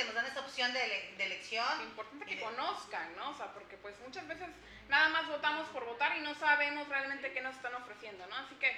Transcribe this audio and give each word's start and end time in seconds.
que 0.00 0.06
nos 0.06 0.14
dan 0.14 0.26
esa 0.26 0.40
opción 0.40 0.72
de, 0.72 1.14
elección. 1.18 1.82
Importante 1.82 2.24
que 2.24 2.40
conozcan, 2.40 3.14
¿no? 3.16 3.30
O 3.30 3.36
sea, 3.36 3.52
porque 3.52 3.76
pues 3.76 3.98
muchas 4.00 4.26
veces 4.26 4.48
nada 4.88 5.10
más 5.10 5.28
votamos 5.28 5.68
por 5.68 5.84
votar 5.84 6.16
y 6.16 6.20
no 6.20 6.34
sabemos 6.34 6.88
realmente 6.88 7.32
qué 7.32 7.42
nos 7.42 7.54
están 7.54 7.74
ofreciendo, 7.74 8.26
¿no? 8.26 8.36
Así 8.36 8.54
que 8.54 8.74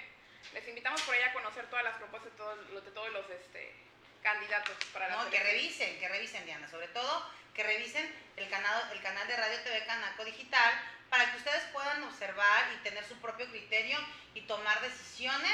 les 0.52 0.66
invitamos 0.66 1.00
por 1.02 1.14
ahí 1.14 1.22
a 1.22 1.32
conocer 1.32 1.70
todas 1.70 1.84
las 1.84 1.96
propuestas 1.96 2.32
de 2.32 2.38
todos, 2.38 2.84
de 2.84 2.90
todos 2.90 3.12
los 3.12 3.30
este, 3.30 3.72
candidatos 4.20 4.76
para 4.92 5.08
la 5.08 5.22
No, 5.22 5.30
que 5.30 5.40
revisen, 5.40 5.98
que 6.00 6.08
revisen, 6.08 6.44
Diana, 6.44 6.68
sobre 6.68 6.88
todo 6.88 7.30
que 7.54 7.62
revisen 7.62 8.12
el 8.36 8.48
canal, 8.48 8.90
el 8.92 9.02
canal 9.02 9.28
de 9.28 9.36
Radio 9.36 9.60
TV 9.62 9.84
Canaco 9.86 10.24
Digital 10.24 10.72
para 11.08 11.30
que 11.30 11.36
ustedes 11.36 11.62
puedan 11.72 12.02
observar 12.04 12.72
y 12.74 12.82
tener 12.82 13.04
su 13.04 13.14
propio 13.18 13.46
criterio 13.50 13.98
y 14.34 14.40
tomar 14.42 14.80
decisiones 14.80 15.52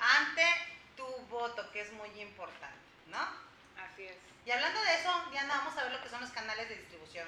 ante 0.00 0.44
tu 0.96 1.06
voto, 1.28 1.70
que 1.70 1.82
es 1.82 1.92
muy 1.92 2.08
importante, 2.20 2.78
¿no? 3.08 3.20
Así 3.76 4.04
es. 4.04 4.33
Y 4.46 4.50
hablando 4.50 4.82
de 4.82 4.94
eso, 4.94 5.24
Diana, 5.30 5.56
vamos 5.58 5.76
a 5.76 5.84
ver 5.84 5.92
lo 5.92 6.02
que 6.02 6.08
son 6.08 6.20
los 6.20 6.30
canales 6.30 6.68
de 6.68 6.76
distribución. 6.76 7.26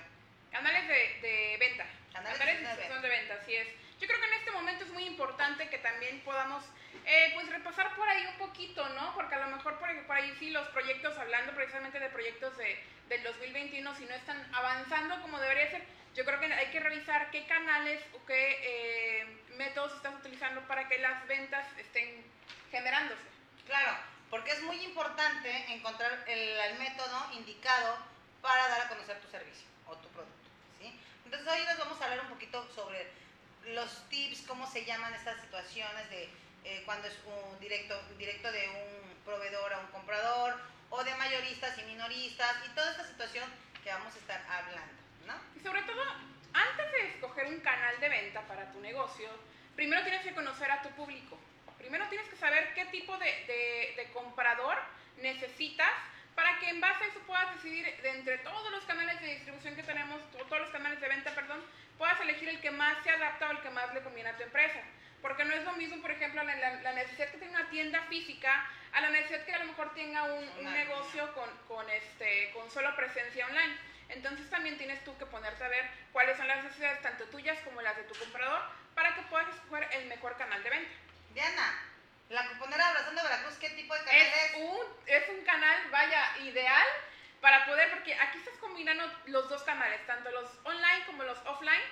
Canales 0.50 0.86
de, 0.86 1.56
venta. 1.58 1.86
Canales, 2.12 2.38
de, 2.38 2.46
distribución 2.46 3.02
de 3.02 3.08
venta, 3.08 3.34
así 3.40 3.54
es. 3.54 3.68
Yo 3.98 4.06
creo 4.06 4.20
que 4.20 4.26
en 4.26 4.34
este 4.34 4.50
momento 4.50 4.84
es 4.84 4.90
muy 4.90 5.04
importante 5.04 5.68
que 5.70 5.78
también 5.78 6.20
podamos 6.20 6.62
eh, 7.06 7.30
pues 7.34 7.48
repasar 7.48 7.94
por 7.96 8.06
ahí 8.08 8.26
un 8.26 8.36
poquito, 8.36 8.86
¿no? 8.90 9.14
Porque 9.14 9.34
a 9.34 9.46
lo 9.46 9.56
mejor 9.56 9.78
por, 9.78 9.88
ahí 9.88 10.36
sí 10.38 10.50
los 10.50 10.68
proyectos, 10.68 11.16
hablando 11.16 11.52
precisamente 11.54 11.98
de 11.98 12.08
proyectos 12.10 12.56
de, 12.58 12.78
del 13.08 13.22
2021, 13.22 13.94
si 13.94 14.04
no 14.04 14.14
están 14.14 14.46
avanzando 14.54 15.20
como 15.22 15.38
debería 15.38 15.70
ser, 15.70 15.84
yo 16.14 16.24
creo 16.24 16.38
que 16.40 16.52
hay 16.52 16.66
que 16.66 16.80
revisar 16.80 17.30
qué 17.30 17.46
canales 17.46 18.02
o 18.12 18.24
qué 18.26 18.58
eh, 18.62 19.26
métodos 19.56 19.94
estás 19.94 20.14
utilizando 20.14 20.60
para 20.62 20.88
que 20.88 20.98
las 20.98 21.26
ventas 21.26 21.66
estén 21.78 22.24
generándose. 22.70 23.22
Claro, 23.66 23.96
porque 24.30 24.52
es 24.52 24.62
muy 24.62 24.76
importante 24.84 25.72
encontrar 25.72 26.24
el, 26.26 26.78
método 26.78 27.32
indicado 27.32 27.96
para 28.42 28.68
dar 28.68 28.82
a 28.82 28.88
conocer 28.88 29.20
tu 29.20 29.28
servicio 29.28 29.66
o 29.86 29.96
tu 29.96 30.08
producto. 30.08 30.48
¿sí? 30.80 30.92
Entonces 31.24 31.48
hoy 31.48 31.64
les 31.64 31.78
vamos 31.78 32.00
a 32.00 32.04
hablar 32.04 32.20
un 32.20 32.28
poquito 32.28 32.66
sobre 32.74 33.06
los 33.66 34.08
tips, 34.08 34.42
cómo 34.46 34.66
se 34.70 34.84
llaman 34.84 35.14
estas 35.14 35.40
situaciones 35.40 36.08
de 36.10 36.28
eh, 36.64 36.82
cuando 36.84 37.08
es 37.08 37.14
un 37.24 37.58
directo, 37.60 38.00
directo 38.18 38.50
de 38.50 38.68
un 38.68 39.24
proveedor 39.24 39.72
a 39.72 39.78
un 39.78 39.86
comprador 39.88 40.60
o 40.90 41.02
de 41.02 41.14
mayoristas 41.16 41.78
y 41.78 41.82
minoristas 41.82 42.56
y 42.66 42.74
toda 42.74 42.90
esta 42.90 43.06
situación 43.06 43.48
que 43.82 43.90
vamos 43.90 44.14
a 44.14 44.18
estar 44.18 44.40
hablando. 44.48 45.06
Y 45.56 45.60
sobre 45.60 45.82
todo, 45.82 46.02
antes 46.52 46.92
de 46.92 47.08
escoger 47.08 47.46
un 47.46 47.60
canal 47.60 47.98
de 48.00 48.08
venta 48.08 48.40
para 48.42 48.70
tu 48.70 48.80
negocio, 48.80 49.28
primero 49.74 50.02
tienes 50.02 50.22
que 50.22 50.34
conocer 50.34 50.70
a 50.70 50.82
tu 50.82 50.90
público. 50.90 51.38
Primero 51.78 52.06
tienes 52.08 52.28
que 52.28 52.36
saber 52.36 52.72
qué 52.74 52.84
tipo 52.86 53.16
de, 53.18 54.08
comprador 54.12 54.76
necesitas 55.18 55.92
para 56.34 56.58
que 56.58 56.68
en 56.68 56.80
base 56.80 57.04
a 57.04 57.06
eso 57.08 57.20
puedas 57.20 57.54
decidir 57.54 57.84
de 58.02 58.10
entre 58.10 58.38
todos 58.38 58.70
los 58.70 58.84
canales 58.84 59.20
de 59.20 59.34
distribución 59.34 59.74
que 59.74 59.82
tenemos, 59.82 60.20
todos 60.32 60.60
los 60.60 60.70
canales 60.70 61.00
de 61.00 61.08
venta, 61.08 61.34
perdón, 61.34 61.62
puedas 61.96 62.20
elegir 62.20 62.48
el 62.48 62.60
que 62.60 62.70
más 62.70 63.02
se 63.02 63.10
adapta 63.10 63.48
o 63.48 63.52
el 63.52 63.60
que 63.60 63.70
más 63.70 63.92
le 63.94 64.02
conviene 64.02 64.30
a 64.30 64.36
tu 64.36 64.42
empresa. 64.42 64.80
Porque 65.22 65.44
no 65.44 65.54
es 65.54 65.64
lo 65.64 65.72
mismo, 65.72 66.00
por 66.02 66.10
ejemplo, 66.10 66.42
la, 66.42 66.92
necesidad 66.92 67.30
que 67.30 67.38
tenga 67.38 67.60
una 67.60 67.70
tienda 67.70 68.02
física 68.02 68.70
a 68.92 69.00
la 69.00 69.10
necesidad 69.10 69.44
que 69.44 69.54
a 69.54 69.58
lo 69.60 69.66
mejor 69.66 69.94
tenga 69.94 70.24
un, 70.24 70.72
negocio 70.72 71.32
con, 71.34 71.50
con, 71.66 71.88
este, 71.90 72.50
con 72.52 72.70
solo 72.70 72.94
presencia 72.96 73.46
online. 73.46 73.76
Entonces 74.08 74.48
también 74.50 74.78
tienes 74.78 75.02
tú 75.04 75.16
que 75.18 75.26
ponerte 75.26 75.64
a 75.64 75.68
ver 75.68 75.84
cuáles 76.12 76.36
son 76.36 76.46
las 76.46 76.62
necesidades 76.62 77.02
tanto 77.02 77.24
tuyas 77.24 77.58
como 77.64 77.82
las 77.82 77.96
de 77.96 78.04
tu 78.04 78.14
comprador 78.14 78.62
para 78.94 79.14
que 79.14 79.22
puedas 79.22 79.48
escoger 79.54 79.88
el 79.92 80.06
mejor 80.06 80.36
canal 80.36 80.62
de 80.62 80.70
venta. 80.70 81.05
Diana, 81.36 81.78
la 82.30 82.48
cuponera 82.48 82.88
Abrazando 82.88 83.22
Veracruz, 83.22 83.58
¿qué 83.60 83.68
tipo 83.68 83.92
de 83.92 84.04
canal 84.04 84.22
es? 84.22 84.54
Un, 84.56 84.78
es 85.04 85.28
un 85.28 85.44
canal, 85.44 85.90
vaya, 85.90 86.38
ideal 86.38 86.86
para 87.42 87.66
poder, 87.66 87.90
porque 87.90 88.14
aquí 88.14 88.38
estás 88.38 88.54
combinando 88.58 89.04
los 89.26 89.46
dos 89.50 89.62
canales, 89.64 90.00
tanto 90.06 90.30
los 90.30 90.48
online 90.64 91.04
como 91.04 91.24
los 91.24 91.36
offline, 91.44 91.82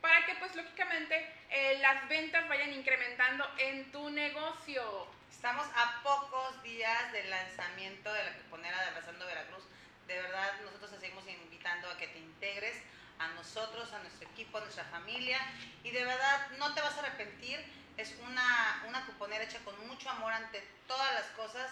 para 0.00 0.24
que 0.24 0.34
pues 0.36 0.56
lógicamente 0.56 1.30
eh, 1.50 1.80
las 1.82 2.08
ventas 2.08 2.48
vayan 2.48 2.72
incrementando 2.72 3.46
en 3.58 3.92
tu 3.92 4.08
negocio. 4.08 5.06
Estamos 5.30 5.66
a 5.76 6.02
pocos 6.02 6.62
días 6.62 7.12
del 7.12 7.28
lanzamiento 7.28 8.10
de 8.10 8.24
la 8.24 8.32
cuponera 8.38 8.80
de 8.80 8.88
Abrazando 8.88 9.26
Veracruz 9.26 9.64
de 10.06 10.20
verdad 10.20 10.52
nosotros 10.64 10.92
te 10.92 11.00
seguimos 11.00 11.26
invitando 11.28 11.90
a 11.90 11.98
que 11.98 12.08
te 12.08 12.18
integres 12.18 12.76
a 13.18 13.28
nosotros, 13.28 13.92
a 13.92 13.98
nuestro 14.00 14.28
equipo, 14.28 14.58
a 14.58 14.62
nuestra 14.62 14.84
familia 14.84 15.38
y 15.82 15.90
de 15.90 16.04
verdad 16.04 16.48
no 16.58 16.74
te 16.74 16.80
vas 16.80 16.96
a 16.96 17.00
arrepentir. 17.00 17.60
Es 17.96 18.14
una, 18.22 18.84
una 18.88 19.06
cuponera 19.06 19.44
hecha 19.44 19.58
con 19.60 19.74
mucho 19.86 20.10
amor 20.10 20.32
ante 20.32 20.60
todas 20.86 21.12
las 21.14 21.26
cosas 21.36 21.70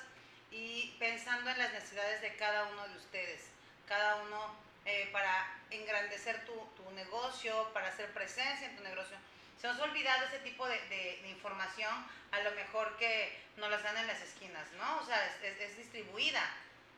y 0.51 0.95
pensando 0.99 1.51
en 1.51 1.59
las 1.59 1.73
necesidades 1.73 2.21
de 2.21 2.37
cada 2.37 2.65
uno 2.65 2.87
de 2.89 2.97
ustedes, 2.97 3.49
cada 3.89 4.23
uno 4.23 4.55
eh, 4.85 5.09
para 5.13 5.61
engrandecer 5.71 6.45
tu, 6.45 6.55
tu, 6.77 6.91
negocio, 6.93 7.73
para 7.73 7.89
hacer 7.89 8.13
presencia 8.13 8.69
en 8.69 8.77
tu 8.77 8.83
negocio. 8.83 9.17
Se 9.61 9.67
nos 9.67 9.79
ha 9.79 9.85
olvidado 9.85 10.27
ese 10.27 10.39
tipo 10.41 10.67
de, 10.69 10.81
de, 10.89 11.29
información, 11.29 11.93
a 12.33 12.41
lo 12.41 12.51
mejor 12.53 12.97
que 12.99 13.41
nos 13.57 13.71
las 13.71 13.83
dan 13.83 13.97
en 13.97 14.07
las 14.07 14.21
esquinas, 14.21 14.67
¿no? 14.73 15.01
O 15.01 15.07
sea, 15.07 15.25
es, 15.43 15.61
es 15.61 15.77
distribuida 15.77 16.43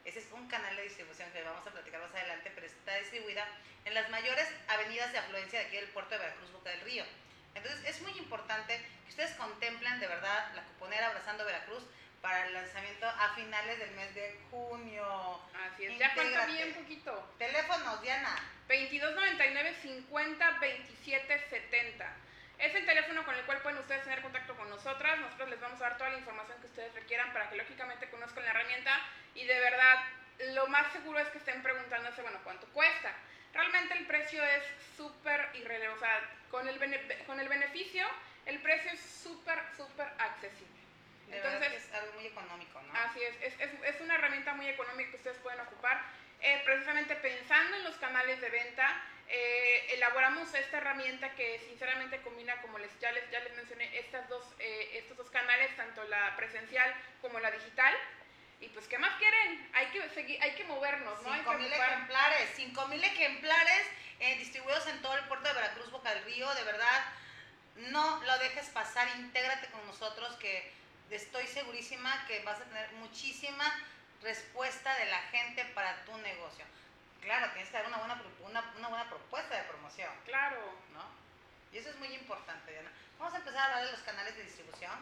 ese 0.04 0.18
es 0.18 0.26
un 0.32 0.46
canal 0.48 0.76
de 0.76 0.82
distribución 0.82 1.30
que 1.32 1.42
vamos 1.42 1.66
a 1.66 1.70
platicar 1.70 2.00
más 2.00 2.12
adelante, 2.12 2.52
pero 2.54 2.66
está 2.66 2.94
distribuida 2.96 3.46
en 3.86 3.94
las 3.94 4.10
mayores 4.10 4.46
avenidas 4.68 5.10
de 5.12 5.18
afluencia 5.18 5.60
de 5.60 5.66
aquí 5.66 5.76
del 5.76 5.88
puerto 5.88 6.10
de 6.10 6.18
Veracruz, 6.18 6.52
Boca 6.52 6.70
del 6.70 6.82
Río. 6.82 7.04
Entonces 7.54 7.84
es 7.86 8.00
muy 8.02 8.12
importante 8.18 8.80
que 9.04 9.10
ustedes 9.10 9.32
contemplen 9.32 10.00
de 10.00 10.06
verdad 10.06 10.52
la 10.54 10.62
cuponera 10.62 11.08
Abrazando 11.08 11.44
Veracruz 11.44 11.84
para 12.20 12.46
el 12.46 12.54
lanzamiento 12.54 13.06
a 13.06 13.34
finales 13.34 13.78
del 13.78 13.90
mes 13.92 14.14
de 14.14 14.40
junio. 14.50 15.40
Así 15.66 15.84
es, 15.84 15.98
ya 15.98 16.10
falta 16.10 16.46
bien 16.46 16.72
poquito. 16.74 17.34
Teléfonos, 17.38 18.00
Diana. 18.02 18.34
2299 18.66 19.74
50 19.82 20.50
27 20.58 21.46
70. 21.50 22.16
Es 22.58 22.74
el 22.74 22.86
teléfono 22.86 23.24
con 23.24 23.34
el 23.34 23.44
cual 23.44 23.60
pueden 23.60 23.78
ustedes 23.78 24.04
tener 24.04 24.22
contacto 24.22 24.56
con 24.56 24.70
nosotras. 24.70 25.18
Nosotros 25.18 25.50
les 25.50 25.60
vamos 25.60 25.80
a 25.80 25.90
dar 25.90 25.98
toda 25.98 26.10
la 26.10 26.18
información 26.18 26.58
que 26.60 26.66
ustedes 26.66 26.94
requieran 26.94 27.32
para 27.32 27.50
que 27.50 27.56
lógicamente 27.56 28.08
conozcan 28.08 28.44
la 28.44 28.50
herramienta 28.52 29.00
y 29.34 29.44
de 29.44 29.60
verdad 29.60 29.96
lo 30.54 30.66
más 30.68 30.92
seguro 30.92 31.18
es 31.18 31.28
que 31.28 31.38
estén 31.38 31.62
preguntándose, 31.62 32.22
bueno, 32.22 32.38
¿cuánto 32.42 32.66
cuesta? 32.68 33.12
Realmente 33.54 33.94
el 33.94 34.06
precio 34.06 34.44
es 34.44 34.64
súper 34.96 35.48
irrelevante, 35.54 35.96
o 35.96 35.98
sea, 35.98 36.30
con 36.50 36.68
el, 36.68 36.78
con 37.26 37.40
el 37.40 37.48
beneficio 37.48 38.06
el 38.46 38.58
precio 38.60 38.90
es 38.92 39.00
súper, 39.00 39.58
súper 39.76 40.06
accesible. 40.18 40.74
Entonces, 41.30 41.72
es 41.72 41.94
algo 41.94 42.12
muy 42.12 42.26
económico, 42.26 42.80
¿no? 42.82 42.92
Así 42.94 43.22
es, 43.22 43.34
es, 43.40 43.60
es, 43.60 43.70
es 43.82 44.00
una 44.00 44.14
herramienta 44.16 44.52
muy 44.54 44.68
económica 44.68 45.10
que 45.10 45.16
ustedes 45.16 45.38
pueden 45.38 45.60
ocupar, 45.60 46.02
eh, 46.40 46.60
precisamente 46.64 47.16
pensando 47.16 47.76
en 47.76 47.84
los 47.84 47.96
canales 47.96 48.40
de 48.40 48.50
venta, 48.50 49.02
eh, 49.28 49.86
elaboramos 49.94 50.52
esta 50.54 50.76
herramienta 50.76 51.34
que 51.34 51.58
sinceramente 51.60 52.20
combina, 52.20 52.60
como 52.60 52.78
les, 52.78 52.90
ya, 53.00 53.10
les, 53.12 53.28
ya 53.30 53.40
les 53.40 53.56
mencioné, 53.56 53.98
estas 53.98 54.28
dos, 54.28 54.44
eh, 54.58 54.98
estos 54.98 55.16
dos 55.16 55.30
canales, 55.30 55.74
tanto 55.76 56.04
la 56.04 56.36
presencial 56.36 56.94
como 57.22 57.40
la 57.40 57.50
digital. 57.50 57.94
Y 58.60 58.68
pues, 58.68 58.86
¿qué 58.88 58.98
más 58.98 59.16
quieren? 59.18 59.70
Hay 59.74 59.86
que 59.88 60.08
seguir, 60.10 60.42
hay 60.42 60.54
que 60.54 60.64
movernos, 60.64 61.22
¿no? 61.22 61.30
5.000 61.30 61.72
ejemplares, 61.72 62.58
5.000 62.58 63.04
ejemplares 63.04 63.86
eh, 64.20 64.36
distribuidos 64.38 64.86
en 64.86 65.02
todo 65.02 65.16
el 65.16 65.24
puerto 65.24 65.48
de 65.48 65.54
Veracruz, 65.54 65.90
Boca 65.90 66.14
del 66.14 66.24
Río, 66.24 66.52
de 66.54 66.64
verdad, 66.64 67.04
no 67.76 68.22
lo 68.22 68.38
dejes 68.38 68.68
pasar, 68.70 69.08
intégrate 69.18 69.66
con 69.68 69.84
nosotros 69.86 70.36
que 70.36 70.72
estoy 71.10 71.46
segurísima 71.46 72.26
que 72.26 72.42
vas 72.44 72.60
a 72.60 72.64
tener 72.64 72.90
muchísima 72.94 73.64
respuesta 74.22 74.94
de 74.96 75.06
la 75.06 75.18
gente 75.30 75.64
para 75.66 76.04
tu 76.04 76.16
negocio 76.18 76.64
claro, 77.24 77.50
tienes 77.52 77.70
que 77.70 77.76
dar 77.76 77.86
una 77.86 77.98
buena, 77.98 78.22
una, 78.44 78.88
buena 78.88 79.08
propuesta 79.08 79.56
de 79.56 79.64
promoción. 79.64 80.12
Claro. 80.24 80.60
¿No? 80.92 81.04
Y 81.72 81.78
eso 81.78 81.90
es 81.90 81.96
muy 81.96 82.08
importante, 82.08 82.70
Diana. 82.70 82.92
Vamos 83.18 83.34
a 83.34 83.38
empezar 83.38 83.60
a 83.60 83.64
hablar 83.64 83.86
de 83.86 83.92
los 83.92 84.02
canales 84.02 84.36
de 84.36 84.44
distribución. 84.44 84.92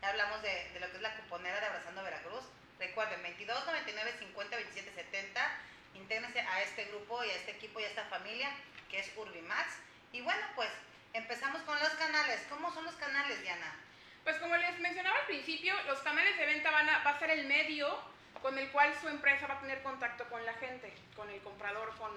Ya 0.00 0.08
hablamos 0.08 0.42
de, 0.42 0.78
lo 0.78 0.90
que 0.90 0.96
es 0.96 1.02
la 1.02 1.16
cuponera 1.16 1.60
de 1.60 1.66
Abrazando 1.66 2.04
Veracruz. 2.04 2.44
Recuerden, 2.80 3.22
22 3.22 3.66
99 3.66 4.14
50 4.18 4.56
27 4.56 4.92
70. 4.94 5.58
Intégrense 5.94 6.40
a 6.40 6.62
este 6.62 6.86
grupo 6.86 7.22
y 7.22 7.28
a 7.28 7.36
este 7.36 7.50
equipo 7.52 7.78
y 7.78 7.84
a 7.84 7.88
esta 7.88 8.04
familia 8.06 8.50
que 8.90 8.98
es 8.98 9.12
Urbimax. 9.16 9.76
Y 10.12 10.22
bueno, 10.22 10.40
pues 10.56 10.70
empezamos 11.12 11.62
con 11.62 11.78
los 11.78 11.90
canales. 11.90 12.40
¿Cómo 12.48 12.72
son 12.72 12.84
los 12.86 12.94
canales, 12.96 13.42
Diana? 13.42 13.76
Pues 14.24 14.36
como 14.38 14.56
les 14.56 14.78
mencionaba 14.80 15.18
al 15.18 15.26
principio, 15.26 15.74
los 15.86 15.98
canales 16.00 16.36
de 16.38 16.46
venta 16.46 16.70
van 16.70 16.88
a, 16.88 17.04
va 17.04 17.10
a 17.10 17.18
ser 17.18 17.30
el 17.30 17.46
medio 17.46 18.00
con 18.42 18.58
el 18.58 18.70
cual 18.70 18.94
su 19.00 19.08
empresa 19.08 19.46
va 19.46 19.54
a 19.54 19.60
tener 19.60 19.82
contacto 19.82 20.24
con 20.28 20.44
la 20.44 20.54
gente, 20.54 20.92
con 21.14 21.28
el 21.30 21.40
comprador, 21.40 21.94
con, 21.96 22.10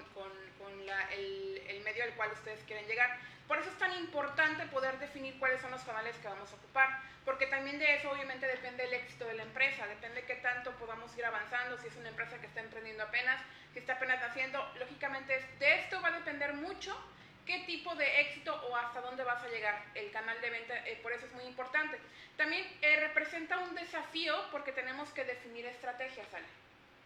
el, 1.11 1.81
medio 1.83 2.03
al 2.03 2.13
cual 2.15 2.31
ustedes 2.31 2.63
quieren 2.63 2.87
llegar. 2.87 3.17
Por 3.47 3.57
eso 3.57 3.69
es 3.69 3.77
tan 3.77 3.93
importante 3.99 4.65
poder 4.67 4.97
definir 4.99 5.37
cuáles 5.37 5.61
son 5.61 5.71
los 5.71 5.81
canales 5.83 6.15
que 6.17 6.27
vamos 6.27 6.49
a 6.51 6.55
ocupar, 6.55 7.01
porque 7.25 7.47
también 7.47 7.77
de 7.77 7.95
eso 7.95 8.09
obviamente 8.09 8.47
depende 8.47 8.85
el 8.85 8.93
éxito 8.93 9.25
de 9.25 9.33
la 9.33 9.43
empresa, 9.43 9.85
depende 9.87 10.23
qué 10.23 10.35
tanto 10.35 10.71
podamos 10.71 11.15
ir 11.17 11.25
avanzando, 11.25 11.77
si 11.77 11.87
es 11.87 11.95
una 11.97 12.09
empresa 12.09 12.39
que 12.39 12.47
está 12.47 12.61
emprendiendo 12.61 13.03
apenas, 13.03 13.41
que 13.73 13.79
está 13.79 13.93
apenas 13.93 14.21
naciendo, 14.21 14.65
lógicamente 14.79 15.45
de 15.59 15.79
esto 15.79 16.01
va 16.01 16.07
a 16.07 16.19
depender 16.19 16.53
mucho 16.53 16.97
qué 17.45 17.59
tipo 17.59 17.93
de 17.95 18.21
éxito 18.21 18.53
o 18.69 18.75
hasta 18.75 19.01
dónde 19.01 19.23
vas 19.23 19.43
a 19.43 19.49
llegar 19.49 19.85
el 19.95 20.11
canal 20.11 20.39
de 20.41 20.49
venta, 20.49 20.75
eh, 20.87 20.99
por 21.01 21.11
eso 21.11 21.25
es 21.25 21.31
muy 21.33 21.45
importante. 21.45 21.97
También 22.37 22.65
eh, 22.81 22.99
representa 22.99 23.57
un 23.59 23.75
desafío 23.75 24.35
porque 24.51 24.71
tenemos 24.71 25.09
que 25.09 25.23
definir 25.23 25.65
estrategias, 25.65 26.33
Ale. 26.33 26.45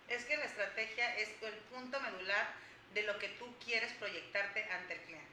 Es 0.08 0.24
que 0.26 0.38
la 0.38 0.46
estrategia 0.46 1.16
es 1.18 1.30
el 1.42 1.56
punto 1.72 2.00
medular 2.00 2.48
de 2.94 3.04
lo 3.04 3.18
que 3.20 3.30
tú 3.30 3.54
quieres 3.64 3.92
proyectarte 3.94 4.64
ante 4.72 4.94
el 4.94 5.02
cliente. 5.02 5.28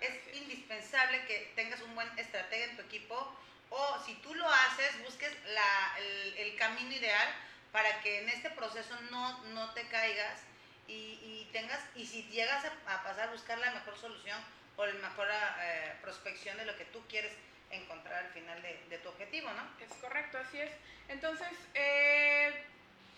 Es 0.00 0.36
indispensable 0.36 1.24
que 1.26 1.52
tengas 1.54 1.80
un 1.82 1.94
buen 1.94 2.18
estratega 2.18 2.64
en 2.64 2.76
tu 2.76 2.82
equipo 2.82 3.36
o 3.70 4.02
si 4.04 4.14
tú 4.16 4.34
lo 4.34 4.48
haces, 4.48 5.02
busques 5.04 5.32
la, 5.46 5.98
el, 5.98 6.34
el, 6.38 6.56
camino 6.56 6.92
ideal 6.92 7.28
para 7.70 8.00
que 8.00 8.22
en 8.22 8.28
este 8.30 8.50
proceso 8.50 8.98
no, 9.10 9.44
no 9.46 9.72
te 9.74 9.86
caigas 9.88 10.40
y, 10.88 11.20
y, 11.22 11.48
tengas, 11.52 11.80
y 11.94 12.06
si 12.06 12.24
llegas 12.24 12.64
a, 12.64 12.94
a, 12.94 13.04
pasar, 13.04 13.30
buscar 13.30 13.58
la 13.58 13.72
mejor 13.72 13.96
solución 13.96 14.38
o 14.76 14.86
la 14.86 14.94
mejor 14.94 15.28
eh, 15.30 15.94
prospección 16.02 16.56
de 16.56 16.64
lo 16.64 16.76
que 16.76 16.86
tú 16.86 17.00
quieres 17.08 17.32
encontrar 17.70 18.24
al 18.24 18.32
final 18.32 18.60
de, 18.62 18.82
de, 18.88 18.98
tu 18.98 19.10
objetivo, 19.10 19.50
¿no? 19.52 19.84
Es 19.84 19.92
correcto, 20.00 20.38
así 20.38 20.60
es. 20.60 20.70
Entonces, 21.08 21.48
eh, 21.74 22.64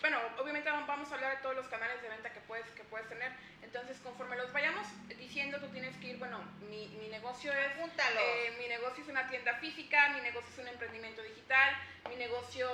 bueno, 0.01 0.17
obviamente 0.39 0.69
vamos 0.69 1.11
a 1.11 1.15
hablar 1.15 1.37
de 1.37 1.43
todos 1.43 1.55
los 1.55 1.67
canales 1.67 2.01
de 2.01 2.09
venta 2.09 2.33
que 2.33 2.39
puedes, 2.41 2.65
que 2.71 2.83
puedes 2.83 3.07
tener. 3.07 3.31
Entonces, 3.61 3.97
conforme 4.03 4.35
los 4.35 4.51
vayamos 4.51 4.85
diciendo, 5.07 5.59
tú 5.59 5.67
tienes 5.67 5.95
que 5.97 6.07
ir, 6.07 6.17
bueno, 6.17 6.39
mi, 6.69 6.87
mi 6.99 7.07
negocio 7.07 7.53
es... 7.53 7.71
Eh, 7.77 8.55
mi 8.59 8.67
negocio 8.67 9.03
es 9.03 9.09
una 9.09 9.29
tienda 9.29 9.53
física, 9.55 10.09
mi 10.09 10.21
negocio 10.21 10.49
es 10.51 10.57
un 10.57 10.67
emprendimiento 10.67 11.21
digital, 11.21 11.77
mi 12.09 12.15
negocio 12.15 12.69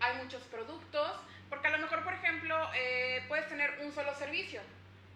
hay 0.00 0.16
muchos 0.16 0.42
productos, 0.44 1.12
porque 1.52 1.68
a 1.68 1.70
lo 1.72 1.80
mejor, 1.80 2.02
por 2.02 2.14
ejemplo, 2.14 2.70
eh, 2.74 3.22
puedes 3.28 3.46
tener 3.46 3.78
un 3.82 3.92
solo 3.92 4.14
servicio, 4.14 4.62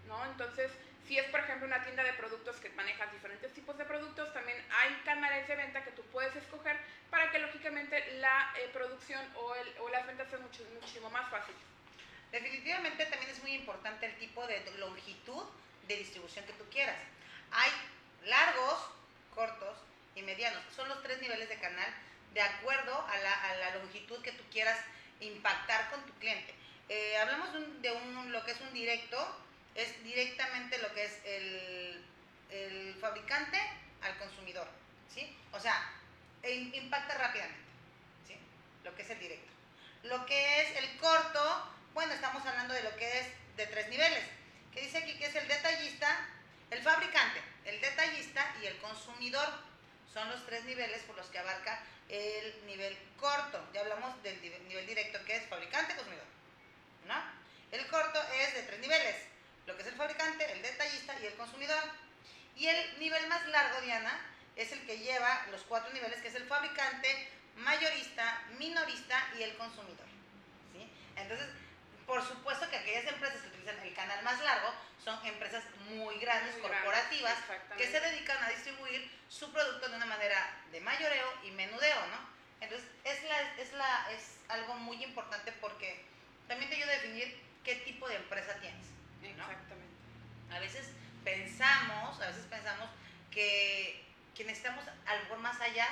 ¿no? 0.06 0.22
Entonces, 0.26 0.70
si 1.08 1.16
es, 1.16 1.24
por 1.30 1.40
ejemplo, 1.40 1.66
una 1.66 1.82
tienda 1.82 2.04
de 2.04 2.12
productos 2.12 2.56
que 2.56 2.68
manejas 2.76 3.10
diferentes 3.10 3.54
tipos 3.54 3.78
de 3.78 3.86
productos, 3.86 4.34
también 4.34 4.62
hay 4.70 4.92
canales 5.06 5.48
de 5.48 5.56
venta 5.56 5.82
que 5.82 5.92
tú 5.92 6.02
puedes 6.12 6.36
escoger 6.36 6.76
para 7.08 7.30
que, 7.30 7.38
lógicamente, 7.38 8.18
la 8.20 8.52
eh, 8.58 8.68
producción 8.74 9.24
o, 9.36 9.54
el, 9.54 9.66
o, 9.80 9.88
las 9.88 10.06
ventas 10.06 10.28
sean 10.28 10.42
mucho, 10.42 10.62
muchísimo 10.74 11.08
más 11.08 11.26
fáciles. 11.30 11.58
Definitivamente 12.30 13.06
también 13.06 13.30
es 13.30 13.40
muy 13.40 13.54
importante 13.54 14.04
el 14.04 14.18
tipo 14.18 14.46
de 14.46 14.60
longitud 14.76 15.42
de 15.88 15.96
distribución 15.96 16.44
que 16.44 16.52
tú 16.52 16.64
quieras. 16.70 16.98
Hay 17.50 17.70
largos, 18.26 18.90
cortos 19.34 19.78
y 20.14 20.20
medianos. 20.20 20.62
Son 20.76 20.86
los 20.86 21.02
tres 21.02 21.18
niveles 21.22 21.48
de 21.48 21.58
canal 21.58 21.88
de 22.34 22.42
acuerdo 22.42 22.92
a 23.08 23.16
la, 23.20 23.32
a 23.32 23.54
la 23.56 23.76
longitud 23.76 24.20
que 24.20 24.32
tú 24.32 24.44
quieras 24.52 24.78
impactar 25.20 25.90
con 25.90 26.04
tu 26.06 26.12
cliente. 26.14 26.54
Eh, 26.88 27.16
hablamos 27.18 27.52
de, 27.52 27.58
un, 27.58 27.82
de 27.82 27.92
un, 27.92 28.32
lo 28.32 28.44
que 28.44 28.52
es 28.52 28.60
un 28.60 28.72
directo, 28.72 29.42
es 29.74 30.02
directamente 30.04 30.78
lo 30.78 30.92
que 30.94 31.04
es 31.04 31.20
el, 31.24 32.04
el 32.50 32.94
fabricante 33.00 33.60
al 34.02 34.16
consumidor, 34.18 34.68
¿sí? 35.12 35.36
O 35.52 35.60
sea, 35.60 35.92
impacta 36.44 37.18
rápidamente, 37.18 37.60
¿sí? 38.26 38.36
Lo 38.84 38.94
que 38.94 39.02
es 39.02 39.10
el 39.10 39.18
directo. 39.18 39.52
Lo 40.04 40.24
que 40.26 40.60
es 40.62 40.76
el 40.76 40.96
corto, 40.98 41.72
bueno, 41.92 42.12
estamos 42.12 42.44
hablando 42.46 42.74
de 42.74 42.82
lo 42.84 42.94
que 42.96 43.18
es 43.18 43.26
de 43.56 43.66
tres 43.66 43.88
niveles, 43.88 44.24
que 44.72 44.82
dice 44.82 44.98
aquí 44.98 45.16
que 45.18 45.26
es 45.26 45.34
el 45.34 45.48
detallista, 45.48 46.28
el 46.70 46.82
fabricante, 46.82 47.40
el 47.64 47.80
detallista 47.80 48.54
y 48.62 48.66
el 48.66 48.76
consumidor. 48.78 49.48
Son 50.12 50.30
los 50.30 50.46
tres 50.46 50.64
niveles 50.64 51.02
por 51.02 51.16
los 51.16 51.26
que 51.26 51.38
abarca 51.38 51.82
el 52.08 52.66
nivel 52.66 52.96
corto. 53.18 53.62
Ya 53.72 53.80
hablamos 53.80 54.22
del 54.22 54.40
nivel 54.40 54.86
directo 54.86 55.18
que 55.24 55.36
es 55.36 55.46
fabricante, 55.48 55.94
consumidor. 55.94 56.26
¿no? 57.06 57.14
El 57.72 57.86
corto 57.88 58.20
es 58.40 58.54
de 58.54 58.62
tres 58.62 58.80
niveles 58.80 59.36
lo 59.66 59.76
que 59.76 59.82
es 59.82 59.88
el 59.88 59.94
fabricante, 59.94 60.50
el 60.52 60.62
detallista 60.62 61.14
y 61.20 61.26
el 61.26 61.34
consumidor. 61.34 61.82
Y 62.56 62.68
el 62.68 62.98
nivel 62.98 63.26
más 63.28 63.46
largo, 63.48 63.80
Diana, 63.80 64.18
es 64.54 64.72
el 64.72 64.86
que 64.86 64.98
lleva 64.98 65.46
los 65.50 65.62
cuatro 65.62 65.92
niveles, 65.92 66.20
que 66.22 66.28
es 66.28 66.34
el 66.34 66.46
fabricante, 66.46 67.28
mayorista, 67.56 68.44
minorista 68.58 69.28
y 69.38 69.42
el 69.42 69.56
consumidor. 69.56 70.06
¿sí? 70.72 70.88
Entonces, 71.16 71.48
por 72.06 72.22
supuesto 72.22 72.68
que 72.70 72.76
aquellas 72.76 73.04
empresas 73.06 73.40
que 73.42 73.48
utilizan 73.48 73.78
el 73.80 73.94
canal 73.94 74.22
más 74.22 74.40
largo 74.40 74.72
son 75.04 75.24
empresas 75.26 75.64
muy 75.90 76.18
grandes, 76.18 76.52
muy 76.54 76.62
corporativas, 76.62 77.36
grandes, 77.46 77.76
que 77.76 77.90
se 77.90 78.00
dedican 78.00 78.42
a 78.42 78.48
distribuir 78.50 79.10
su 79.28 79.52
producto 79.52 79.88
de 79.88 79.96
una 79.96 80.06
manera 80.06 80.56
de 80.70 80.80
mayoreo 80.80 81.26
y 81.44 81.50
menudeo, 81.50 82.06
¿no? 82.08 82.36
Entonces, 82.60 82.88
es, 83.04 83.22
la, 83.24 83.40
es, 83.56 83.72
la, 83.72 84.10
es 84.12 84.38
algo 84.48 84.74
muy 84.74 85.02
importante 85.04 85.52
porque 85.60 86.04
también 86.48 86.70
te 86.70 86.76
ayuda 86.76 86.92
a 86.92 86.96
definir 86.96 87.40
qué 87.64 87.76
tipo 87.76 88.08
de 88.08 88.16
empresa 88.16 88.54
tienes. 88.60 88.86
¿no? 89.36 89.50
Exactamente. 89.50 89.94
A 90.50 90.60
veces 90.60 90.88
pensamos, 91.24 92.20
a 92.20 92.28
veces 92.28 92.44
pensamos 92.48 92.88
que, 93.30 94.04
que 94.34 94.44
necesitamos 94.44 94.84
algo 95.06 95.36
más 95.36 95.60
allá 95.60 95.86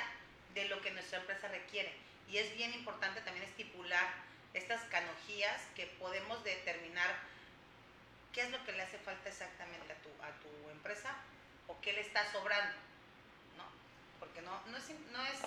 de 0.53 0.67
lo 0.69 0.81
que 0.81 0.91
nuestra 0.91 1.19
empresa 1.19 1.47
requiere. 1.49 1.93
Y 2.29 2.37
es 2.37 2.55
bien 2.55 2.73
importante 2.73 3.21
también 3.21 3.45
estipular 3.45 4.24
estas 4.55 4.81
canogías 4.83 5.61
que 5.75 5.85
podemos 5.99 6.43
determinar 6.43 7.09
qué 8.33 8.41
es 8.41 8.51
lo 8.51 8.63
que 8.63 8.71
le 8.71 8.83
hace 8.83 8.97
falta 8.99 9.29
exactamente 9.29 9.93
a 9.93 9.95
tu, 9.97 10.09
a 10.23 10.31
tu 10.41 10.69
empresa 10.71 11.15
o 11.67 11.79
qué 11.81 11.93
le 11.93 12.01
está 12.01 12.29
sobrando, 12.31 12.75
¿no? 13.57 13.65
Porque 14.19 14.41
no, 14.41 14.61
no, 14.67 14.77
es, 14.77 14.89
no 15.11 15.25
es, 15.25 15.39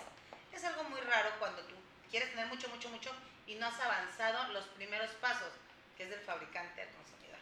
es 0.53 0.65
algo 0.65 0.85
muy 0.85 1.01
raro 1.01 1.31
cuando 1.39 1.63
tú 1.63 1.75
quieres 2.11 2.31
tener 2.31 2.47
mucho, 2.47 2.69
mucho, 2.69 2.89
mucho 2.91 3.11
y 3.47 3.55
no 3.55 3.67
has 3.67 3.81
avanzado 3.81 4.53
los 4.53 4.67
primeros 4.69 5.11
pasos, 5.13 5.53
que 5.97 6.05
es 6.05 6.11
del 6.11 6.21
fabricante 6.21 6.83
al 6.83 6.89
consumidor. 6.91 7.39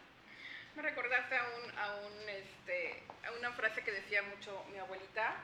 Me 0.77 0.83
recordaste 0.83 1.37
a, 1.37 1.43
un, 1.43 1.79
a, 1.79 1.95
un, 1.95 2.29
este, 2.29 3.03
a 3.27 3.33
una 3.33 3.53
frase 3.53 3.83
que 3.83 3.91
decía 3.91 4.23
mucho 4.23 4.65
mi 4.71 4.79
abuelita, 4.79 5.35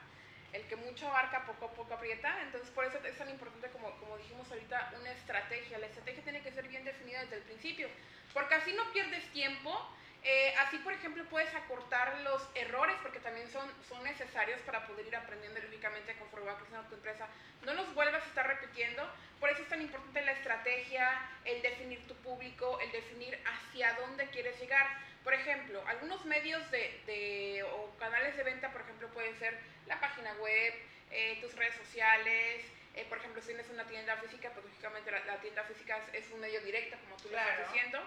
el 0.52 0.62
que 0.66 0.76
mucho 0.76 1.09
abarca, 1.09 1.47
poco 1.47 1.66
a 1.66 1.73
poco 1.73 1.94
aprieta. 1.94 2.40
Entonces, 2.42 2.71
por 2.71 2.85
eso 2.85 2.99
es 3.04 3.16
tan 3.16 3.30
importante, 3.30 3.68
como, 3.71 3.90
como 3.99 4.16
dijimos 4.18 4.50
ahorita, 4.50 4.92
una 5.00 5.11
estrategia. 5.12 5.78
La 5.78 5.87
estrategia 5.87 6.23
tiene 6.23 6.42
que 6.42 6.52
ser 6.52 6.68
bien 6.68 6.85
definida 6.85 7.21
desde 7.23 7.37
el 7.37 7.42
principio, 7.42 7.88
porque 8.32 8.54
así 8.54 8.73
no 8.73 8.90
pierdes 8.92 9.25
tiempo. 9.32 9.88
Eh, 10.25 10.54
así, 10.61 10.78
por 10.78 10.92
ejemplo, 10.92 11.25
puedes 11.30 11.52
acortar 11.54 12.21
los 12.21 12.49
errores, 12.54 12.94
porque 13.02 13.18
también 13.18 13.50
son, 13.50 13.68
son 13.88 14.04
necesarios 14.04 14.61
para 14.61 14.87
poder 14.87 15.06
ir 15.06 15.16
aprendiendo 15.16 15.59
lógicamente 15.61 16.14
conforme 16.16 16.47
va 16.47 16.59
creciendo 16.59 16.87
tu 16.88 16.94
empresa. 16.94 17.26
No 17.64 17.75
los 17.75 17.92
vuelvas 17.94 18.23
a 18.23 18.26
estar 18.26 18.47
repitiendo. 18.47 19.02
Por 19.40 19.50
eso 19.50 19.62
es 19.62 19.68
tan 19.68 19.82
importante 19.82 20.23
la 20.23 20.32
estrategia, 20.32 21.28
el 21.44 21.61
definir 21.62 22.06
tu 22.06 22.14
público, 22.16 22.78
el 22.80 22.92
definir 22.92 23.37
hacia 23.44 23.94
dónde 23.94 24.28
quieres 24.28 24.61
llegar. 24.61 24.87
Por 25.25 25.35
ejemplo, 25.35 25.83
algunos 25.87 26.25
medios 26.25 26.69
de, 26.71 27.00
de, 27.07 27.62
o 27.62 27.95
canales 27.99 28.37
de 28.37 28.43
venta, 28.43 28.73
por 28.73 28.81
ejemplo, 28.81 29.09
pueden 29.09 29.38
ser 29.38 29.59
la 29.87 30.00
página 30.00 30.33
web, 30.35 30.75
eh, 31.11 31.38
tus 31.41 31.55
redes 31.55 31.75
sociales. 31.76 32.64
Eh, 32.95 33.07
por 33.09 33.19
ejemplo, 33.19 33.41
si 33.41 33.49
tienes 33.49 33.69
una 33.71 33.85
tienda 33.85 34.17
física, 34.17 34.50
pues 34.50 34.67
lógicamente 34.67 35.11
la, 35.11 35.21
la 35.25 35.41
tienda 35.41 35.62
física 35.64 35.99
es, 36.12 36.25
es, 36.26 36.33
un 36.33 36.41
medio 36.41 36.61
directo, 36.61 36.97
como 37.05 37.17
tú 37.17 37.29
claro. 37.29 37.47
lo 37.47 37.52
estás 37.52 37.73
diciendo. 37.73 37.99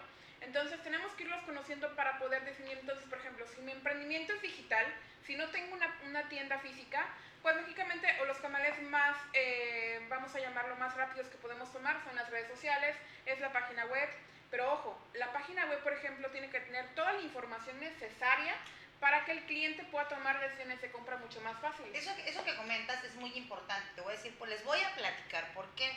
Entonces, 0.41 0.83
tenemos 0.83 1.11
que 1.13 1.23
irlos 1.23 1.41
conociendo 1.43 1.95
para 1.95 2.19
poder 2.19 2.43
definir. 2.43 2.77
Entonces, 2.77 3.05
por 3.07 3.17
ejemplo, 3.19 3.47
si 3.47 3.61
mi 3.61 3.71
emprendimiento 3.71 4.33
es 4.33 4.41
digital, 4.41 4.85
si 5.25 5.35
no 5.35 5.49
tengo 5.49 5.73
una, 5.73 5.97
una 6.05 6.29
tienda 6.29 6.59
física, 6.59 7.07
pues 7.41 7.55
lógicamente, 7.57 8.07
o 8.21 8.25
los 8.25 8.37
canales 8.39 8.81
más, 8.83 9.15
eh, 9.33 10.03
vamos 10.09 10.33
a 10.35 10.39
llamarlo 10.39 10.75
más 10.77 10.95
rápidos 10.95 11.27
que 11.27 11.37
podemos 11.37 11.71
tomar, 11.71 12.03
son 12.03 12.15
las 12.15 12.29
redes 12.29 12.47
sociales, 12.47 12.95
es 13.25 13.39
la 13.39 13.53
página 13.53 13.85
web. 13.85 14.09
Pero 14.51 14.73
ojo, 14.73 14.97
la 15.13 15.31
página 15.33 15.65
web, 15.65 15.81
por 15.83 15.93
ejemplo, 15.93 16.29
tiene 16.31 16.49
que 16.49 16.59
tener 16.59 16.93
toda 16.95 17.13
la 17.13 17.21
información 17.21 17.79
necesaria 17.79 18.55
para 18.99 19.25
que 19.25 19.33
el 19.33 19.45
cliente 19.45 19.83
pueda 19.85 20.07
tomar 20.07 20.39
decisiones 20.39 20.81
de 20.81 20.91
compra 20.91 21.17
mucho 21.17 21.41
más 21.41 21.59
fácil. 21.59 21.85
Eso, 21.93 22.11
eso 22.25 22.43
que 22.43 22.55
comentas 22.55 23.03
es 23.03 23.15
muy 23.15 23.31
importante. 23.37 23.87
Te 23.95 24.01
voy 24.01 24.13
a 24.13 24.15
decir, 24.15 24.35
pues 24.37 24.49
les 24.49 24.63
voy 24.63 24.79
a 24.81 24.95
platicar 24.95 25.53
por 25.53 25.67
qué. 25.75 25.91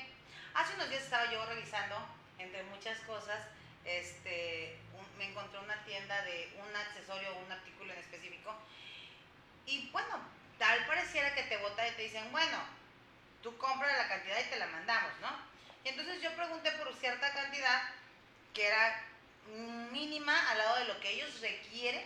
Hace 0.54 0.74
unos 0.74 0.90
días 0.90 1.04
estaba 1.04 1.30
yo 1.30 1.44
revisando, 1.46 1.96
entre 2.38 2.62
muchas 2.64 2.98
cosas, 3.00 3.46
este, 3.84 4.76
un, 4.94 5.18
me 5.18 5.30
encontré 5.30 5.58
una 5.60 5.82
tienda 5.84 6.22
de 6.22 6.52
un 6.58 6.76
accesorio 6.76 7.34
o 7.34 7.44
un 7.44 7.52
artículo 7.52 7.92
en 7.92 7.98
específico. 7.98 8.54
Y 9.66 9.90
bueno, 9.90 10.20
tal 10.58 10.84
pareciera 10.86 11.34
que 11.34 11.44
te 11.44 11.56
vota 11.58 11.86
y 11.86 11.92
te 11.92 12.02
dicen, 12.02 12.30
bueno, 12.32 12.58
tú 13.42 13.56
compras 13.58 13.96
la 13.96 14.08
cantidad 14.08 14.40
y 14.40 14.50
te 14.50 14.58
la 14.58 14.66
mandamos, 14.66 15.12
¿no? 15.20 15.30
Y 15.84 15.88
entonces 15.88 16.20
yo 16.20 16.34
pregunté 16.34 16.72
por 16.72 16.92
cierta 16.96 17.32
cantidad 17.32 17.82
que 18.58 18.66
era 18.66 19.04
mínima 19.92 20.50
al 20.50 20.58
lado 20.58 20.76
de 20.78 20.84
lo 20.86 20.98
que 20.98 21.10
ellos 21.10 21.40
requieren 21.40 22.04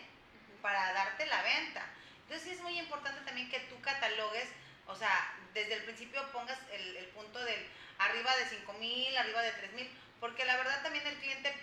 para 0.61 0.93
darte 0.93 1.25
la 1.25 1.41
venta. 1.43 1.83
Entonces 2.25 2.43
sí 2.47 2.51
es 2.55 2.61
muy 2.61 2.79
importante 2.79 3.23
también 3.23 3.49
que 3.51 3.59
tú 3.61 3.81
catalogues, 3.81 4.49
o 4.87 4.95
sea, 4.95 5.33
desde 5.55 5.73
el 5.75 5.85
principio 5.85 6.31
pongas 6.31 6.59
el, 6.73 6.95
el 6.99 7.07
punto 7.07 7.43
del 7.43 7.67
arriba 7.99 8.37
de 8.37 8.45
5 8.51 8.73
mil, 8.75 9.17
arriba 9.17 9.41
de 9.41 9.53
3 9.53 9.73
mil, 9.73 9.91
porque 10.21 10.45
la 10.45 10.59
verdad 10.59 10.83
también 10.83 11.07
el 11.07 11.17
cliente, 11.17 11.57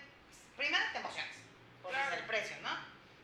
primero 0.57 0.83
te 0.91 0.97
emocionas, 0.97 1.35
por 1.83 1.91
Claro. 1.91 2.15
el 2.15 2.23
precio, 2.23 2.57
¿no? 2.63 2.71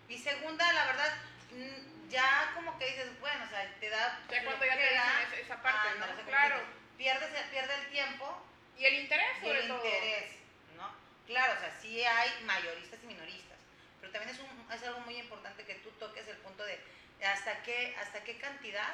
Y 0.07 0.19
segunda, 0.19 0.72
la 0.72 0.86
verdad, 0.86 1.17
mm, 1.51 2.10
ya 2.10 2.51
como 2.53 2.77
que 2.77 2.86
dices, 2.86 3.19
bueno, 3.19 3.43
o 3.43 3.50
sea, 3.50 3.74
te 3.79 3.89
da... 3.89 4.22
Ya 4.29 4.43
cuando 4.43 4.65
ya 4.65 4.75
te 4.75 4.81
dicen 4.84 5.45
esa, 5.45 5.62
parte, 5.63 5.89
o 5.89 5.95
¿no? 6.00 6.07
como 6.15 6.27
Claro. 6.27 6.62
Pierdes, 6.95 7.29
pierde 7.50 7.74
el 7.74 7.88
tiempo 7.89 8.45
Y 8.77 8.86
el 8.86 8.93
interés, 9.00 9.39
sobre 9.41 9.60
el 9.62 9.67
todo. 9.67 9.84
interés, 9.84 10.31
¿no? 10.31 10.44
Claro, 11.27 11.53
o 11.58 11.60
sea, 11.60 11.72
sí 11.82 12.03
hay 12.03 12.44
mayoristas 12.44 13.00
y 13.03 13.08
minoristas, 13.08 13.58
pero 14.00 14.12
también 14.12 14.36
es, 14.36 14.84
algo 14.84 15.00
muy 15.01 15.17
importante 15.17 15.65
que 15.65 15.75
tú 15.75 15.89
toques 15.91 16.27
el 16.27 16.38
punto 16.38 16.63
de 16.63 16.79
hasta 17.25 17.63
qué, 17.63 17.96
hasta 18.00 18.24
qué 18.24 18.38
cantidad. 18.38 18.94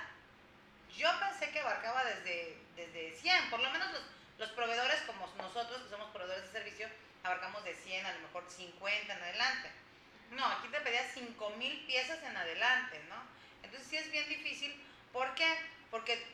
Yo 0.96 1.10
pensé 1.20 1.52
que 1.52 1.60
abarcaba 1.60 2.04
desde, 2.06 2.58
desde 2.76 3.16
100, 3.18 3.50
por 3.50 3.60
lo 3.60 3.70
menos 3.72 3.92
los, 3.92 4.02
los 4.40 4.50
proveedores 4.52 5.02
como 5.02 5.28
nosotros, 5.38 5.82
que 5.84 5.90
somos 5.90 6.10
proveedores 6.12 6.46
de 6.46 6.60
servicio, 6.60 6.88
abarcamos 7.24 7.64
de 7.64 7.76
100, 7.76 8.06
a 8.06 8.14
lo 8.14 8.20
mejor 8.20 8.46
50 8.50 9.14
en 9.14 9.22
adelante. 9.22 9.70
No, 10.32 10.46
aquí 10.46 10.70
te 10.70 10.80
pedía 10.80 11.04
5 11.14 11.50
mil 11.52 11.86
piezas 11.86 12.24
en 12.24 12.36
adelante, 12.36 13.02
¿no? 13.10 13.16
Entonces 13.64 13.88
sí 13.90 13.98
es 13.98 14.10
bien 14.12 14.28
difícil. 14.30 14.74
¿Por 15.12 15.36
qué? 15.36 15.54
Porque 15.90 16.26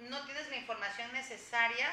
no 0.00 0.24
tienes 0.24 0.48
la 0.48 0.56
información 0.56 1.12
necesaria 1.12 1.92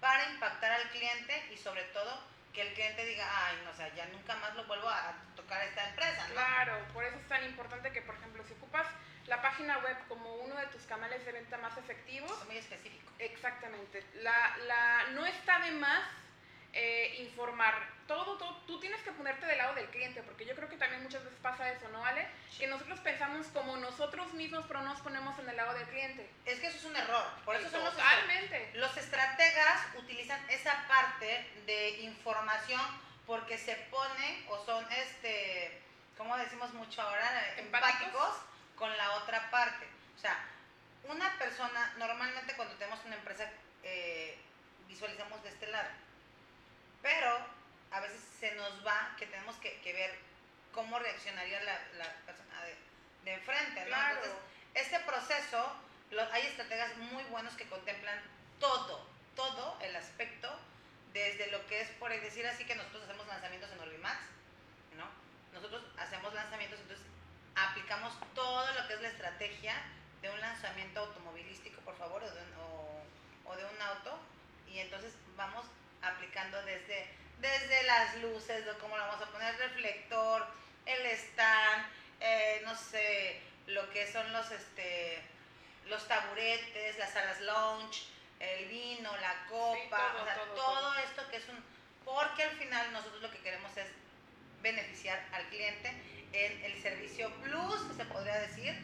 para 0.00 0.30
impactar 0.30 0.72
al 0.72 0.90
cliente 0.90 1.48
y 1.52 1.56
sobre 1.56 1.84
todo 1.84 2.20
que 2.52 2.62
el 2.62 2.74
cliente 2.74 3.04
diga, 3.04 3.26
ay, 3.46 3.56
no, 3.64 3.70
o 3.70 3.74
sea, 3.74 3.94
ya 3.94 4.06
nunca 4.06 4.34
más 4.36 4.54
lo 4.54 4.64
vuelvo 4.64 4.88
a 4.88 5.14
tocar 5.36 5.60
a 5.60 5.64
esta 5.64 5.88
empresa, 5.88 6.26
¿no? 6.28 6.34
Claro, 6.34 6.78
por 6.92 7.04
eso 7.04 7.16
es 7.16 7.28
tan 7.28 7.44
importante 7.44 7.92
que, 7.92 8.02
por 8.02 8.14
ejemplo, 8.16 8.42
si 8.46 8.54
ocupas 8.54 8.86
la 9.26 9.40
página 9.40 9.78
web 9.78 9.96
como 10.08 10.34
uno 10.36 10.56
de 10.56 10.66
tus 10.66 10.82
canales 10.82 11.24
de 11.24 11.32
venta 11.32 11.56
más 11.58 11.76
efectivos, 11.78 12.32
Es 12.40 12.46
muy 12.46 12.56
específico. 12.56 13.12
exactamente, 13.18 14.04
la, 14.14 14.56
la, 14.66 15.04
no 15.12 15.24
está 15.26 15.60
de 15.60 15.70
más 15.72 16.02
eh, 16.72 17.16
informar 17.20 17.74
todo, 18.10 18.36
todo, 18.38 18.56
tú 18.66 18.80
tienes 18.80 19.00
que 19.02 19.12
ponerte 19.12 19.46
del 19.46 19.58
lado 19.58 19.72
del 19.76 19.88
cliente, 19.90 20.20
porque 20.24 20.44
yo 20.44 20.56
creo 20.56 20.68
que 20.68 20.76
también 20.76 21.00
muchas 21.00 21.22
veces 21.22 21.38
pasa 21.40 21.70
eso, 21.70 21.88
¿no, 21.90 22.04
Ale? 22.04 22.26
Que 22.58 22.66
nosotros 22.66 22.98
pensamos 22.98 23.46
como 23.54 23.76
nosotros 23.76 24.34
mismos, 24.34 24.64
pero 24.66 24.80
no 24.82 24.88
nos 24.88 25.00
ponemos 25.00 25.38
en 25.38 25.48
el 25.48 25.54
lado 25.54 25.74
del 25.74 25.86
cliente. 25.86 26.28
Es 26.44 26.58
que 26.58 26.66
eso 26.66 26.78
es 26.78 26.84
un 26.86 26.96
error. 26.96 27.24
Por 27.44 27.54
eso 27.54 27.70
son 27.70 27.84
los, 27.84 27.94
Totalmente. 27.94 28.72
los 28.74 28.96
estrategas 28.96 29.94
utilizan 29.96 30.40
esa 30.50 30.88
parte 30.88 31.48
de 31.66 32.00
información 32.00 32.80
porque 33.28 33.56
se 33.56 33.76
ponen 33.92 34.44
o 34.48 34.64
son, 34.64 34.84
este, 34.90 35.80
como 36.18 36.36
decimos 36.36 36.74
mucho 36.74 37.02
ahora, 37.02 37.30
Empáticos. 37.58 37.94
empáticos 37.94 38.36
con 38.74 38.96
la 38.96 39.12
otra 39.18 39.48
parte. 39.52 39.86
O 40.16 40.18
sea, 40.18 40.36
una 41.04 41.38
persona, 41.38 41.94
normalmente 41.96 42.56
cuando 42.56 42.74
tenemos 42.74 43.04
una 43.04 43.14
empresa, 43.14 43.48
eh, 43.84 44.36
visualizamos 44.88 45.40
de 45.44 45.50
este 45.50 45.68
lado. 45.68 45.90
Pero 47.02 47.59
a 47.92 48.00
veces 48.00 48.20
se 48.38 48.52
nos 48.56 48.86
va 48.86 49.14
que 49.18 49.26
tenemos 49.26 49.56
que, 49.56 49.80
que 49.80 49.92
ver 49.92 50.10
cómo 50.72 50.98
reaccionaría 50.98 51.62
la, 51.64 51.78
la 51.98 52.12
persona 52.26 52.62
de, 52.64 52.76
de 53.24 53.34
enfrente, 53.34 53.80
¿no? 53.80 53.86
Claro. 53.86 54.14
Entonces, 54.22 54.38
este 54.74 55.00
proceso, 55.00 55.72
lo- 56.10 56.32
hay 56.32 56.42
estrategas 56.46 56.96
muy 56.96 57.24
buenos 57.24 57.54
que 57.54 57.68
contemplan 57.68 58.20
todo, 58.60 59.06
todo 59.34 59.78
el 59.82 59.96
aspecto, 59.96 60.48
desde 61.12 61.50
lo 61.50 61.66
que 61.66 61.80
es, 61.80 61.88
por 61.98 62.10
decir 62.10 62.46
así, 62.46 62.64
que 62.64 62.76
nosotros 62.76 63.02
hacemos 63.04 63.26
lanzamientos 63.26 63.70
en 63.72 63.80
Orbimax, 63.80 64.20
¿no? 64.96 65.06
Nosotros 65.52 65.82
hacemos 65.98 66.32
lanzamientos, 66.34 66.78
entonces 66.80 67.04
aplicamos 67.56 68.14
todo 68.34 68.72
lo 68.74 68.86
que 68.86 68.94
es 68.94 69.00
la 69.00 69.08
estrategia 69.08 69.74
de 70.22 70.30
un 70.30 70.40
lanzamiento 70.40 71.00
automovilístico, 71.00 71.80
por 71.80 71.96
favor, 71.98 72.22
o 72.22 72.30
de 72.30 72.40
un, 72.42 72.54
o- 72.60 73.50
o 73.50 73.56
de 73.56 73.64
un 73.64 73.82
auto, 73.82 74.16
y 74.68 74.78
entonces 74.78 75.12
vamos 75.36 75.66
aplicando 76.02 76.62
desde, 76.62 77.08
desde 77.40 77.82
las 77.84 78.16
luces, 78.16 78.64
de 78.64 78.72
cómo 78.74 78.96
lo 78.96 79.06
vamos 79.06 79.22
a 79.22 79.30
poner, 79.30 79.56
reflector, 79.56 80.46
el 80.86 81.06
stand, 81.06 81.86
eh, 82.20 82.62
no 82.64 82.76
sé, 82.76 83.40
lo 83.66 83.88
que 83.90 84.10
son 84.10 84.32
los, 84.32 84.50
este, 84.50 85.22
los 85.86 86.06
taburetes, 86.06 86.98
las 86.98 87.12
salas 87.12 87.40
lounge, 87.40 88.06
el 88.38 88.68
vino, 88.68 89.10
la 89.16 89.46
copa, 89.48 90.12
todo, 90.12 90.22
o 90.22 90.24
sea, 90.24 90.34
todo, 90.34 90.54
todo, 90.54 90.80
todo. 90.80 90.94
esto 90.98 91.28
que 91.30 91.36
es 91.36 91.48
un... 91.48 91.62
Porque 92.04 92.42
al 92.42 92.56
final 92.56 92.92
nosotros 92.92 93.22
lo 93.22 93.30
que 93.30 93.38
queremos 93.38 93.74
es 93.76 93.86
beneficiar 94.62 95.22
al 95.32 95.46
cliente 95.48 95.88
en 96.32 96.64
el 96.64 96.82
servicio 96.82 97.30
plus, 97.42 97.82
que 97.82 97.94
se 97.94 98.04
podría 98.06 98.40
decir, 98.40 98.74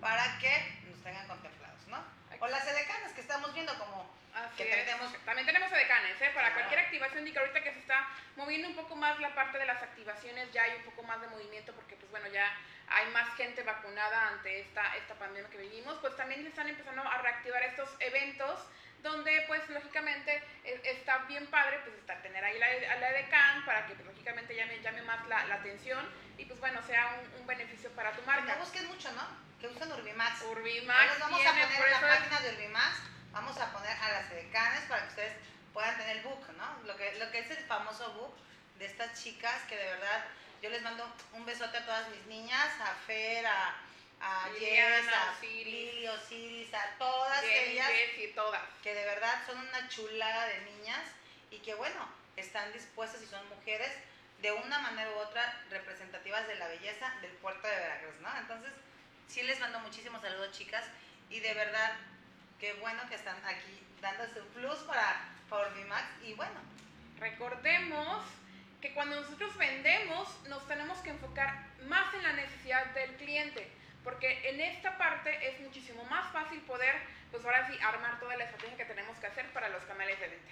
para 0.00 0.38
que 0.38 0.78
nos 0.90 1.02
tengan 1.02 1.26
contemplados, 1.26 1.86
¿no? 1.88 2.02
O 2.40 2.46
las 2.46 2.66
edecanes 2.66 3.12
que 3.12 3.20
estamos 3.20 3.52
viendo 3.54 3.76
como 3.78 4.10
Así 4.46 4.56
que 4.56 4.70
es. 4.80 4.84
tenemos- 4.86 5.12
También 5.24 5.46
tenemos 5.46 5.72
edecanes, 5.72 6.20
¿eh? 6.20 6.30
Para 6.34 6.52
cualquier 6.54 6.80
activación, 6.80 7.26
y 7.26 7.32
que 7.32 7.38
ahorita 7.38 7.62
que 7.62 7.72
se 7.72 7.78
está 7.80 8.08
moviendo 8.36 8.68
un 8.68 8.76
poco 8.76 8.96
más 8.96 9.18
la 9.20 9.34
parte 9.34 9.58
de 9.58 9.66
las 9.66 9.82
activaciones, 9.82 10.52
ya 10.52 10.62
hay 10.62 10.76
un 10.76 10.82
poco 10.84 11.02
más 11.02 11.20
de 11.20 11.26
movimiento, 11.28 11.72
porque 11.74 11.96
pues 11.96 12.10
bueno, 12.10 12.26
ya 12.28 12.50
hay 12.88 13.06
más 13.10 13.28
gente 13.36 13.62
vacunada 13.62 14.28
ante 14.28 14.60
esta, 14.60 14.96
esta 14.96 15.14
pandemia 15.14 15.50
que 15.50 15.58
vivimos, 15.58 15.98
pues 16.00 16.16
también 16.16 16.42
se 16.42 16.48
están 16.48 16.68
empezando 16.68 17.02
a 17.02 17.18
reactivar 17.18 17.62
estos 17.64 17.90
eventos 18.00 18.60
donde 19.02 19.44
pues 19.46 19.68
lógicamente 19.70 20.42
eh, 20.64 20.80
está 20.84 21.18
bien 21.28 21.46
padre 21.48 21.78
pues 21.84 21.94
estar, 21.98 22.20
tener 22.20 22.44
ahí 22.44 22.58
la, 22.58 22.66
a 22.66 22.96
la 22.96 23.10
edecán 23.10 23.64
para 23.64 23.86
que 23.86 23.94
pues, 23.94 24.06
lógicamente 24.06 24.56
llame, 24.56 24.80
llame 24.80 25.02
más 25.02 25.24
la, 25.28 25.44
la 25.44 25.54
atención 25.56 26.04
y 26.36 26.44
pues 26.46 26.58
bueno, 26.58 26.82
sea 26.82 27.06
un, 27.20 27.40
un 27.40 27.46
beneficio 27.46 27.90
para 27.92 28.10
tu 28.12 28.20
que 28.22 28.26
marca. 28.26 28.56
busquen 28.56 28.86
mucho, 28.88 29.12
¿no? 29.12 29.22
Que 29.60 29.68
usen 29.68 29.92
Urbimax. 29.92 30.42
Urbimax 30.42 31.10
les 31.10 31.18
vamos 31.20 31.40
a 31.46 31.50
poner 31.50 31.70
en 31.70 31.90
la 31.92 32.00
página 32.00 32.40
de 32.40 32.50
Urbimax, 32.54 33.02
vamos 33.38 33.56
a 33.58 33.72
poner 33.72 33.96
a 34.02 34.08
las 34.10 34.30
edecanes 34.32 34.82
para 34.88 35.02
que 35.02 35.08
ustedes 35.10 35.32
puedan 35.72 35.96
tener 35.96 36.16
el 36.16 36.22
book, 36.24 36.44
¿no? 36.56 36.82
Lo 36.86 36.96
que, 36.96 37.14
lo 37.20 37.30
que 37.30 37.38
es 37.38 37.50
el 37.52 37.64
famoso 37.66 38.12
book 38.14 38.34
de 38.80 38.86
estas 38.86 39.22
chicas 39.22 39.62
que 39.68 39.76
de 39.76 39.84
verdad 39.84 40.24
yo 40.60 40.70
les 40.70 40.82
mando 40.82 41.08
un 41.32 41.46
besote 41.46 41.78
a 41.78 41.86
todas 41.86 42.08
mis 42.08 42.26
niñas, 42.26 42.68
a 42.80 42.94
Fer, 43.06 43.46
a, 43.46 43.76
a 44.20 44.48
Liliana, 44.50 44.96
Jess, 44.96 45.14
a 45.14 45.32
Osiris. 45.32 45.66
Lili, 45.66 46.08
Osiris, 46.08 46.74
a 46.74 46.98
todas 46.98 47.40
Jenny, 47.42 47.70
ellas 47.70 47.90
todas. 48.34 48.62
que 48.82 48.92
de 48.92 49.04
verdad 49.04 49.46
son 49.46 49.56
una 49.56 49.88
chulada 49.88 50.46
de 50.46 50.60
niñas 50.72 51.04
y 51.52 51.58
que 51.58 51.76
bueno, 51.76 52.08
están 52.36 52.72
dispuestas 52.72 53.22
y 53.22 53.26
son 53.26 53.48
mujeres 53.50 53.92
de 54.42 54.50
una 54.50 54.80
manera 54.80 55.10
u 55.12 55.18
otra 55.20 55.62
representativas 55.70 56.48
de 56.48 56.56
la 56.56 56.66
belleza 56.66 57.14
del 57.22 57.32
puerto 57.32 57.68
de 57.68 57.76
Veracruz, 57.76 58.16
¿no? 58.20 58.36
Entonces, 58.36 58.72
sí 59.28 59.42
les 59.42 59.60
mando 59.60 59.78
muchísimos 59.78 60.22
saludos, 60.22 60.50
chicas, 60.50 60.84
y 61.30 61.38
de 61.38 61.54
verdad, 61.54 61.92
qué 62.58 62.74
bueno 62.74 63.02
que 63.08 63.14
están 63.14 63.36
aquí 63.44 63.86
dando 64.00 64.26
su 64.28 64.46
plus 64.48 64.78
para, 64.80 65.28
para 65.48 65.66
Orbimax 65.66 66.04
y 66.24 66.34
bueno, 66.34 66.60
Recordemos 67.18 68.24
que 68.80 68.94
cuando 68.94 69.20
nosotros 69.20 69.56
vendemos 69.56 70.28
nos 70.46 70.66
tenemos 70.68 70.98
que 70.98 71.10
enfocar 71.10 71.66
más 71.88 72.14
en 72.14 72.22
la 72.22 72.32
necesidad 72.32 72.86
del 72.94 73.16
cliente, 73.16 73.68
porque 74.04 74.48
en 74.48 74.60
esta 74.60 74.96
parte 74.96 75.48
es 75.48 75.60
muchísimo 75.60 76.04
más 76.04 76.32
fácil 76.32 76.60
poder, 76.60 76.94
pues 77.32 77.44
ahora 77.44 77.66
sí, 77.68 77.76
armar 77.82 78.20
toda 78.20 78.36
la 78.36 78.44
estrategia 78.44 78.76
que 78.76 78.84
tenemos 78.84 79.18
que 79.18 79.26
hacer 79.26 79.52
para 79.52 79.68
los 79.68 79.82
canales 79.84 80.20
de 80.20 80.28
venta. 80.28 80.50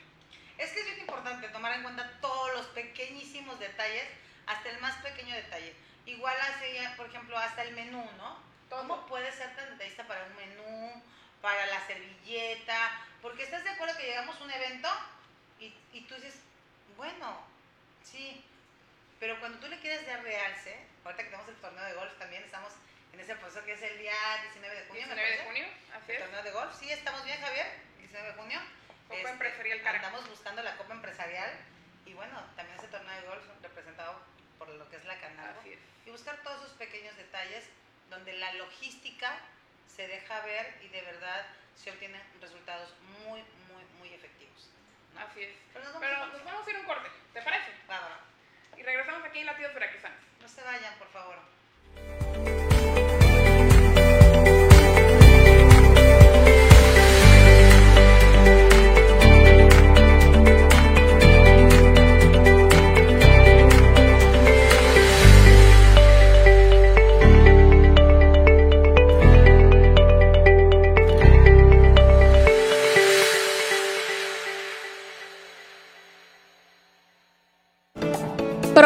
Es 0.59 0.73
que 0.73 0.81
es 0.81 0.87
bien 0.87 1.01
importante 1.01 1.49
tomar 1.49 1.73
en 1.75 1.83
cuenta 1.83 2.11
todos 2.21 2.53
los 2.55 2.67
pequeñísimos 2.69 3.61
detalles, 3.61 4.09
hasta 4.47 4.71
el 4.71 4.81
más 4.81 4.97
pequeño 4.97 5.35
detalle. 5.35 5.75
Igual 6.07 6.37
así, 6.41 6.79
por 6.97 7.07
ejemplo, 7.07 7.39
hasta 7.39 7.63
el 7.63 7.75
menú, 7.75 8.05
¿no? 8.17 8.39
¿Cómo 8.71 8.97
Todo. 8.97 9.07
puedes 9.07 9.35
ser 9.35 9.55
tan 9.55 9.71
detallista 9.71 10.07
para 10.07 10.25
un 10.25 10.37
menú, 10.37 11.03
para 11.47 11.65
la 11.67 11.87
servilleta? 11.87 13.07
Porque 13.23 13.45
estás 13.45 13.63
de 13.63 13.71
acuerdo 13.71 13.97
que 13.97 14.07
llegamos 14.07 14.35
a 14.41 14.43
un 14.43 14.51
evento 14.51 14.89
y, 15.61 15.73
y 15.93 16.01
tú 16.09 16.17
dices, 16.17 16.41
bueno, 16.97 17.41
sí, 18.03 18.45
pero 19.21 19.39
cuando 19.39 19.61
tú 19.61 19.69
le 19.69 19.79
quieres 19.79 20.05
dar 20.09 20.25
realce, 20.25 20.77
ahorita 21.05 21.23
que 21.23 21.31
tenemos 21.31 21.49
el 21.49 21.55
torneo 21.63 21.85
de 21.85 21.93
golf 21.93 22.13
también, 22.19 22.43
estamos 22.43 22.73
en 23.13 23.21
ese 23.21 23.37
proceso 23.37 23.65
que 23.65 23.75
es 23.75 23.83
el 23.83 23.97
día 23.97 24.13
19 24.43 24.75
de 24.75 24.87
junio, 24.89 25.07
me 25.07 25.15
19 25.15 25.37
de 25.37 25.45
junio, 25.45 25.67
así 25.95 26.13
El 26.13 26.19
torneo 26.19 26.43
de 26.43 26.51
golf, 26.51 26.75
sí, 26.81 26.91
estamos 26.91 27.25
bien, 27.25 27.41
Javier, 27.41 27.67
19 27.99 28.27
de 28.27 28.35
junio. 28.35 28.61
Copa 29.07 29.17
Este, 29.17 29.31
Empresarial 29.31 29.83
Caracas. 29.83 30.07
Andamos 30.09 30.29
buscando 30.29 30.63
la 30.65 30.77
Copa 30.77 30.95
Empresarial 30.95 31.51
y 32.07 32.13
bueno, 32.15 32.43
también 32.57 32.77
ese 32.77 32.89
torneo 32.89 33.21
de 33.21 33.29
golf 33.29 33.45
representado 33.63 34.21
por 34.59 34.69
lo 34.71 34.91
que 34.91 34.97
es 34.97 35.05
la 35.05 35.17
Canal. 35.21 35.55
Y 36.05 36.11
buscar 36.11 36.43
todos 36.43 36.65
esos 36.65 36.77
pequeños 36.77 37.17
detalles 37.17 37.67
donde 38.11 38.33
la 38.33 38.53
logística 38.55 39.39
se 39.87 40.07
deja 40.07 40.41
ver 40.41 40.79
y 40.83 40.89
de 40.89 41.03
verdad 41.03 41.47
se 41.75 41.91
obtienen 41.91 42.23
resultados 42.41 42.95
muy, 43.25 43.43
muy, 43.69 43.85
muy 43.99 44.13
efectivos. 44.13 44.71
¿no? 45.15 45.21
Así 45.21 45.43
es. 45.43 45.55
Pero 45.73 45.85
nos 45.85 45.95
vamos 45.95 46.09
Pero 46.09 46.23
a 46.23 46.27
nos 46.27 46.45
vamos 46.45 46.67
a 46.67 46.71
ir 46.71 46.77
a 46.77 46.81
un 46.81 46.87
corte, 46.87 47.09
¿te 47.33 47.43
parece? 47.43 47.71
Va. 47.89 48.21
Y 48.77 48.83
regresamos 48.83 49.25
aquí 49.25 49.41
en 49.41 49.47
Latidos 49.47 49.75
Veracruzanos. 49.75 50.21
No 50.41 50.49
se 50.49 50.63
vayan, 50.63 50.95
por 50.99 51.09
favor. 51.09 51.37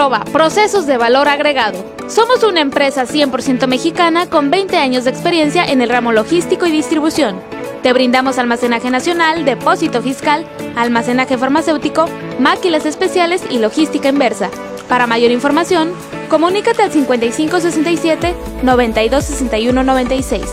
Proba, 0.00 0.25
procesos 0.33 0.87
de 0.87 0.97
valor 0.97 1.28
agregado. 1.28 1.85
Somos 2.09 2.42
una 2.42 2.62
empresa 2.62 3.04
100% 3.04 3.66
mexicana 3.66 4.30
con 4.30 4.50
20 4.50 4.78
años 4.78 5.04
de 5.04 5.11
experiencia 5.11 5.62
en 5.62 5.83
el 5.83 5.90
ramo 5.90 6.11
logístico 6.11 6.64
y 6.64 6.71
distribución. 6.71 7.38
Te 7.83 7.92
brindamos 7.92 8.38
almacenaje 8.38 8.88
nacional, 8.88 9.45
depósito 9.45 10.00
fiscal, 10.00 10.47
almacenaje 10.75 11.37
farmacéutico, 11.37 12.07
máquinas 12.38 12.87
especiales 12.87 13.42
y 13.50 13.59
logística 13.59 14.09
inversa. 14.09 14.49
Para 14.88 15.07
mayor 15.07 15.33
información, 15.33 15.92
comunícate 16.30 16.83
al 16.83 16.90
5567 16.90 18.35
926196. 18.62 20.47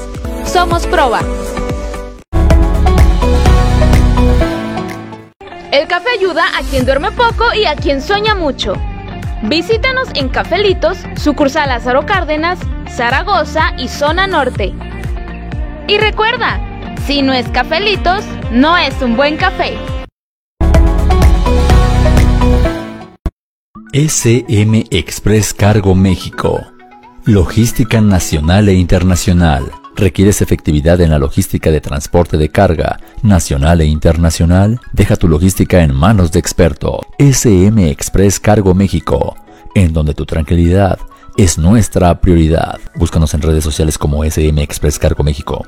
Somos 0.44 0.86
Proba. 0.88 1.22
El 5.72 5.88
café 5.88 6.10
ayuda 6.20 6.44
a 6.58 6.63
quien 6.63 6.86
duerme 6.86 7.12
poco 7.12 7.54
y 7.54 7.63
a 7.63 7.77
quien 7.77 8.01
sueña 8.01 8.36
mucho. 8.36 8.74
Visítanos 9.44 10.10
en 10.15 10.29
Cafelitos, 10.29 10.98
sucursal 11.15 11.70
Lázaro 11.70 12.08
Cárdenas, 12.08 12.60
Zaragoza 12.89 13.74
y 13.77 13.88
Zona 13.88 14.25
Norte. 14.25 14.74
Y 15.88 16.00
recuerda, 16.00 16.60
si 17.06 17.22
no 17.22 17.34
es 17.34 17.48
Cafelitos, 17.50 18.25
no 18.51 18.75
es 18.77 19.00
un 19.01 19.15
buen 19.15 19.38
café. 19.38 19.77
SM 23.94 24.88
Express 24.89 25.53
Cargo 25.53 25.94
México. 25.94 26.65
Logística 27.24 28.01
nacional 28.01 28.70
e 28.70 28.74
internacional. 28.74 29.72
¿Requieres 29.98 30.44
efectividad 30.44 31.01
en 31.01 31.10
la 31.10 31.18
logística 31.18 31.72
de 31.72 31.82
transporte 31.82 32.38
de 32.38 32.50
carga 32.50 33.00
nacional 33.24 33.82
e 33.82 33.86
internacional? 33.86 34.80
Deja 34.94 35.16
tu 35.16 35.27
logística 35.27 35.82
en 35.82 35.92
manos 35.92 36.32
de 36.32 36.38
experto. 36.38 37.01
SM 37.18 37.89
Express 37.89 38.39
Cargo 38.39 38.75
México, 38.75 39.36
en 39.74 39.94
donde 39.94 40.13
tu 40.13 40.27
tranquilidad 40.27 41.00
es 41.36 41.58
nuestra 41.58 42.22
prioridad. 42.22 42.80
Búscanos 42.93 43.34
en 43.34 43.41
redes 43.41 43.63
sociales 43.63 43.98
como 43.98 44.24
SM 44.24 44.62
Express 44.62 45.00
Cargo 45.00 45.24
México. 45.24 45.65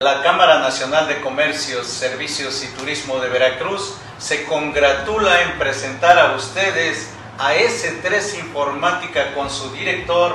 La 0.00 0.22
Cámara 0.22 0.60
Nacional 0.60 1.08
de 1.08 1.20
Comercios, 1.20 1.88
Servicios 1.88 2.64
y 2.64 2.78
Turismo 2.78 3.18
de 3.18 3.30
Veracruz 3.30 3.96
se 4.16 4.44
congratula 4.44 5.42
en 5.42 5.58
presentar 5.58 6.20
a 6.20 6.36
ustedes 6.36 7.10
a 7.36 7.56
S3 7.56 8.38
Informática 8.38 9.34
con 9.34 9.50
su 9.50 9.72
director, 9.72 10.34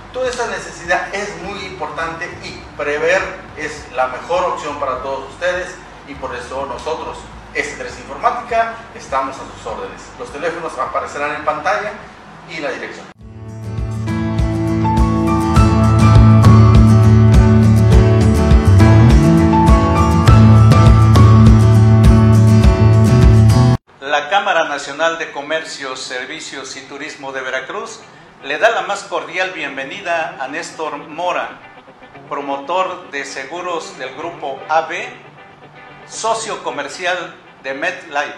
toda 0.13 0.29
esa 0.29 0.47
necesidad 0.47 1.13
es 1.13 1.41
muy 1.43 1.59
importante 1.65 2.25
y 2.43 2.61
prever 2.77 3.21
es 3.57 3.91
la 3.93 4.07
mejor 4.07 4.43
opción 4.45 4.79
para 4.79 5.01
todos 5.01 5.29
ustedes 5.31 5.75
y 6.07 6.15
por 6.15 6.35
eso 6.35 6.65
nosotros, 6.65 7.17
S3 7.53 7.85
Informática, 7.99 8.75
estamos 8.95 9.35
a 9.37 9.39
sus 9.39 9.65
órdenes. 9.65 10.01
Los 10.19 10.31
teléfonos 10.31 10.77
aparecerán 10.77 11.35
en 11.35 11.45
pantalla 11.45 11.93
y 12.49 12.59
la 12.59 12.71
dirección. 12.71 13.07
La 24.01 24.29
Cámara 24.29 24.67
Nacional 24.67 25.17
de 25.17 25.31
Comercio, 25.31 25.95
Servicios 25.95 26.75
y 26.75 26.81
Turismo 26.81 27.31
de 27.31 27.41
Veracruz 27.41 28.01
le 28.43 28.57
da 28.57 28.71
la 28.71 28.81
más 28.81 29.03
cordial 29.03 29.51
bienvenida 29.51 30.37
a 30.39 30.47
Néstor 30.47 30.97
Mora, 30.97 31.59
promotor 32.27 33.11
de 33.11 33.23
seguros 33.23 33.99
del 33.99 34.15
grupo 34.15 34.59
AB, 34.67 34.93
socio 36.07 36.63
comercial 36.63 37.35
de 37.61 37.75
MedLife. 37.75 38.33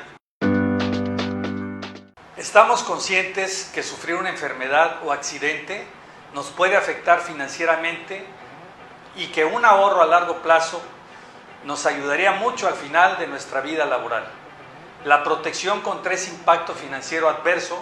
Estamos 2.35 2.83
conscientes 2.83 3.71
que 3.73 3.81
sufrir 3.81 4.15
una 4.15 4.29
enfermedad 4.29 4.97
o 5.05 5.13
accidente 5.13 5.87
nos 6.33 6.47
puede 6.47 6.75
afectar 6.75 7.21
financieramente 7.21 8.25
y 9.15 9.27
que 9.27 9.45
un 9.45 9.63
ahorro 9.63 10.01
a 10.01 10.05
largo 10.05 10.41
plazo 10.41 10.81
nos 11.63 11.85
ayudaría 11.85 12.33
mucho 12.33 12.67
al 12.67 12.73
final 12.73 13.17
de 13.19 13.27
nuestra 13.27 13.61
vida 13.61 13.85
laboral. 13.85 14.25
La 15.05 15.23
protección 15.23 15.79
contra 15.79 16.13
ese 16.13 16.31
impacto 16.31 16.73
financiero 16.73 17.29
adverso 17.29 17.81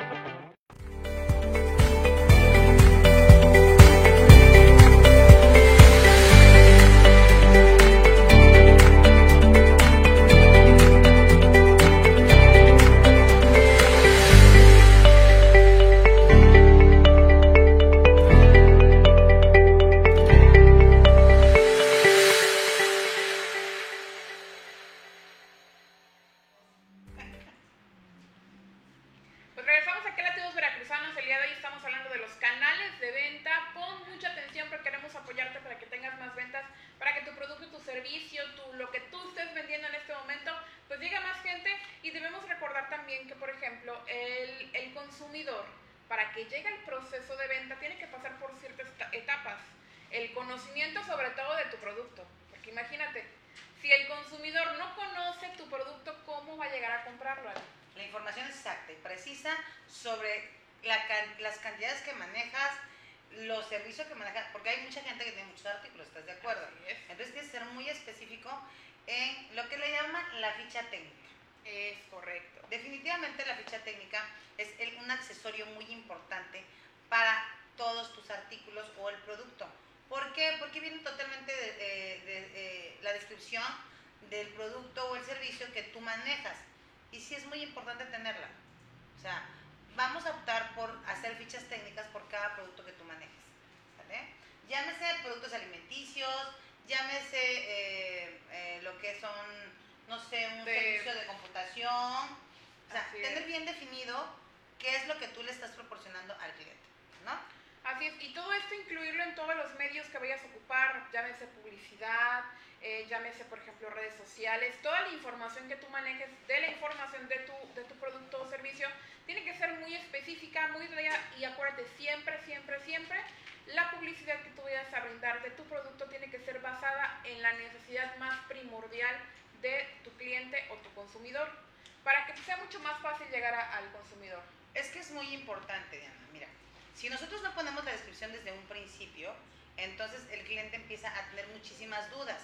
Mucho 132.71 132.83
más 132.87 133.01
fácil 133.01 133.27
llegar 133.29 133.53
al 133.53 133.91
consumidor. 133.91 134.41
Es 134.73 134.87
que 134.91 134.99
es 134.99 135.11
muy 135.11 135.33
importante, 135.33 135.97
Diana. 135.99 136.15
Mira, 136.31 136.47
si 136.95 137.09
nosotros 137.09 137.43
no 137.43 137.53
ponemos 137.53 137.83
la 137.83 137.91
descripción 137.91 138.31
desde 138.31 138.53
un 138.53 138.63
principio, 138.67 139.33
entonces 139.75 140.21
el 140.31 140.41
cliente 140.45 140.77
empieza 140.77 141.09
a 141.09 141.29
tener 141.31 141.47
muchísimas 141.47 142.09
dudas, 142.11 142.39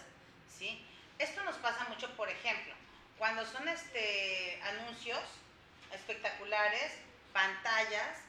¿sí? 0.50 0.86
Esto 1.18 1.42
nos 1.46 1.56
pasa 1.56 1.86
mucho, 1.86 2.13
por 2.18 2.28
ejemplo, 2.28 2.74
cuando 3.18 3.46
son 3.46 3.70
este, 3.70 4.62
anuncios 4.63 5.22
espectaculares, 5.94 6.92
pantallas, 7.32 8.20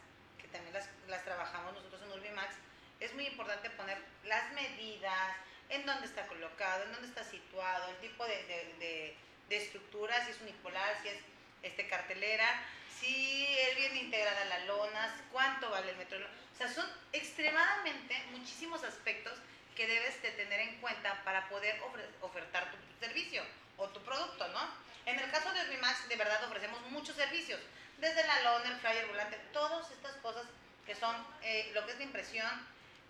que 0.40 0.46
también 0.46 0.74
las, 1.08 1.24
trabajamos 1.24 1.74
nosotros 1.74 2.00
en 2.02 2.12
Urbimax, 2.12 2.54
es 3.00 3.12
muy 3.14 3.26
importante 3.26 3.70
poner 3.70 3.98
las 4.22 4.52
medidas, 4.52 5.34
en 5.68 5.84
dónde 5.84 6.06
está 6.06 6.28
colocado, 6.28 6.84
en 6.84 6.92
dónde 6.92 7.08
está 7.08 7.24
situado, 7.24 7.90
el 7.90 7.96
tipo 7.96 8.24
de, 8.24 9.16
de 9.48 9.56
estructura, 9.56 10.24
si 10.24 10.30
es 10.30 10.40
unipolar, 10.40 10.96
si 11.02 11.08
es 11.08 11.16
este, 11.62 11.86
cartelera, 11.88 12.62
si 12.98 13.46
es 13.46 13.76
bien 13.76 13.96
integrada 13.96 14.44
la 14.46 14.58
lona, 14.60 15.14
cuánto 15.32 15.70
vale 15.70 15.90
el 15.90 15.96
metro. 15.96 16.18
O 16.18 16.56
sea, 16.56 16.68
son 16.68 16.86
extremadamente 17.12 18.20
muchísimos 18.32 18.82
aspectos 18.82 19.38
que 19.76 19.86
debes 19.86 20.20
de 20.22 20.32
tener 20.32 20.60
en 20.60 20.80
cuenta 20.80 21.22
para 21.24 21.48
poder 21.48 21.80
ofertar 22.20 22.70
tu 22.70 22.76
servicio 22.98 23.42
o 23.76 23.88
tu 23.88 24.00
producto, 24.02 24.48
¿no? 24.48 24.60
En 25.06 25.18
el 25.18 25.30
caso 25.30 25.52
de 25.52 25.62
Urbimax, 25.62 26.08
de 26.08 26.16
verdad 26.16 26.44
ofrecemos 26.44 26.80
muchos 26.90 27.14
servicios, 27.14 27.60
desde 27.98 28.26
la 28.26 28.42
lona, 28.42 28.70
el 28.70 28.80
flyer, 28.80 29.06
volante, 29.06 29.38
todas 29.52 29.90
estas 29.90 30.16
cosas 30.16 30.44
que 30.84 30.94
son 30.94 31.14
eh, 31.42 31.70
lo 31.74 31.86
que 31.86 31.92
es 31.92 31.98
la 31.98 32.04
impresión 32.04 32.50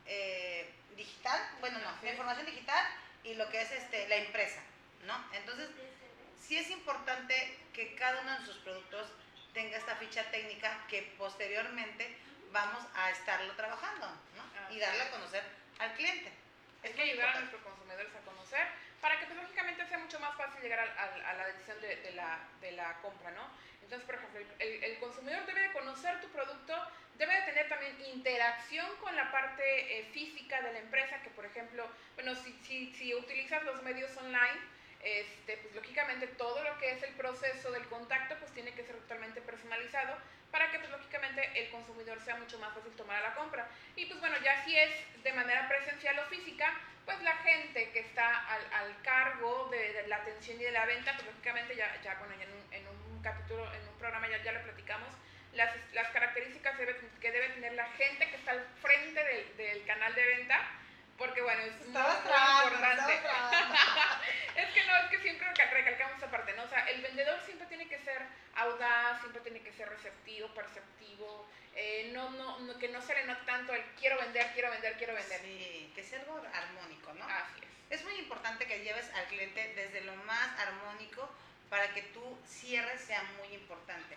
eh, 0.07 0.71
digital, 0.97 1.41
bueno, 1.61 1.79
no, 1.79 1.91
la 2.03 2.11
información 2.11 2.47
digital 2.47 2.87
y 3.25 3.35
lo 3.35 3.49
que 3.51 3.63
es 3.63 3.71
este, 3.73 4.09
la 4.09 4.19
impresa, 4.19 4.61
¿no? 5.07 5.15
Entonces, 5.33 5.69
sí 6.41 6.57
es 6.57 6.71
importante 6.71 7.59
que 7.73 7.95
cada 7.95 8.21
uno 8.23 8.39
de 8.39 8.47
sus 8.47 8.57
productos 8.59 9.13
tenga 9.53 9.77
esta 9.77 9.97
ficha 9.97 10.25
técnica 10.31 10.85
que 10.89 11.15
posteriormente 11.19 12.17
vamos 12.53 12.85
a 12.95 13.11
estarlo 13.11 13.53
trabajando 13.55 14.07
¿no? 14.07 14.75
y 14.75 14.79
darle 14.79 15.03
a 15.03 15.11
conocer 15.11 15.43
al 15.79 15.93
cliente. 15.95 16.33
Es 16.83 16.93
que 16.93 17.03
ayudar 17.03 17.31
a 17.31 17.41
nuestros 17.41 17.63
consumidores 17.63 18.15
a 18.15 18.25
conocer 18.25 18.67
para 19.01 19.19
que 19.19 19.27
pues, 19.27 19.39
lógicamente 19.39 19.87
sea 19.87 19.99
mucho 19.99 20.19
más 20.21 20.37
fácil 20.37 20.61
llegar 20.63 20.81
a, 20.81 21.35
la 21.35 21.47
decisión 21.47 21.81
de, 21.81 22.13
la, 22.15 22.39
de, 22.61 22.73
la, 22.73 22.95
compra, 23.01 23.31
¿no? 23.33 23.49
Entonces, 23.83 24.05
por 24.07 24.17
ejemplo, 24.17 24.41
el, 24.59 24.85
el, 24.85 24.99
consumidor 24.99 25.47
debe 25.47 25.63
de 25.63 25.73
conocer 25.73 26.21
tu 26.21 26.29
producto, 26.29 26.75
debe 27.17 27.35
de 27.35 27.43
tener 27.43 27.69
también 27.69 27.97
interacción 28.13 28.87
con 28.97 29.15
la 29.17 29.31
parte 29.31 29.99
eh, 29.99 30.05
física 30.13 30.61
de 30.63 30.73
la 30.73 30.79
empresa, 30.81 31.23
que 31.23 31.31
por 31.31 31.47
ejemplo, 31.47 31.89
bueno, 32.15 32.35
si, 32.35 32.53
si, 32.65 32.93
si 32.95 33.15
utilizas 33.15 33.63
los 33.65 33.83
medios 33.83 34.15
online, 34.17 34.61
este, 35.03 35.57
pues 35.59 35.75
lógicamente 35.75 36.27
todo 36.27 36.63
lo 36.63 36.79
que 36.79 36.93
es 36.93 37.03
el 37.03 37.15
proceso 37.15 37.71
del 37.71 37.85
contacto 37.87 38.37
pues 38.39 38.53
tiene 38.53 38.73
que 38.73 38.85
ser 38.85 38.97
totalmente 38.97 39.41
personalizado 39.41 40.17
para 40.51 40.71
que 40.71 40.79
pues 40.79 40.91
lógicamente 40.91 41.51
el 41.55 41.71
consumidor 41.71 42.21
sea 42.23 42.37
mucho 42.37 42.59
más 42.59 42.75
fácil 42.75 42.93
tomar 42.93 43.23
la 43.23 43.35
compra. 43.35 43.69
Y 43.97 44.07
pues 44.07 44.19
bueno, 44.21 44.37
ya 44.43 44.65
si 44.65 44.77
es 44.77 44.91
de 45.23 45.33
manera 45.33 45.69
presencial 45.69 46.19
o 46.19 46.25
física, 46.27 46.73
pues 47.05 47.21
la 47.23 47.37
gente 47.37 47.91
que 47.91 48.01
está 48.01 48.47
al, 48.47 49.01
cargo 49.03 49.69
de, 49.71 50.07
la 50.09 50.17
atención 50.17 50.61
y 50.61 50.65
de 50.65 50.73
la 50.73 50.87
venta, 50.87 51.13
pues 51.15 51.27
lógicamente 51.27 51.77
ya, 51.77 52.01
ya 52.03 52.15
bueno, 52.17 52.35
en, 52.71 52.87
un, 52.87 53.23
capítulo, 53.23 53.65
en 53.75 53.89
un 53.89 53.99
programa 53.99 54.29
ya, 54.29 54.43
ya 54.43 54.53
lo 54.53 54.63
platicamos, 54.63 55.09
las, 55.53 55.75
las 55.93 56.09
características 56.11 56.77
que 57.21 57.33
debe 57.33 57.49
tener 57.51 57.73
la 57.73 57.87
gente 57.93 58.29
que 58.29 58.37
está 58.37 58.53
al 58.53 58.65
frente 58.81 59.25
del, 59.25 59.57
del 59.57 59.85
canal 59.87 60.15
de 60.15 60.25
venta, 60.25 60.61
porque 61.19 61.43
bueno, 61.43 61.61
es 61.63 61.87
muy, 61.87 62.01
importante. 62.01 63.13
es 64.57 64.69
que 64.73 64.85
no, 64.87 64.97
es 64.97 65.11
que 65.11 65.19
siempre 65.19 65.49
recalcamos 65.53 66.17
esa 66.17 66.31
parte, 66.31 66.55
¿no? 66.55 66.63
O 66.63 66.69
sea, 66.69 66.89
el 66.89 67.03
vendedor 67.03 67.41
siempre 67.45 67.67
tiene 67.67 67.89
que 67.89 67.99
ser 67.99 68.23
audaz, 68.55 69.21
siempre 69.21 69.43
tiene 69.43 69.61
que 69.61 69.73
ser 69.73 69.89
receptivo, 69.89 70.49
perceptivo, 70.55 71.47
eh, 71.75 72.11
no, 72.15 72.31
no, 72.31 72.79
que 72.79 72.89
no 72.89 73.03
se 73.03 73.15
le 73.15 73.25
note 73.25 73.45
tanto 73.45 73.75
el 73.75 73.83
quiero 73.99 74.19
vender, 74.19 74.47
quiero 74.55 74.71
vender, 74.71 74.97
quiero 74.97 75.15
vender. 75.15 75.41
Sí, 75.41 75.93
que 75.95 76.05
sea 76.05 76.21
algo 76.21 76.41
armónico, 76.55 77.13
¿no? 77.15 77.25
Así 77.25 77.61
es. 77.63 77.99
Es 78.01 78.05
muy 78.05 78.15
importante 78.15 78.67
que 78.67 78.85
lleves 78.85 79.11
al 79.15 79.27
cliente 79.27 79.73
desde 79.75 80.03
lo 80.03 80.15
más 80.25 80.59
armónico 80.61 81.29
para 81.69 81.93
que 81.95 82.03
tu 82.03 82.39
cierre 82.47 82.97
sea 82.97 83.23
muy 83.39 83.55
importante. 83.55 84.17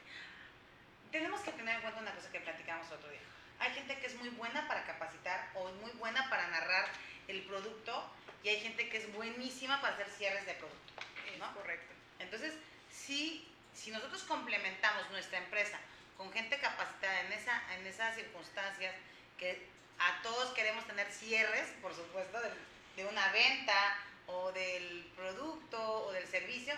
Tenemos 1.12 1.42
que 1.42 1.52
tener 1.52 1.76
en 1.76 1.82
cuenta 1.82 2.00
una 2.00 2.14
cosa 2.14 2.32
que 2.32 2.40
platicamos 2.40 2.90
otro 2.92 3.10
día 3.10 3.20
hay 3.62 3.72
gente 3.74 3.96
que 4.00 4.08
es 4.08 4.16
muy 4.16 4.30
buena 4.30 4.68
para 4.68 4.84
capacitar 4.86 5.52
o 5.54 5.72
muy 5.74 5.92
buena 5.92 6.28
para 6.30 6.48
narrar 6.48 6.90
el 7.28 7.42
producto 7.44 8.12
y 8.44 8.50
hay 8.50 8.60
gente 8.60 8.90
que 8.90 8.98
es 8.98 9.14
buenísima 9.14 9.80
para 9.82 9.94
hacer 9.94 10.10
cierres 10.10 10.46
de 10.48 10.56
producto. 10.56 10.94
¿no? 11.38 11.54
correcto. 11.54 11.94
Entonces, 12.20 12.54
si, 12.92 13.48
si 13.74 13.92
nosotros 13.92 14.24
complementamos 14.24 15.10
nuestra 15.12 15.38
empresa 15.38 15.80
con 16.18 16.32
gente 16.34 16.60
capacitada 16.60 17.22
en, 17.22 17.34
esa, 17.34 17.62
en 17.76 17.86
esas 17.86 18.16
circunstancias, 18.16 18.96
que 19.38 19.68
a 20.00 20.22
todos 20.24 20.54
queremos 20.54 20.86
tener 20.86 21.12
cierres, 21.12 21.70
por 21.82 21.96
supuesto, 21.96 22.40
de, 22.42 22.50
de 22.96 23.10
una 23.10 23.32
venta 23.32 23.98
o 24.28 24.52
del 24.52 25.12
producto 25.16 26.06
o 26.06 26.12
del 26.12 26.28
servicio, 26.28 26.74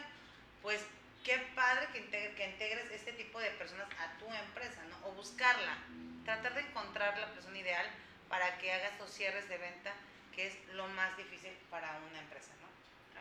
pues 0.62 0.82
qué 1.24 1.38
padre 1.56 1.88
que, 1.94 2.10
que 2.10 2.46
integres 2.46 2.92
este 2.92 3.14
tipo 3.14 3.40
de 3.40 3.50
personas 3.52 3.88
a 4.00 4.18
tu 4.18 4.26
empresa, 4.34 4.82
¿no? 4.90 5.08
O 5.08 5.12
buscarla 5.14 5.78
tratar 6.26 6.54
de 6.54 6.62
encontrar 6.62 7.18
la 7.18 7.28
persona 7.28 7.58
ideal 7.58 7.86
para 8.30 8.58
que 8.58 8.72
haga 8.72 8.88
estos 8.88 9.12
cierres 9.12 9.48
de 9.50 9.58
venta, 9.58 9.94
que 10.34 10.48
es 10.48 10.68
lo 10.74 10.88
más 10.90 11.16
difícil 11.18 11.52
para 11.70 12.00
una 12.10 12.20
empresa, 12.20 12.54
¿no? 12.62 12.68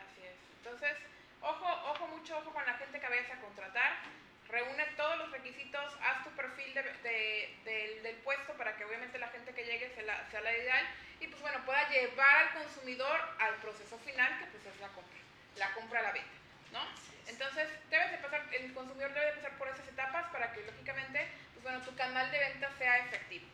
Así 0.01 0.25
es. 0.25 0.35
Entonces, 0.57 0.97
ojo, 1.41 1.67
ojo, 1.91 2.07
mucho 2.07 2.37
ojo 2.37 2.51
con 2.51 2.65
la 2.65 2.73
gente 2.75 2.99
que 2.99 3.07
vayas 3.07 3.29
a 3.31 3.41
contratar. 3.41 3.99
Reúne 4.47 4.85
todos 4.97 5.17
los 5.17 5.31
requisitos, 5.31 5.93
haz 6.01 6.23
tu 6.23 6.29
perfil 6.31 6.73
de, 6.73 7.99
del 8.03 8.15
puesto 8.17 8.53
para 8.53 8.75
que 8.75 8.85
obviamente 8.85 9.17
la 9.17 9.29
gente 9.29 9.53
que 9.53 9.65
llegue 9.65 9.89
sea 9.95 10.03
la, 10.03 10.29
sea 10.29 10.41
la 10.41 10.55
ideal 10.55 10.85
y 11.19 11.27
pues 11.27 11.41
bueno, 11.41 11.63
pueda 11.65 11.89
llevar 11.89 12.35
al 12.35 12.53
consumidor 12.53 13.19
al 13.39 13.55
proceso 13.55 13.97
final 13.99 14.39
que 14.39 14.45
pues 14.47 14.65
es 14.65 14.79
la 14.79 14.89
compra, 14.89 15.17
la 15.57 15.71
compra 15.73 15.99
a 16.01 16.03
la 16.03 16.11
venta, 16.11 16.35
¿no? 16.71 16.81
Entonces, 17.27 17.69
debes 17.89 18.11
de 18.11 18.17
pasar, 18.17 18.43
el 18.51 18.73
consumidor 18.73 19.13
debe 19.13 19.27
de 19.27 19.31
pasar 19.33 19.57
por 19.57 19.69
esas 19.69 19.87
etapas 19.87 20.29
para 20.31 20.51
que 20.51 20.61
lógicamente 20.61 21.29
bueno, 21.63 21.81
tu 21.81 21.95
canal 21.95 22.29
de 22.29 22.39
venta 22.39 22.69
sea 22.77 22.97
efectivo. 22.97 23.47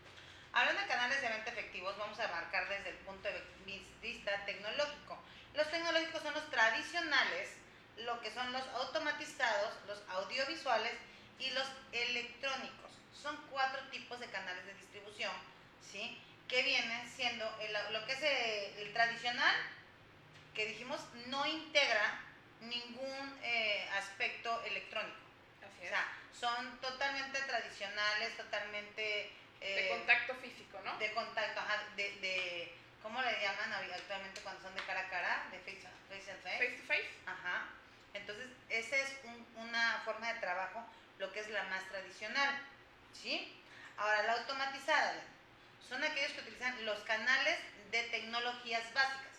Hablando 0.52 0.82
de 0.82 0.88
canales 0.88 1.22
de 1.22 1.30
venta 1.30 1.52
efectivos, 1.52 1.96
vamos 1.98 2.20
a 2.20 2.28
marcar 2.28 2.68
desde 2.68 2.90
el 2.90 2.96
punto 2.98 3.30
de 3.30 3.42
vista 4.02 4.46
tecnológico. 4.46 5.22
Los 5.54 5.70
tecnológicos 5.70 6.24
son 6.24 6.34
los 6.34 6.50
tradicionales, 6.50 7.52
lo 7.98 8.20
que 8.20 8.32
son 8.32 8.52
los 8.52 8.68
automatizados, 8.70 9.76
los 9.88 10.02
audiovisuales 10.10 10.94
y 11.38 11.52
los 11.52 11.68
electrónicos. 11.92 12.92
Son 13.14 13.38
cuatro 13.52 13.80
tipos 13.90 14.20
de 14.20 14.28
canales 14.28 14.66
de 14.66 14.74
distribución, 14.74 15.32
¿sí? 15.92 16.20
Que 16.48 16.64
vienen 16.64 17.08
siendo 17.10 17.46
lo 17.92 18.06
que 18.06 18.14
es 18.14 18.78
el, 18.78 18.92
tradicional, 18.94 19.56
que 20.56 20.66
dijimos 20.66 21.00
no 21.28 21.46
integra 21.46 22.22
ningún 22.62 23.40
eh, 23.44 23.88
aspecto 23.98 24.64
electrónico. 24.64 25.20
Así 25.62 25.86
es 25.86 25.92
son 26.38 26.80
totalmente 26.80 27.40
tradicionales, 27.42 28.38
totalmente... 28.38 29.32
Eh, 29.62 29.76
de 29.76 29.90
contacto 29.90 30.36
físico, 30.36 30.80
¿no? 30.86 30.98
De 30.98 31.12
contacto, 31.14 31.60
ajá, 31.60 31.84
de, 31.96 32.12
de, 32.20 32.74
¿cómo 33.02 33.22
le 33.22 33.42
llaman 33.42 33.74
actualmente 33.74 34.40
cuando 34.42 34.62
son 34.62 34.74
de 34.74 34.82
cara 34.84 35.02
a 35.02 35.10
cara? 35.10 35.48
De 35.52 35.60
face, 35.60 35.88
face 36.08 36.38
face. 36.44 36.58
Face 36.58 36.78
to 36.78 36.88
face. 36.88 37.10
Ajá. 37.26 37.68
Entonces, 38.14 38.48
esa 38.70 38.96
es 38.96 39.18
una 39.56 40.02
forma 40.06 40.34
de 40.34 40.40
trabajo, 40.40 40.86
lo 41.18 41.32
que 41.32 41.42
es 41.42 41.50
la 41.50 41.64
más 41.66 41.84
tradicional, 41.90 42.62
¿sí? 43.14 43.62
Ahora, 43.98 44.24
la 44.24 44.34
automatizada, 44.34 45.22
son 45.88 46.04
aquellos 46.04 46.32
que 46.32 46.42
utilizan 46.42 46.86
los 46.86 47.00
canales 47.00 47.60
de 47.92 48.04
tecnologías 48.04 48.94
básicas. 48.94 49.34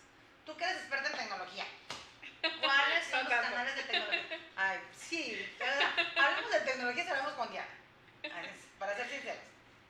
Tú 0.45 0.55
que 0.57 0.63
eres 0.65 0.77
experta 0.77 1.09
en 1.09 1.17
tecnología, 1.17 1.65
¿Cuáles 2.41 3.05
son 3.05 3.23
los 3.23 3.33
canales 3.33 3.75
de 3.75 3.83
tecnología? 3.83 4.39
Ay, 4.55 4.79
sí, 4.97 5.55
hablamos 6.15 6.51
de 6.51 6.59
tecnología, 6.61 7.05
hablamos 7.09 7.33
con 7.33 7.51
Diana, 7.51 7.67
para 8.79 8.95
ser 8.95 9.09
sinceros. 9.09 9.43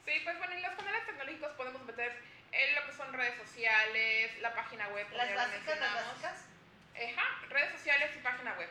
Sí, 0.05 0.21
pues 0.23 0.37
bueno, 0.37 0.53
en 0.53 0.61
los 0.61 0.73
canales 0.73 1.05
tecnológicos 1.05 1.51
podemos 1.51 1.81
meter 1.85 2.21
en 2.51 2.75
lo 2.75 2.85
que 2.85 2.93
son 2.93 3.13
redes 3.13 3.37
sociales, 3.37 4.37
la 4.41 4.53
página 4.53 4.87
web. 4.89 5.07
¿Las 5.11 5.33
básicas, 5.33 5.79
las 5.79 5.93
básicas? 5.93 6.45
Ajá, 6.95 7.45
redes 7.49 7.71
sociales 7.73 8.11
y 8.15 8.19
página 8.19 8.53
web. 8.55 8.69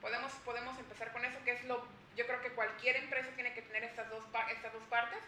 Podemos, 0.00 0.32
podemos 0.44 0.78
empezar 0.78 1.12
con 1.12 1.24
eso, 1.24 1.38
que 1.44 1.52
es 1.52 1.64
lo, 1.64 1.86
yo 2.16 2.26
creo 2.26 2.42
que 2.42 2.50
cualquier 2.50 2.96
empresa 2.96 3.28
tiene 3.36 3.54
que 3.54 3.62
tener 3.62 3.84
estas 3.84 4.10
dos, 4.10 4.24
estas 4.50 4.72
dos 4.72 4.82
partes, 4.90 5.20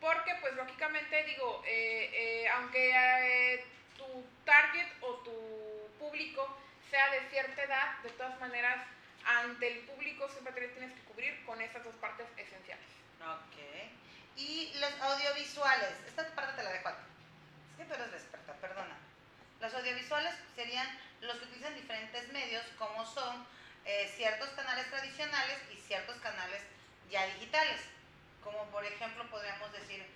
porque 0.00 0.34
pues 0.40 0.54
lógicamente 0.54 1.22
digo, 1.24 1.62
eh, 1.66 2.10
eh, 2.12 2.48
aunque 2.48 2.90
eh, 2.90 3.64
tu 3.96 4.26
target 4.44 4.86
o 5.00 5.14
tu 5.18 5.88
público 5.98 6.58
sea 6.90 7.10
de 7.10 7.28
cierta 7.30 7.62
edad, 7.62 7.98
de 8.02 8.10
todas 8.10 8.38
maneras, 8.40 8.86
ante 9.24 9.72
el 9.72 9.78
público 9.86 10.28
siempre 10.28 10.68
tienes 10.68 10.92
que 10.92 11.04
cubrir 11.04 11.44
con 11.44 11.60
esas 11.60 11.82
dos 11.84 11.94
partes 11.96 12.26
esenciales. 12.36 12.86
Ok. 13.20 13.56
Y 14.36 14.72
los 14.78 14.92
audiovisuales, 15.00 15.90
esta 16.06 16.26
parte 16.34 16.56
te 16.56 16.62
la 16.62 16.72
dejo 16.72 16.88
a 16.88 16.92
ti. 16.92 17.02
Es 17.72 17.78
que 17.78 17.84
tú 17.84 17.94
eres 17.94 18.10
la 18.10 18.16
experta, 18.16 18.52
perdona. 18.54 18.96
Los 19.60 19.74
audiovisuales 19.74 20.34
serían 20.54 20.86
los 21.22 21.36
que 21.38 21.44
utilizan 21.46 21.74
diferentes 21.74 22.32
medios, 22.32 22.64
como 22.78 23.04
son 23.06 23.46
eh, 23.84 24.12
ciertos 24.14 24.50
canales 24.50 24.88
tradicionales 24.90 25.58
y 25.72 25.80
ciertos 25.80 26.16
canales 26.16 26.62
ya 27.10 27.26
digitales. 27.26 27.80
Como 28.44 28.64
por 28.66 28.84
ejemplo 28.84 29.28
podríamos 29.30 29.72
decir 29.72 30.06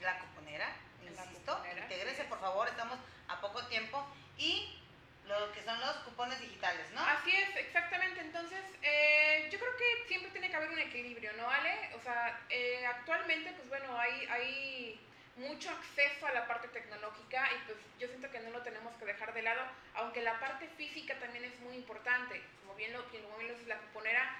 la 0.00 0.18
cuponera, 0.18 0.68
La 1.04 1.24
insisto, 1.24 1.62
intégrese 1.82 2.24
por 2.24 2.40
favor, 2.40 2.68
estamos 2.68 2.98
a 3.28 3.40
poco 3.40 3.66
tiempo. 3.66 4.06
Y 4.38 4.80
lo 5.26 5.52
que 5.52 5.62
son 5.62 5.80
los 5.80 5.96
cupones 5.98 6.40
digitales, 6.40 6.90
¿no? 6.92 7.00
Así 7.00 7.34
es, 7.34 7.56
exactamente. 7.56 8.20
Entonces, 8.20 8.60
eh, 8.82 9.48
yo 9.50 9.58
creo 9.58 9.76
que 9.76 10.08
siempre 10.08 10.30
tiene 10.30 10.50
que 10.50 10.56
haber 10.56 10.70
un 10.70 10.78
equilibrio, 10.78 11.32
¿no, 11.34 11.48
Ale? 11.48 11.94
O 11.94 12.00
sea, 12.00 12.40
eh, 12.50 12.84
actualmente, 12.86 13.52
pues 13.52 13.68
bueno, 13.68 13.98
hay, 13.98 14.26
hay 14.26 15.00
mucho 15.36 15.70
acceso 15.70 16.26
a 16.26 16.32
la 16.32 16.46
parte 16.46 16.68
tecnológica 16.68 17.48
y 17.52 17.66
pues 17.66 17.78
yo 17.98 18.06
siento 18.08 18.30
que 18.30 18.40
no 18.40 18.50
lo 18.50 18.62
tenemos 18.62 18.94
que 18.96 19.06
dejar 19.06 19.32
de 19.34 19.42
lado, 19.42 19.62
aunque 19.94 20.22
la 20.22 20.38
parte 20.38 20.68
física 20.76 21.18
también 21.18 21.44
es 21.44 21.58
muy 21.60 21.76
importante. 21.76 22.42
Como 22.60 22.74
bien 22.74 22.92
lo, 22.92 23.04
como 23.04 23.38
bien 23.38 23.52
lo 23.52 23.54
dice 23.54 23.68
la 23.68 23.78
cuponera, 23.78 24.38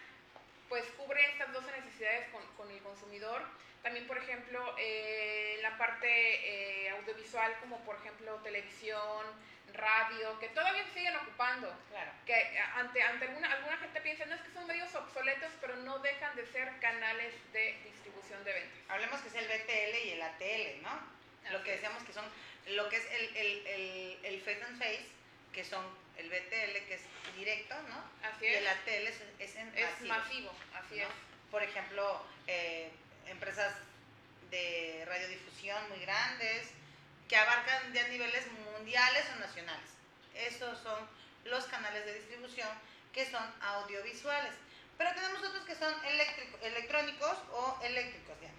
pues 0.69 0.85
cubre 0.97 1.21
estas 1.31 1.53
dos 1.53 1.65
necesidades 1.65 2.29
con, 2.29 2.43
con 2.57 2.71
el 2.71 2.81
consumidor. 2.83 3.43
También, 3.83 4.07
por 4.07 4.17
ejemplo, 4.17 4.75
eh, 4.79 5.59
la 5.61 5.77
parte 5.77 6.07
eh, 6.09 6.91
audiovisual, 6.91 7.55
como 7.61 7.79
por 7.85 7.97
ejemplo 7.97 8.35
televisión, 8.37 9.27
radio, 9.75 10.39
que 10.41 10.49
todavía 10.49 10.85
se 10.85 10.95
siguen 10.95 11.17
ocupando 11.17 11.75
Claro. 11.91 12.11
que 12.27 12.33
eh, 12.35 12.59
ante, 12.77 13.03
ante 13.03 13.27
alguna, 13.27 13.53
alguna 13.53 13.77
gente 13.79 14.01
piensa, 14.01 14.25
no 14.27 14.35
es 14.35 14.41
que 14.43 14.53
son 14.53 14.67
medios 14.67 14.95
obsoletos, 14.95 15.53
pero 15.61 15.77
no 15.77 15.99
dejan 15.99 16.35
de 16.37 16.47
ser 16.47 16.79
canales 16.81 17.35
de 17.53 17.79
distribución 17.85 18.43
de 18.45 18.53
ventas. 18.53 18.79
Hablemos 18.89 19.21
que 19.21 19.29
es 19.29 19.35
el 19.35 19.47
BTL 19.47 20.07
y 20.07 20.11
el 20.11 20.23
ATL, 20.23 20.83
¿no? 20.83 21.15
Lo 21.53 21.63
que 21.63 21.73
decíamos 21.73 22.03
que 22.05 22.13
son, 22.13 22.25
lo 22.69 22.89
que 22.89 22.97
es 22.97 23.05
el, 23.13 23.37
el, 23.37 23.67
el, 23.67 24.19
el 24.25 24.41
face 24.41 24.63
and 24.65 24.79
face, 24.79 25.07
que 25.53 25.65
son 25.65 25.85
el 26.17 26.29
BTL, 26.31 26.87
que 26.87 26.95
es 26.95 27.03
directo, 27.37 27.75
¿no? 27.89 28.03
Así 28.29 28.45
Y 28.47 28.49
es. 28.49 28.57
el 28.59 28.67
ATL 28.69 29.07
es, 29.09 29.21
es 29.41 29.57
en 29.57 29.77
Es 29.77 30.01
masivo, 30.03 30.09
masivo, 30.09 30.55
así 30.75 30.97
¿no? 30.97 31.03
es. 31.03 31.09
Por 31.51 31.63
ejemplo, 31.63 32.25
eh, 32.47 32.91
empresas 33.27 33.75
de 34.51 35.05
radiodifusión 35.07 35.89
muy 35.89 35.99
grandes, 36.01 36.71
que 37.29 37.37
abarcan 37.37 37.93
ya 37.93 38.07
niveles 38.09 38.47
mundiales 38.53 39.25
o 39.35 39.41
nacionales. 39.41 39.91
Esos 40.35 40.79
son 40.81 41.09
los 41.45 41.65
canales 41.67 42.05
de 42.05 42.15
distribución 42.15 42.69
que 43.13 43.31
son 43.31 43.45
audiovisuales. 43.63 44.53
Pero 44.99 45.13
tenemos 45.15 45.43
otros 45.43 45.65
que 45.65 45.75
son 45.75 45.93
eléctrico- 46.05 46.59
electrónicos 46.63 47.37
o 47.53 47.81
eléctricos, 47.83 48.39
Diana. 48.41 48.55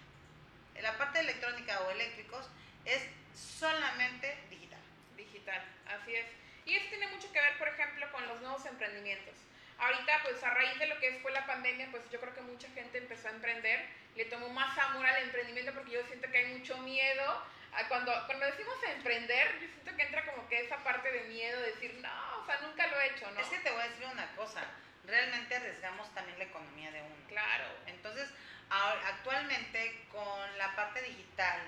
La 0.82 0.96
parte 0.98 1.20
electrónica 1.20 1.80
o 1.80 1.90
eléctricos 1.90 2.46
es 2.84 3.02
solamente 3.34 4.36
digital. 4.50 4.80
digital, 5.16 5.62
así 5.86 6.14
es. 6.14 6.26
Y 6.66 6.74
esto 6.74 6.90
tiene 6.90 7.06
mucho 7.08 7.32
que 7.32 7.40
ver, 7.40 7.56
por 7.58 7.68
ejemplo, 7.68 8.10
con 8.12 8.26
los 8.28 8.40
nuevos 8.42 8.66
emprendimientos. 8.66 9.34
Ahorita, 9.78 10.20
pues 10.22 10.42
a 10.42 10.50
raíz 10.50 10.78
de 10.78 10.86
lo 10.86 10.98
que 10.98 11.20
fue 11.22 11.32
la 11.32 11.46
pandemia, 11.46 11.88
pues 11.90 12.02
yo 12.10 12.20
creo 12.20 12.34
que 12.34 12.40
mucha 12.42 12.68
gente 12.70 12.98
empezó 12.98 13.28
a 13.28 13.32
emprender, 13.32 13.86
le 14.14 14.24
tomó 14.26 14.48
más 14.50 14.76
amor 14.78 15.06
al 15.06 15.22
emprendimiento 15.22 15.72
porque 15.72 15.92
yo 15.92 16.06
siento 16.06 16.30
que 16.30 16.38
hay 16.38 16.54
mucho 16.58 16.76
miedo. 16.78 17.42
Cuando, 17.88 18.12
cuando 18.26 18.46
decimos 18.46 18.74
emprender, 18.94 19.52
yo 19.60 19.68
siento 19.68 19.96
que 19.96 20.02
entra 20.02 20.24
como 20.24 20.48
que 20.48 20.64
esa 20.64 20.76
parte 20.82 21.10
de 21.12 21.24
miedo, 21.24 21.60
de 21.60 21.72
decir, 21.72 21.94
no, 22.02 22.42
o 22.42 22.46
sea, 22.46 22.58
nunca 22.62 22.86
lo 22.86 23.00
he 23.00 23.06
hecho, 23.10 23.30
¿no? 23.30 23.40
Es 23.40 23.48
que 23.48 23.58
te 23.58 23.70
voy 23.70 23.80
a 23.80 23.88
decir 23.88 24.06
una 24.06 24.34
cosa, 24.34 24.64
realmente 25.04 25.54
arriesgamos 25.54 26.12
también 26.14 26.38
la 26.38 26.44
economía 26.44 26.90
de 26.90 27.02
uno. 27.02 27.14
Claro. 27.28 27.64
Entonces, 27.86 28.28
ahora- 28.70 29.08
actualmente 29.08 30.04
con 30.10 30.58
la 30.58 30.74
parte 30.74 31.02
digital 31.02 31.60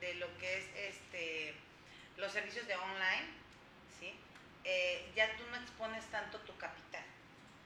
de 0.00 0.14
lo 0.14 0.38
que 0.38 0.58
es 0.58 0.64
este 0.94 1.54
los 2.16 2.30
servicios 2.32 2.66
de 2.68 2.76
online, 2.76 3.26
¿sí? 3.98 4.14
Eh, 4.62 5.10
ya 5.16 5.34
tú 5.36 5.44
no 5.50 5.56
expones 5.56 6.04
tanto 6.06 6.38
tu 6.40 6.56
capital. 6.58 7.02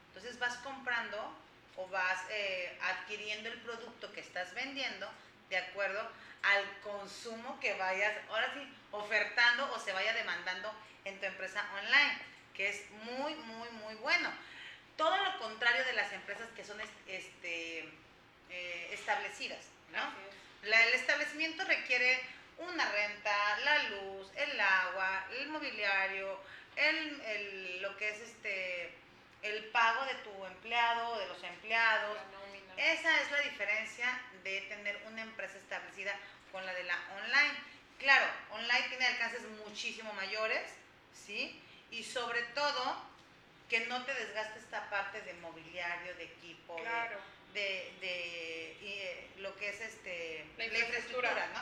Entonces 0.09 0.39
vas 0.39 0.57
comprando 0.59 1.37
o 1.77 1.87
vas 1.89 2.25
eh, 2.31 2.79
adquiriendo 2.83 3.51
el 3.51 3.61
producto 3.61 4.11
que 4.13 4.21
estás 4.21 4.55
vendiendo 4.55 5.11
de 5.51 5.57
acuerdo 5.59 6.01
al 6.43 6.65
consumo 6.81 7.59
que 7.61 7.75
vayas, 7.75 8.13
ahora 8.29 8.53
sí, 8.55 8.73
ofertando 8.93 9.71
o 9.73 9.79
se 9.79 9.93
vaya 9.93 10.13
demandando 10.15 10.73
en 11.05 11.19
tu 11.19 11.27
empresa 11.27 11.65
online, 11.75 12.19
que 12.55 12.69
es 12.69 12.91
muy, 12.91 13.35
muy, 13.35 13.69
muy 13.71 13.95
bueno. 13.97 14.31
Todo 14.97 15.17
lo 15.25 15.39
contrario 15.39 15.85
de 15.85 15.93
las 15.93 16.13
empresas 16.13 16.49
que 16.57 16.65
son 16.65 16.81
est- 16.81 17.09
este, 17.09 17.81
eh, 18.51 18.91
establecidas, 18.93 19.65
¿no? 19.93 19.99
Así 20.03 20.17
es. 20.29 20.69
La- 20.69 20.85
el 20.87 20.95
establecimiento 20.95 21.65
requiere 21.65 22.21
una 22.59 22.91
renta, 22.91 23.59
la 23.65 23.83
luz, 23.91 24.31
el 24.35 24.61
agua, 24.61 25.25
el 25.39 25.49
mobiliario, 25.49 26.41
el, 26.77 27.21
el- 27.21 27.83
lo 27.83 27.97
que 27.97 28.09
es 28.11 28.21
este 28.21 28.93
el 29.43 29.67
pago 29.67 30.05
de 30.05 30.15
tu 30.17 30.47
empleado, 30.47 31.17
de 31.21 31.27
los 31.29 31.41
empleados. 31.45 32.19
Esa 32.77 33.21
es 33.21 33.31
la 33.31 33.39
diferencia 33.41 34.21
de 34.53 34.61
tener 34.63 34.97
una 35.07 35.23
empresa 35.23 35.59
establecida 35.59 36.15
con 36.53 36.65
la 36.65 36.73
de 36.75 36.85
la 36.85 36.97
online. 37.17 37.55
Claro, 37.99 38.27
online 38.53 38.89
tiene 38.89 39.07
alcances 39.07 39.43
muchísimo 39.67 40.13
mayores, 40.15 40.71
¿sí? 41.13 41.61
Y 41.91 42.03
sobre 42.05 42.43
todo 42.55 43.03
que 43.69 43.87
no 43.87 44.05
te 44.05 44.15
desgaste 44.15 44.59
esta 44.61 44.89
parte 44.89 45.21
de 45.23 45.35
mobiliario, 45.35 46.15
de 46.15 46.25
equipo, 46.25 46.77
de- 46.77 46.83
Claro. 46.83 47.19
de, 47.53 47.93
de 48.01 48.77
y, 48.83 48.87
eh, 49.03 49.31
lo 49.39 49.55
que 49.57 49.69
es 49.71 49.81
este 49.81 50.47
La 50.57 50.65
infraestructura. 50.67 51.47
¿no? 51.53 51.61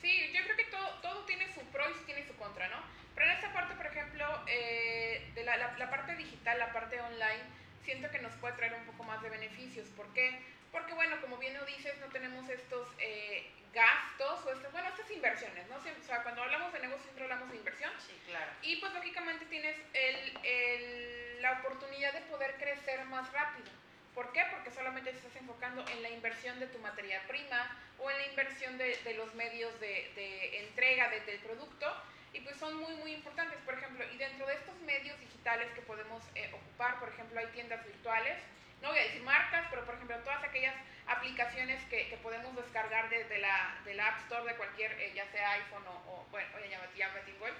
Sí, 0.00 0.30
yo 0.32 0.42
creo 0.44 0.56
que 0.56 0.64
todo, 0.64 0.88
todo 1.02 1.24
tiene 1.26 1.52
su 1.54 1.60
pro 1.72 1.88
y 1.90 1.94
tiene 2.04 2.26
su 2.26 2.34
contra, 2.36 2.68
¿no? 2.68 2.80
Pero 3.14 3.26
en 3.30 3.36
esta 3.36 3.52
parte, 3.52 3.74
por 3.74 3.86
ejemplo, 3.86 4.44
eh, 4.46 5.30
de 5.34 5.44
la, 5.44 5.56
la- 5.56 5.76
la 5.78 5.90
parte 5.90 6.14
digital, 6.16 6.58
la 6.58 6.72
parte 6.72 7.00
online, 7.00 7.42
siento 7.84 8.10
que 8.10 8.18
nos 8.20 8.32
puede 8.34 8.54
traer 8.56 8.74
un 8.74 8.84
poco 8.86 9.04
más 9.04 9.20
de 9.22 9.30
beneficios. 9.30 9.88
¿Por 9.96 10.12
qué? 10.14 10.38
Porque, 10.76 10.92
bueno, 10.92 11.18
como 11.22 11.38
bien 11.38 11.54
lo 11.54 11.64
dices, 11.64 11.96
no 12.00 12.06
tenemos 12.08 12.46
estos 12.50 12.86
eh, 12.98 13.50
gastos 13.72 14.44
o 14.44 14.52
estos, 14.52 14.70
bueno, 14.72 14.88
estas 14.90 15.10
inversiones, 15.10 15.66
¿no? 15.68 15.76
O 15.76 16.06
sea, 16.06 16.22
cuando 16.22 16.42
hablamos 16.42 16.70
de 16.74 16.80
negocio 16.80 17.02
siempre 17.04 17.24
hablamos 17.24 17.50
de 17.50 17.56
inversión. 17.56 17.90
Sí, 18.06 18.12
claro. 18.26 18.52
Y 18.60 18.76
pues 18.76 18.92
lógicamente 18.92 19.46
tienes 19.46 19.74
el- 19.94 20.38
el- 20.44 21.40
la 21.40 21.52
oportunidad 21.60 22.12
de 22.12 22.20
poder 22.22 22.56
crecer 22.56 23.02
más 23.06 23.32
rápido. 23.32 23.70
¿Por 24.14 24.32
qué? 24.34 24.44
Porque 24.50 24.70
solamente 24.70 25.12
te 25.12 25.16
estás 25.16 25.36
enfocando 25.36 25.82
en 25.88 26.02
la 26.02 26.10
inversión 26.10 26.60
de 26.60 26.66
tu 26.66 26.78
materia 26.80 27.22
prima 27.26 27.74
o 27.98 28.10
en 28.10 28.18
la 28.18 28.26
inversión 28.26 28.76
de, 28.76 28.96
de 28.98 29.14
los 29.14 29.34
medios 29.34 29.80
de, 29.80 30.12
de 30.14 30.58
entrega 30.66 31.08
de- 31.08 31.20
del 31.20 31.38
producto. 31.40 31.86
Y 32.34 32.40
pues 32.40 32.58
son 32.58 32.76
muy, 32.76 32.94
muy 32.96 33.12
importantes. 33.14 33.58
Por 33.64 33.72
ejemplo, 33.78 34.04
y 34.12 34.18
dentro 34.18 34.46
de 34.46 34.54
estos 34.54 34.74
medios 34.80 35.18
digitales 35.20 35.68
que 35.74 35.80
podemos 35.80 36.22
eh, 36.34 36.50
ocupar, 36.52 36.98
por 37.00 37.08
ejemplo, 37.08 37.40
hay 37.40 37.46
tiendas 37.46 37.82
virtuales. 37.86 38.36
No 38.82 38.88
voy 38.90 38.98
a 38.98 39.02
decir 39.04 39.22
marcas, 39.22 39.66
pero 39.70 39.84
por 39.84 39.94
ejemplo, 39.94 40.16
todas 40.18 40.42
aquellas 40.44 40.74
aplicaciones 41.06 41.82
que, 41.86 42.08
que 42.08 42.16
podemos 42.18 42.54
descargar 42.56 43.08
desde 43.08 43.38
la, 43.38 43.76
de 43.84 43.94
la 43.94 44.08
App 44.08 44.18
Store 44.22 44.44
de 44.44 44.56
cualquier, 44.56 44.92
eh, 45.00 45.12
ya 45.14 45.26
sea 45.32 45.52
iPhone 45.52 45.86
o, 45.86 45.90
o- 46.12 46.26
bueno, 46.30 46.48
oye, 46.56 46.68
ya 46.96 47.08
Google, 47.38 47.54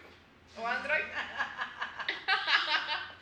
o 0.59 0.66
Android. 0.66 1.05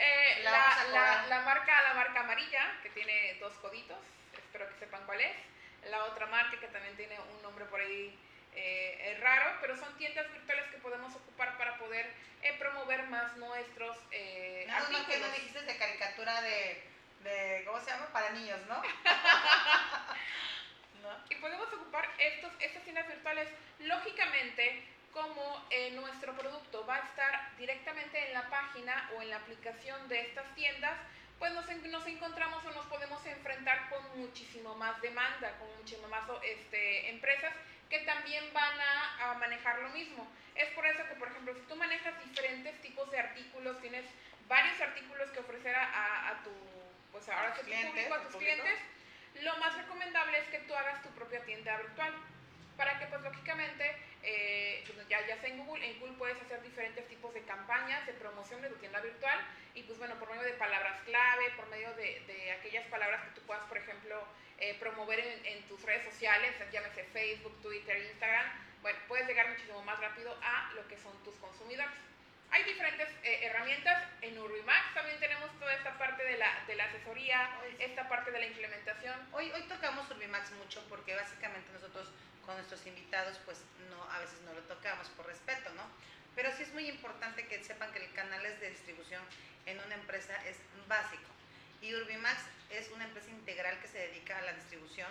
Eh, 0.00 0.42
La 0.44 0.52
la, 0.92 1.26
la- 1.28 1.40
marca, 1.40 1.82
la 1.82 1.94
marca 1.94 2.20
amarilla, 2.20 2.72
que 2.84 2.90
tiene 2.90 3.34
dos 3.40 3.52
coditos, 3.54 3.98
espero 4.32 4.68
que 4.68 4.78
sepan 4.78 5.04
cuál 5.06 5.20
es. 5.20 5.36
La 5.90 6.04
otra 6.04 6.26
marca 6.26 6.58
que 6.60 6.68
también 6.68 6.96
tiene 6.96 7.18
un 7.18 7.42
nombre 7.42 7.64
por 7.64 7.80
ahí 7.80 8.16
eh, 8.54 9.18
raro, 9.20 9.56
pero 9.60 9.76
son 9.76 9.96
tiendas 9.98 10.30
virtuales 10.32 10.66
que 10.70 10.78
podemos 10.78 11.12
ocupar 11.16 11.58
para 11.58 11.76
poder 11.78 12.08
promover 12.60 13.02
más 13.08 13.36
nuestros 13.38 13.96
eh, 14.12 14.64
Nada 14.68 14.80
más 14.80 14.88
que 14.88 14.94
no 14.94 14.98
artículos. 15.26 15.34
dijiste 15.34 15.62
de 15.62 15.76
caricatura 15.76 16.40
de, 16.42 16.80
de, 17.28 17.64
¿cómo 17.66 17.80
se 17.80 17.90
llama? 17.90 18.06
Para 18.12 18.30
niños, 18.30 18.58
¿no? 18.68 18.82
¿No? 21.02 21.10
Y 21.30 21.34
podemos 21.36 21.72
ocupar 21.72 22.08
estos, 22.18 22.50
estas 22.60 22.82
tiendas 22.84 23.06
virtuales, 23.06 23.48
lógicamente, 23.80 24.82
como 25.12 25.64
eh, 25.70 25.90
nuestro 25.92 26.34
producto 26.36 26.84
va 26.86 26.96
a 26.96 27.00
estar 27.00 27.56
directamente 27.56 28.26
en 28.26 28.34
la 28.34 28.48
página 28.50 29.10
o 29.16 29.22
en 29.22 29.30
la 29.30 29.36
aplicación 29.36 30.08
de 30.08 30.20
estas 30.20 30.54
tiendas, 30.54 30.98
pues 31.38 31.52
nos, 31.52 31.66
nos 31.68 32.06
encontramos 32.06 32.64
o 32.64 32.70
nos 32.72 32.86
podemos 32.86 33.24
enfrentar 33.26 33.88
con 33.90 34.18
muchísimo 34.18 34.74
más 34.74 35.00
demanda, 35.00 35.56
con 35.58 35.74
muchísimo 35.76 36.08
más 36.08 36.24
este, 36.42 37.10
empresas 37.10 37.52
que 37.88 38.00
también 38.00 38.52
van 38.52 38.78
a, 38.80 39.30
a 39.30 39.34
manejar 39.34 39.78
lo 39.78 39.88
mismo. 39.90 40.28
Es 40.54 40.68
por 40.70 40.84
eso 40.86 41.04
que, 41.08 41.14
por 41.14 41.28
ejemplo, 41.28 41.54
si 41.54 41.60
tú 41.62 41.76
manejas 41.76 42.12
diferentes 42.24 42.80
tipos 42.82 43.10
de 43.10 43.20
artículos, 43.20 43.80
tienes 43.80 44.04
varios 44.48 44.80
artículos 44.80 45.30
que 45.30 45.38
ofrecer 45.40 45.74
a, 45.76 45.84
a- 45.84 46.28
a 46.30 46.42
tu, 46.42 46.50
pues 47.12 47.28
ahora 47.28 47.54
tu 47.54 47.62
clientes, 47.62 47.90
público, 47.90 48.14
a 48.14 48.22
tu 48.22 48.28
tus 48.28 48.36
clientes, 48.36 48.78
lo 49.42 49.56
más 49.58 49.76
recomendable 49.76 50.38
es 50.38 50.48
que 50.48 50.58
tú 50.60 50.74
hagas 50.74 51.02
tu 51.02 51.08
propia 51.10 51.44
tienda 51.44 51.76
virtual 51.78 52.14
para 52.76 52.98
que 52.98 53.06
pues 53.06 53.22
lógicamente 53.22 53.96
eh, 54.22 54.84
pues, 54.86 55.08
ya, 55.08 55.26
ya 55.26 55.36
sea 55.40 55.48
en 55.50 55.64
Google, 55.64 55.84
en 55.84 55.98
Google 55.98 56.16
puedes 56.16 56.40
hacer 56.42 56.62
diferentes 56.62 57.06
tipos 57.08 57.34
de 57.34 57.42
campañas 57.42 58.06
de 58.06 58.12
promoción 58.14 58.62
de 58.62 58.68
tu 58.68 58.76
tienda 58.76 59.00
virtual 59.00 59.38
y 59.74 59.82
pues 59.82 59.98
bueno, 59.98 60.14
por 60.18 60.30
medio 60.30 60.42
de 60.42 60.52
palabras 60.52 61.00
clave, 61.04 61.50
por 61.56 61.68
medio 61.68 61.92
de, 61.94 62.20
de 62.26 62.52
aquellas 62.52 62.86
palabras 62.86 63.22
que 63.24 63.40
tú 63.40 63.46
puedas, 63.46 63.64
por 63.64 63.78
ejemplo, 63.78 64.22
eh, 64.58 64.76
promover 64.80 65.20
en, 65.20 65.46
en, 65.46 65.62
tus 65.68 65.82
redes 65.82 66.04
sociales, 66.04 66.54
llámese 66.72 67.04
Facebook, 67.04 67.60
Twitter, 67.62 67.96
Instagram, 67.96 68.46
bueno, 68.82 68.98
puedes 69.08 69.26
llegar 69.26 69.48
muchísimo 69.48 69.82
más 69.82 69.98
rápido 70.00 70.36
a 70.42 70.72
lo 70.74 70.86
que 70.88 70.96
son 70.98 71.12
tus 71.24 71.34
consumidores. 71.36 71.90
Hay 72.50 72.64
diferentes 72.64 73.08
eh, 73.22 73.40
herramientas. 73.44 74.02
En 74.22 74.38
Urbimax 74.38 74.94
también 74.94 75.18
tenemos 75.20 75.50
toda 75.58 75.72
esta 75.74 75.96
parte 75.98 76.24
de 76.24 76.38
la, 76.38 76.64
de 76.66 76.76
la 76.76 76.84
asesoría, 76.84 77.48
esta 77.78 78.08
parte 78.08 78.30
de 78.30 78.40
la 78.40 78.46
implementación. 78.46 79.14
Hoy, 79.32 79.50
hoy 79.52 79.62
tocamos 79.62 80.10
Urbimax 80.10 80.52
mucho 80.52 80.82
porque 80.88 81.14
básicamente 81.14 81.70
nosotros 81.72 82.08
con 82.44 82.56
nuestros 82.56 82.86
invitados 82.86 83.38
pues 83.44 83.58
no, 83.90 84.02
a 84.10 84.18
veces 84.20 84.40
no 84.42 84.54
lo 84.54 84.62
tocamos 84.62 85.08
por 85.10 85.26
respeto, 85.26 85.70
¿no? 85.74 85.82
Pero 86.34 86.50
sí 86.56 86.62
es 86.62 86.72
muy 86.72 86.88
importante 86.88 87.46
que 87.46 87.62
sepan 87.62 87.92
que 87.92 88.04
el 88.04 88.12
canal 88.12 88.42
de 88.42 88.70
distribución 88.70 89.22
en 89.66 89.78
una 89.80 89.94
empresa 89.94 90.34
es 90.46 90.56
básico. 90.88 91.28
Y 91.82 91.94
Urbimax 91.94 92.40
es 92.70 92.88
una 92.90 93.04
empresa 93.04 93.28
integral 93.30 93.78
que 93.80 93.88
se 93.88 93.98
dedica 93.98 94.38
a 94.38 94.42
la 94.42 94.52
distribución 94.52 95.08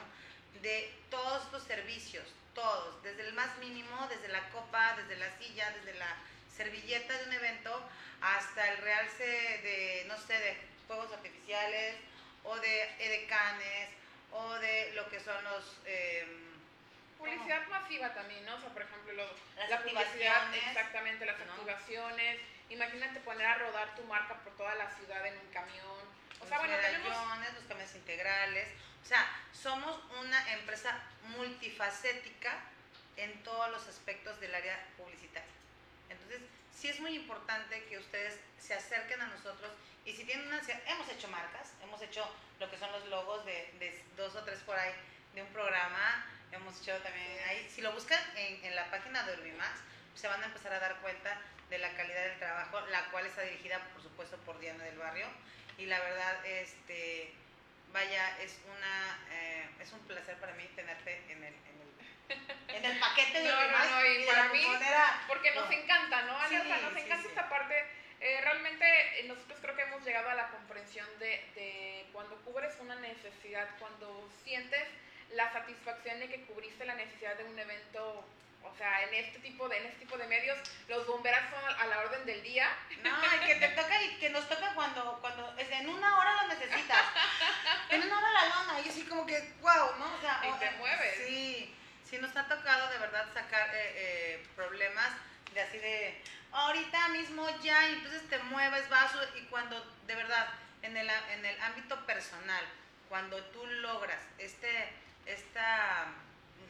de 0.62 0.92
todos 1.12 1.52
los 1.52 1.64
servicios, 1.64 2.26
todos, 2.56 3.04
desde 3.04 3.28
el 3.28 3.34
más 3.34 3.56
mínimo, 3.60 4.08
desde 4.10 4.28
la 4.30 4.50
copa, 4.50 4.96
desde 4.98 5.18
la 5.18 5.38
silla, 5.38 5.70
desde 5.72 5.94
la 6.00 6.18
servilleta 6.58 7.18
de 7.18 7.26
un 7.26 7.34
evento, 7.34 7.90
hasta 8.22 8.72
el 8.72 8.78
realce 8.80 9.24
de, 9.24 10.06
no 10.08 10.18
sé, 10.18 10.34
de 10.34 10.58
fuegos 10.88 11.14
artificiales, 11.14 11.96
o 12.44 12.56
de 12.58 12.84
edecanes, 13.00 13.90
o 14.32 14.54
de 14.56 14.92
lo 14.94 15.08
que 15.10 15.20
son 15.20 15.42
los... 15.44 15.78
Eh, 15.86 16.44
Publicidad 17.18 17.66
masiva 17.68 18.14
también, 18.14 18.46
¿no? 18.46 18.56
O 18.56 18.60
sea, 18.60 18.70
por 18.70 18.84
ejemplo, 18.84 19.14
la 19.70 19.82
publicidad, 19.82 20.54
exactamente, 20.54 21.26
las 21.26 21.40
activaciones. 21.40 22.40
Imagínate 22.70 23.20
poner 23.22 23.48
a 23.48 23.58
rodar 23.58 23.96
tu 23.96 24.04
marca 24.04 24.36
por 24.36 24.56
toda 24.56 24.76
la 24.76 24.88
ciudad 24.92 25.26
en 25.26 25.36
un 25.40 25.52
camión. 25.52 25.98
O 26.40 26.46
sea, 26.48 26.60
bueno, 26.60 26.76
tenemos... 26.80 27.10
los 27.10 27.66
camiones 27.66 27.96
integrales. 27.96 28.68
O 29.04 29.06
sea, 29.08 29.26
somos 29.52 30.00
una 30.20 30.54
empresa 30.54 30.96
multifacética 31.24 32.54
en 33.16 33.42
todos 33.42 33.72
los 33.72 33.88
aspectos 33.88 34.40
del 34.40 34.54
área 34.54 34.78
publicitaria. 34.98 35.57
Sí 36.80 36.90
es 36.90 37.00
muy 37.00 37.16
importante 37.16 37.84
que 37.86 37.98
ustedes 37.98 38.40
se 38.60 38.76
acerquen 38.76 39.20
a 39.20 39.28
nosotros 39.28 39.72
y 40.06 40.14
si 40.14 40.24
tienen 40.26 40.48
una... 40.48 40.62
Hemos 40.86 41.10
hecho 41.10 41.28
marcas, 41.30 41.74
hemos 41.82 42.00
hecho 42.04 42.24
lo 42.60 42.70
que 42.70 42.78
son 42.78 42.92
los 42.92 43.08
logos 43.08 43.44
de, 43.46 44.04
dos 44.16 44.36
o 44.36 44.44
tres 44.44 44.60
por 44.60 44.78
ahí 44.78 44.92
de 45.34 45.42
un 45.42 45.48
programa, 45.50 46.24
hemos 46.52 46.80
hecho 46.80 46.96
también 47.02 47.26
ahí, 47.50 47.68
si 47.74 47.82
lo 47.82 47.92
buscan 47.94 48.20
en, 48.36 48.76
la 48.76 48.92
página 48.92 49.24
de 49.24 49.34
Urbimax, 49.34 49.80
se 50.14 50.28
van 50.28 50.44
a 50.44 50.46
empezar 50.46 50.72
a 50.72 50.80
dar 50.80 50.98
cuenta 51.02 51.42
de 51.72 51.80
la 51.80 51.92
calidad 51.96 52.24
del 52.24 52.38
trabajo, 52.38 52.80
la 52.92 53.10
cual 53.10 53.26
está 53.26 53.42
dirigida, 53.42 53.80
por 53.94 54.04
supuesto, 54.04 54.38
por 54.46 54.60
Diana 54.60 54.84
del 54.84 55.00
Barrio. 55.00 55.28
Y 55.80 55.88
la 55.88 56.00
verdad, 56.00 56.46
este, 56.46 57.34
vaya, 57.92 58.40
es, 58.40 58.60
una, 58.66 59.20
eh, 59.32 59.68
es 59.80 59.92
un 59.94 60.00
placer 60.02 60.38
para 60.38 60.54
mí 60.54 60.64
tenerte 60.76 61.24
en 61.32 61.44
el, 61.44 61.54
en 62.30 62.86
el 62.86 63.00
paquete 63.00 63.42
de 63.42 63.48
no, 63.50 63.56
no, 63.56 63.90
no, 63.90 64.06
y, 64.06 64.26
para 64.26 64.50
mí, 64.50 64.66
porque 65.28 65.52
nos 65.56 65.72
encanta, 65.72 66.22
¿no? 66.24 66.48
Sí, 66.48 66.56
nos 66.56 66.96
encanta 66.96 67.28
esta 67.28 67.50
parte. 67.50 67.86
Eh, 68.20 68.40
realmente 68.42 68.86
eh, 69.20 69.24
nosotros 69.28 69.60
creo 69.62 69.76
que 69.76 69.84
hemos 69.84 70.04
llegado 70.04 70.30
a 70.30 70.36
la 70.36 70.48
comprensión 70.50 71.08
de, 71.20 71.46
de 71.56 72.06
cuando 72.12 72.36
cubres 72.38 72.74
una 72.80 72.96
necesidad, 72.96 73.68
cuando 73.80 74.28
sientes 74.44 74.88
la 75.34 75.52
satisfacción 75.52 76.20
de 76.20 76.28
que 76.28 76.42
cubriste 76.46 76.86
la 76.86 76.96
necesidad 76.96 77.36
de 77.36 77.44
un 77.44 77.60
evento 77.60 78.26
o 78.64 78.78
sea, 78.78 79.04
en 79.04 79.14
este 79.14 79.40
tipo 79.40 79.68
de, 79.70 79.78
en 79.78 79.86
este 79.86 80.00
tipo 80.00 80.18
de 80.18 80.28
medios, 80.28 80.58
los 80.88 81.08
bomberos 81.08 81.40
son 81.50 81.64
a 81.80 81.88
la 81.88 82.00
orden 82.00 82.26
del 82.26 82.42
día. 82.44 82.70
No, 83.04 83.12
y 83.36 83.48
que 83.48 83.56
te 83.56 83.70
toca 83.70 84.04
y 84.04 84.16
que 84.18 84.30
nos 84.30 84.48
toca 84.48 84.74
cuando, 84.76 85.18
cuando 85.22 85.56
en 85.58 85.90
una 85.90 86.20
hora 86.20 86.44
lo 86.44 86.48
necesitas. 86.50 87.02
en 87.90 88.04
una 88.04 88.18
hora 88.18 88.32
la 88.34 88.56
lona, 88.56 88.82
y 88.82 88.90
así 88.90 89.04
como 89.04 89.26
que, 89.26 89.54
wow, 89.62 89.96
¿no? 89.98 90.16
O 90.16 90.22
sea, 90.22 90.42
y 90.44 90.60
te 90.60 90.72
mueves. 90.72 91.28
Sí, 91.28 91.76
sí 92.10 92.18
nos 92.18 92.36
ha 92.36 92.48
tocado 92.48 92.90
de 92.90 92.98
verdad 93.00 93.26
sacar 93.34 93.70
eh, 93.74 93.94
eh, 93.96 94.48
problemas 94.56 95.10
de 95.54 95.62
así 95.62 95.78
de, 95.78 96.22
ahorita 96.52 97.10
mismo 97.10 97.48
ya, 97.62 97.90
y 97.90 97.94
entonces 97.94 98.28
te 98.30 98.38
mueves, 98.40 98.88
vas, 98.90 99.12
y 99.36 99.46
cuando 99.46 99.84
de 100.06 100.16
verdad, 100.16 100.48
en 100.82 100.96
el, 100.96 101.10
en 101.10 101.46
el 101.46 101.62
ámbito 101.62 102.06
personal, 102.06 102.64
cuando 103.10 103.42
tú 103.46 103.66
logras 103.66 104.22
este, 104.38 104.90
esta 105.26 106.08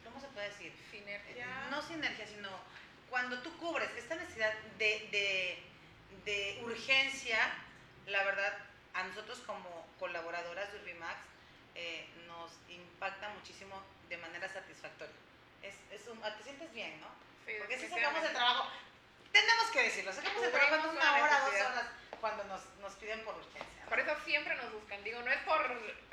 ¿cómo 0.04 0.22
se 0.22 0.28
puede 0.28 0.50
decir? 0.50 0.74
Sinergia. 0.90 1.48
No 1.70 1.82
sinergia, 1.82 2.26
sino 2.28 2.50
cuando 3.10 3.40
tú 3.40 3.56
cubres 3.58 3.90
esta 3.98 4.16
necesidad 4.16 4.54
de, 4.78 5.64
de, 6.26 6.60
urgencia, 6.64 7.38
la 8.08 8.24
verdad, 8.24 8.54
a 8.94 9.04
nosotros 9.04 9.40
como 9.46 9.88
colaboradoras 10.00 10.72
de 10.74 10.80
Urbimax 10.80 11.16
eh, 11.78 12.10
nos 12.28 12.52
impacta 12.68 13.30
muchísimo 13.30 13.82
de 14.10 14.18
manera 14.18 14.50
satisfactoria. 14.50 15.14
Es, 15.62 15.76
es 15.92 16.08
un, 16.08 16.20
te 16.20 16.44
sientes 16.44 16.74
bien, 16.74 17.00
¿no? 17.00 17.08
Sí, 17.46 17.54
Porque 17.60 17.78
si 17.78 17.88
sacamos 17.88 18.24
el 18.24 18.34
trabajo, 18.34 18.70
tenemos 19.32 19.68
que 19.72 19.84
decirlo, 19.84 20.12
sacamos 20.12 20.44
el 20.44 20.52
trabajo 20.52 20.90
en 20.90 20.98
una 20.98 21.14
hora, 21.14 21.40
dos 21.40 21.54
horas 21.54 21.86
cuando 22.20 22.44
nos, 22.46 22.66
nos 22.82 22.94
piden 22.96 23.24
por 23.24 23.36
urgencia. 23.36 23.86
Por 23.88 24.00
eso 24.00 24.16
siempre 24.26 24.56
nos 24.56 24.74
buscan. 24.74 25.04
Digo, 25.04 25.22
no 25.22 25.32
es 25.32 25.40
por 25.44 25.62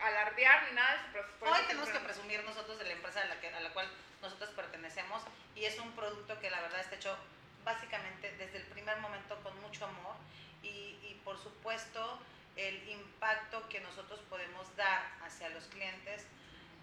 alardear 0.00 0.68
ni 0.68 0.76
nada. 0.76 1.08
Pero 1.12 1.26
Hoy 1.40 1.60
tenemos 1.66 1.88
que 1.88 1.98
presumir 1.98 2.44
nosotros 2.44 2.78
de 2.78 2.84
la 2.84 2.92
empresa 2.92 3.22
a 3.22 3.24
la, 3.24 3.40
que, 3.40 3.48
a 3.48 3.60
la 3.60 3.72
cual 3.72 3.88
nosotros 4.20 4.50
pertenecemos 4.50 5.22
y 5.54 5.64
es 5.64 5.78
un 5.78 5.92
producto 5.92 6.38
que 6.40 6.50
la 6.50 6.60
verdad 6.60 6.80
está 6.80 6.96
hecho 6.96 7.16
básicamente 7.64 8.32
desde 8.36 8.58
el 8.58 8.66
primer 8.66 8.98
momento 8.98 9.36
con 9.42 9.58
mucho 9.60 9.86
amor 9.86 10.14
y, 10.62 10.98
y 11.02 11.20
por 11.24 11.38
supuesto 11.38 12.20
el 12.56 12.88
impacto 12.88 13.68
que 13.68 13.80
nosotros 13.80 14.20
podemos 14.30 14.74
dar 14.76 15.02
hacia 15.22 15.48
los 15.50 15.64
clientes. 15.64 16.26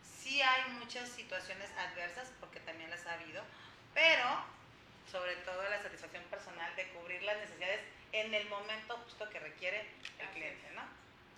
Sí 0.04 0.42
hay 0.42 0.72
muchas 0.74 1.10
situaciones 1.10 1.70
adversas, 1.78 2.32
porque 2.40 2.60
también 2.60 2.90
las 2.90 3.06
ha 3.08 3.14
habido, 3.14 3.44
pero 3.94 4.44
sobre 5.12 5.36
todo 5.38 5.62
la 5.70 5.82
satisfacción 5.82 6.24
personal 6.26 6.76
de 6.76 6.88
cubrir 6.90 7.22
las 7.24 7.38
necesidades 7.38 7.82
en 8.12 8.34
el 8.34 8.48
momento 8.48 8.98
justo 9.04 9.30
que 9.30 9.40
requiere 9.40 9.86
el 10.20 10.28
cliente, 10.30 10.70
¿no? 10.74 10.84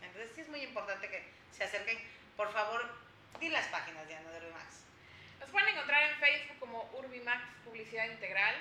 Entonces 0.01 0.32
sí 0.36 0.41
es 0.41 0.49
muy 0.49 0.62
importante 0.62 1.10
que 1.10 1.24
se 1.51 1.64
acerquen. 1.64 1.97
Por 2.36 2.51
favor, 2.51 2.84
di 3.39 3.49
las 3.49 3.68
páginas 3.68 4.07
de 4.07 4.16
Urbimax. 4.16 4.84
Nos 5.39 5.49
pueden 5.49 5.70
encontrar 5.70 6.03
en 6.03 6.20
Facebook 6.20 6.60
como 6.60 6.89
Urbimax 6.93 7.41
Publicidad 7.66 8.05
Integral. 8.05 8.55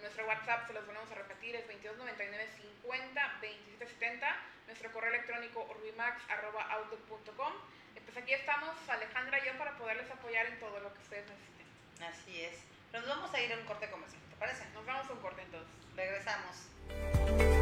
Nuestro 0.00 0.26
WhatsApp, 0.26 0.66
se 0.66 0.72
los 0.72 0.86
volvemos 0.86 1.10
a 1.10 1.14
repetir, 1.14 1.56
es 1.56 1.66
2299 1.66 2.48
50 2.82 3.22
2770. 3.40 4.36
Nuestro 4.66 4.92
correo 4.92 5.10
electrónico 5.10 5.66
urbimax.outlook.com. 5.70 7.52
Pues 8.04 8.16
aquí 8.18 8.32
estamos, 8.32 8.74
Alejandra 8.88 9.38
y 9.40 9.46
yo, 9.46 9.58
para 9.58 9.76
poderles 9.76 10.10
apoyar 10.10 10.46
en 10.46 10.58
todo 10.58 10.80
lo 10.80 10.92
que 10.94 11.00
ustedes 11.00 11.26
necesiten. 11.28 11.66
Así 12.02 12.42
es. 12.42 12.58
Nos 12.92 13.06
vamos 13.06 13.34
a 13.34 13.40
ir 13.40 13.52
a 13.52 13.56
un 13.58 13.64
corte 13.64 13.90
comercial, 13.90 14.22
¿te 14.30 14.36
parece? 14.36 14.64
Nos 14.72 14.86
vamos 14.86 15.10
a 15.10 15.12
un 15.12 15.20
corte 15.20 15.42
entonces. 15.42 15.74
Regresamos. 15.94 17.55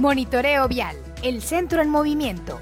Monitoreo 0.00 0.66
Vial, 0.66 0.96
el 1.22 1.42
centro 1.42 1.82
en 1.82 1.90
movimiento. 1.90 2.58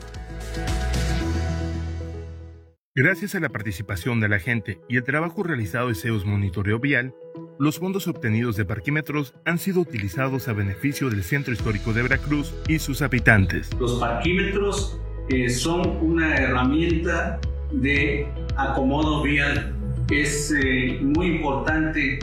Gracias 2.97 3.37
a 3.37 3.41
la 3.41 3.49
participación 3.49 4.19
de 4.19 4.29
la 4.29 4.41
gente 4.41 4.81
y 4.89 4.97
el 4.97 5.05
trabajo 5.05 5.45
realizado 5.45 5.87
de 5.87 5.95
CEUS 5.95 6.27
Monitoreo 6.27 6.81
Vial, 6.81 7.15
los 7.61 7.79
fondos 7.79 8.09
obtenidos 8.09 8.57
de 8.57 8.65
parquímetros 8.65 9.35
han 9.45 9.61
sido 9.61 9.83
utilizados 9.83 10.49
a 10.49 10.53
beneficio 10.53 11.11
del 11.11 11.23
Centro 11.23 11.53
Histórico 11.55 11.93
de 11.93 12.03
Veracruz 12.03 12.53
y 12.67 12.81
sus 12.81 13.03
habitantes. 13.03 13.71
Los 13.79 14.01
parquímetros 14.01 15.01
eh, 15.29 15.49
son 15.49 15.87
una 16.03 16.35
herramienta 16.35 17.39
de 17.71 18.27
acomodo 18.57 19.23
vial. 19.23 19.77
Es 20.11 20.53
eh, 20.61 20.99
muy 21.01 21.37
importante 21.37 22.19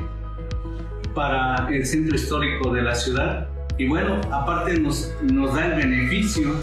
para 1.14 1.70
el 1.70 1.86
centro 1.86 2.16
histórico 2.16 2.74
de 2.74 2.82
la 2.82 2.94
ciudad 2.94 3.55
y 3.78 3.88
bueno, 3.88 4.22
aparte 4.32 4.80
nos, 4.80 5.12
nos 5.22 5.54
da 5.54 5.66
el 5.66 5.76
beneficio 5.76 6.56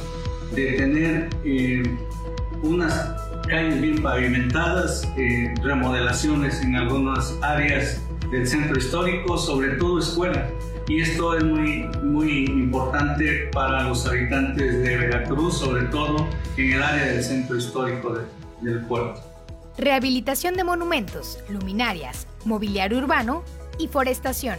de 0.54 0.72
tener 0.72 1.30
eh, 1.44 1.82
unas 2.62 3.14
calles 3.48 3.80
bien 3.80 4.02
pavimentadas, 4.02 5.06
eh, 5.16 5.52
remodelaciones 5.62 6.60
en 6.62 6.76
algunas 6.76 7.36
áreas 7.42 8.00
del 8.30 8.46
centro 8.46 8.78
histórico, 8.78 9.36
sobre 9.36 9.76
todo 9.76 9.98
escuelas. 9.98 10.48
y 10.88 11.00
esto 11.00 11.36
es 11.36 11.44
muy, 11.44 11.88
muy 12.02 12.44
importante 12.44 13.50
para 13.52 13.84
los 13.84 14.06
habitantes 14.06 14.82
de 14.82 14.96
Veracruz, 14.96 15.58
sobre 15.58 15.84
todo 15.84 16.26
en 16.56 16.72
el 16.72 16.82
área 16.82 17.06
del 17.06 17.22
centro 17.22 17.56
histórico 17.56 18.18
del 18.60 18.80
puerto. 18.86 19.20
Rehabilitación 19.78 20.54
de 20.54 20.64
monumentos, 20.64 21.38
luminarias, 21.48 22.26
mobiliario 22.44 22.98
urbano 22.98 23.42
y 23.78 23.88
forestación. 23.88 24.58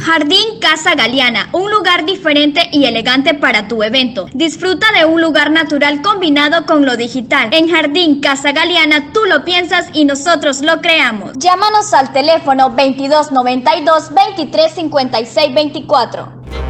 Jardín 0.00 0.58
Casa 0.60 0.94
Galeana, 0.94 1.50
un 1.52 1.70
lugar 1.70 2.06
diferente 2.06 2.70
y 2.72 2.86
elegante 2.86 3.34
para 3.34 3.68
tu 3.68 3.82
evento. 3.82 4.26
Disfruta 4.32 4.86
de 4.96 5.04
un 5.04 5.20
lugar 5.20 5.50
natural 5.50 6.00
combinado 6.00 6.64
con 6.64 6.86
lo 6.86 6.96
digital. 6.96 7.50
En 7.52 7.68
Jardín 7.68 8.20
Casa 8.20 8.52
Galeana 8.52 9.12
tú 9.12 9.20
lo 9.28 9.44
piensas 9.44 9.88
y 9.92 10.06
nosotros 10.06 10.62
lo 10.62 10.80
creamos. 10.80 11.32
Llámanos 11.36 11.92
al 11.92 12.12
teléfono 12.12 12.70
2292 12.70 14.14
2356 14.14 15.54
24. 15.54 16.69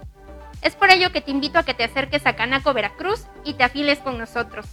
Es 0.61 0.75
por 0.75 0.91
ello 0.91 1.11
que 1.11 1.21
te 1.21 1.31
invito 1.31 1.57
a 1.57 1.63
que 1.63 1.73
te 1.73 1.83
acerques 1.83 2.25
a 2.27 2.35
Canaco 2.35 2.73
Veracruz 2.73 3.25
y 3.43 3.55
te 3.55 3.63
afiles 3.63 3.99
con 3.99 4.17
nosotros. 4.19 4.67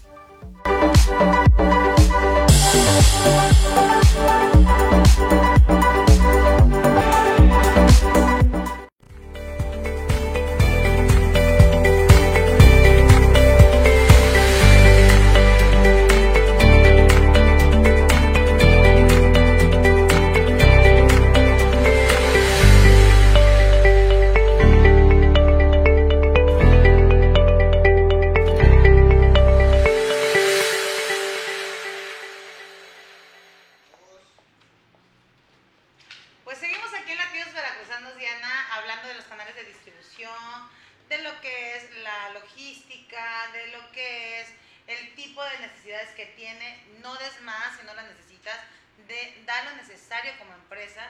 da 49.44 49.64
lo 49.64 49.76
necesario 49.76 50.32
como 50.38 50.54
empresa. 50.54 51.02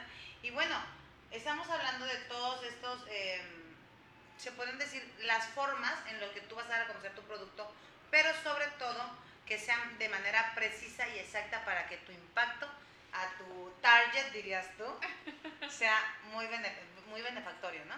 Y 0.43 0.51
bueno, 0.51 0.77
estamos 1.31 1.69
hablando 1.69 2.07
de 2.07 2.17
todos 2.29 2.65
estos, 2.65 3.05
eh, 3.09 3.43
se 4.37 4.53
pueden 4.53 4.79
decir, 4.79 5.03
las 5.21 5.47
formas 5.49 5.95
en 6.09 6.21
las 6.21 6.31
que 6.31 6.41
tú 6.43 6.55
vas 6.55 6.67
a 6.67 6.71
dar 6.71 6.83
a 6.83 6.87
conocer 6.89 7.15
tu 7.15 7.23
producto, 7.23 7.73
pero 8.11 8.31
sobre 8.43 8.67
todo 8.79 9.11
que 9.47 9.59
sean 9.59 9.99
de 9.99 10.09
manera 10.09 10.53
precisa 10.55 11.09
y 11.09 11.19
exacta 11.19 11.65
para 11.65 11.89
que 11.89 11.97
tu 11.99 12.13
impacto 12.13 12.69
a 13.13 13.29
tu 13.39 13.73
target, 13.81 14.33
dirías 14.33 14.67
tú, 14.77 14.85
sea 15.71 15.99
muy, 16.33 16.47
bene, 16.47 16.71
muy 17.09 17.23
benefactorio, 17.23 17.85
¿no? 17.87 17.97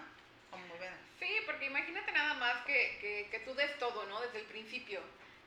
O 0.52 0.58
muy 0.58 0.78
bene. 0.78 0.96
Sí, 1.18 1.42
porque 1.46 1.66
imagínate 1.66 2.12
nada 2.12 2.34
más 2.34 2.64
que, 2.64 2.98
que, 3.00 3.28
que 3.30 3.40
tú 3.40 3.54
des 3.54 3.78
todo, 3.78 4.06
¿no? 4.06 4.20
Desde 4.20 4.40
el 4.40 4.46
principio 4.46 5.02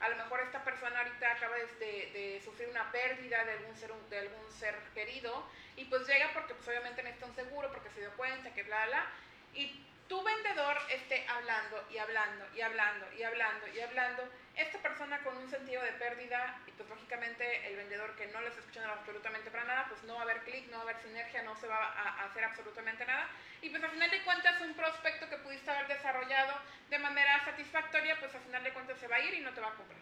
a 0.00 0.08
lo 0.08 0.16
mejor 0.16 0.40
esta 0.40 0.62
persona 0.62 0.98
ahorita 0.98 1.32
acaba 1.32 1.56
de, 1.56 2.10
de 2.12 2.40
sufrir 2.44 2.68
una 2.68 2.90
pérdida 2.92 3.44
de 3.44 3.52
algún, 3.52 3.76
ser, 3.76 3.92
de 4.10 4.18
algún 4.18 4.52
ser 4.52 4.74
querido 4.94 5.44
y 5.76 5.84
pues 5.86 6.06
llega 6.06 6.30
porque 6.32 6.54
pues 6.54 6.68
obviamente 6.68 7.02
necesita 7.02 7.26
un 7.26 7.34
seguro, 7.34 7.70
porque 7.70 7.90
se 7.90 8.00
dio 8.00 8.10
cuenta 8.16 8.52
que 8.54 8.62
bla, 8.62 8.86
bla, 8.86 9.06
y 9.54 9.84
tu 10.08 10.22
vendedor 10.22 10.76
esté 10.90 11.26
hablando 11.28 11.84
y 11.90 11.98
hablando 11.98 12.44
y 12.54 12.60
hablando 12.60 13.06
y 13.18 13.22
hablando 13.22 13.66
y 13.68 13.80
hablando, 13.80 14.28
esta 14.56 14.78
persona 14.78 15.18
con 15.22 15.36
un 15.36 15.48
sentido 15.50 15.82
de 15.82 15.92
pérdida 15.92 16.58
y 16.66 16.72
pues 16.72 16.88
lógicamente 16.88 17.68
el 17.68 17.76
vendedor 17.76 18.16
que 18.16 18.26
no 18.28 18.40
le 18.40 18.48
está 18.48 18.60
escuchando 18.60 18.90
absolutamente 18.90 19.50
para 19.50 19.64
nada, 19.64 19.86
pues 19.88 20.02
no 20.04 20.14
va 20.14 20.20
a 20.20 20.22
haber 20.24 20.42
clic, 20.44 20.66
no 20.70 20.78
va 20.78 20.78
a 20.78 20.82
haber 20.90 21.02
sinergia, 21.02 21.42
no 21.42 21.54
se 21.56 21.66
va 21.66 21.76
a, 21.76 22.24
hacer 22.24 22.42
absolutamente 22.44 23.04
nada 23.04 23.28
y 23.60 23.68
pues 23.68 23.82
al 23.82 23.90
final 23.90 24.10
de 24.10 24.22
cuentas 24.22 24.60
un 24.62 24.74
prospecto 24.74 25.28
que 25.28 25.36
pudiste 25.38 25.70
haber 25.70 25.88
desarrollado 25.88 26.54
de 26.88 26.98
manera 26.98 27.44
satisfactoria, 27.44 28.18
pues 28.18 28.34
al 28.34 28.42
final 28.42 28.64
de 28.64 28.72
cuentas 28.72 28.98
se 28.98 29.08
va 29.08 29.16
a 29.16 29.20
ir 29.20 29.34
y 29.34 29.40
no 29.40 29.52
te 29.52 29.60
va 29.60 29.68
a 29.68 29.74
comprar. 29.74 30.00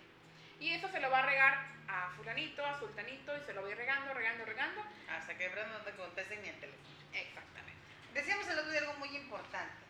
Y 0.60 0.72
eso 0.72 0.88
se 0.88 1.00
lo 1.00 1.10
va 1.10 1.18
a 1.18 1.26
regar 1.26 1.66
a 1.88 2.10
fulanito, 2.16 2.64
a 2.64 2.78
sultanito 2.78 3.36
y 3.36 3.40
se 3.44 3.52
lo 3.52 3.62
va 3.62 3.68
a 3.68 3.70
ir 3.72 3.76
regando, 3.76 4.14
regando, 4.14 4.44
regando. 4.44 4.84
Hasta 5.10 5.36
que 5.36 5.48
no 5.48 5.78
te 5.84 5.90
contesten 5.92 6.40
ni 6.42 6.48
el 6.48 6.60
teléfono. 6.60 6.88
Exactamente. 7.12 7.82
Decíamos 8.14 8.48
el 8.48 8.58
otro 8.58 8.70
día 8.70 8.80
algo 8.80 8.94
muy 8.94 9.14
importante 9.16 9.84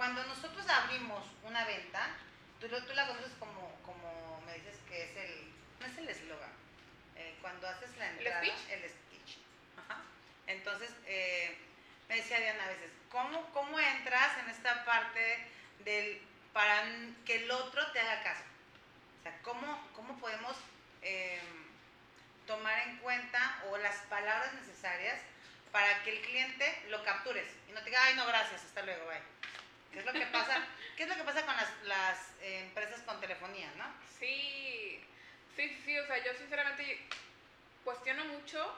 cuando 0.00 0.24
nosotros 0.24 0.66
abrimos 0.66 1.24
una 1.42 1.62
venta, 1.66 2.00
tú, 2.60 2.68
tú 2.68 2.94
la 2.94 3.06
conoces 3.06 3.32
como, 3.38 3.74
como 3.84 4.42
me 4.46 4.54
dices 4.54 4.76
que 4.88 5.04
es 5.04 5.16
el, 5.16 5.52
no 5.80 5.86
es 5.86 5.98
el 5.98 6.08
eslogan, 6.08 6.52
eh, 7.16 7.36
cuando 7.40 7.68
haces 7.68 7.96
la 7.96 8.10
entrada, 8.10 8.42
el 8.42 8.90
speech. 8.90 9.38
Entonces, 10.46 10.90
eh, 11.06 11.56
me 12.08 12.16
decía 12.16 12.38
Diana 12.40 12.64
a 12.64 12.68
veces, 12.68 12.90
¿cómo, 13.10 13.50
¿cómo 13.52 13.78
entras 13.78 14.38
en 14.38 14.50
esta 14.50 14.84
parte 14.84 15.46
del, 15.84 16.20
para 16.52 16.84
que 17.24 17.36
el 17.36 17.50
otro 17.50 17.90
te 17.92 18.00
haga 18.00 18.22
caso? 18.22 18.44
O 19.20 19.22
sea, 19.22 19.38
¿cómo, 19.42 19.88
cómo 19.94 20.18
podemos 20.18 20.56
em, 21.02 21.40
tomar 22.46 22.88
en 22.88 22.96
cuenta 22.98 23.62
o 23.70 23.76
las 23.78 23.96
palabras 24.08 24.52
necesarias 24.54 25.20
para 25.70 26.02
que 26.02 26.18
el 26.18 26.22
cliente 26.22 26.82
lo 26.88 27.02
captures 27.04 27.48
y 27.68 27.72
no 27.72 27.78
te 27.80 27.86
diga, 27.86 28.02
ay, 28.02 28.14
no, 28.16 28.26
gracias, 28.26 28.64
hasta 28.64 28.82
luego, 28.82 29.06
bye. 29.06 29.20
¿Qué 29.92 29.98
es 29.98 30.04
lo 30.04 30.12
que 30.12 30.26
pasa, 30.26 30.66
¿qué 30.96 31.02
es 31.02 31.08
lo 31.08 31.16
que 31.16 31.24
pasa 31.24 31.44
con 31.44 31.56
las, 31.56 31.82
las 31.84 32.32
empresas 32.42 33.00
con 33.02 33.20
telefonía, 33.20 33.70
no? 33.76 33.84
Sí, 34.18 35.02
sí, 35.56 35.82
sí, 35.84 35.98
o 35.98 36.06
sea, 36.06 36.22
yo 36.24 36.32
sinceramente 36.34 37.00
cuestiono 37.84 38.24
mucho 38.26 38.72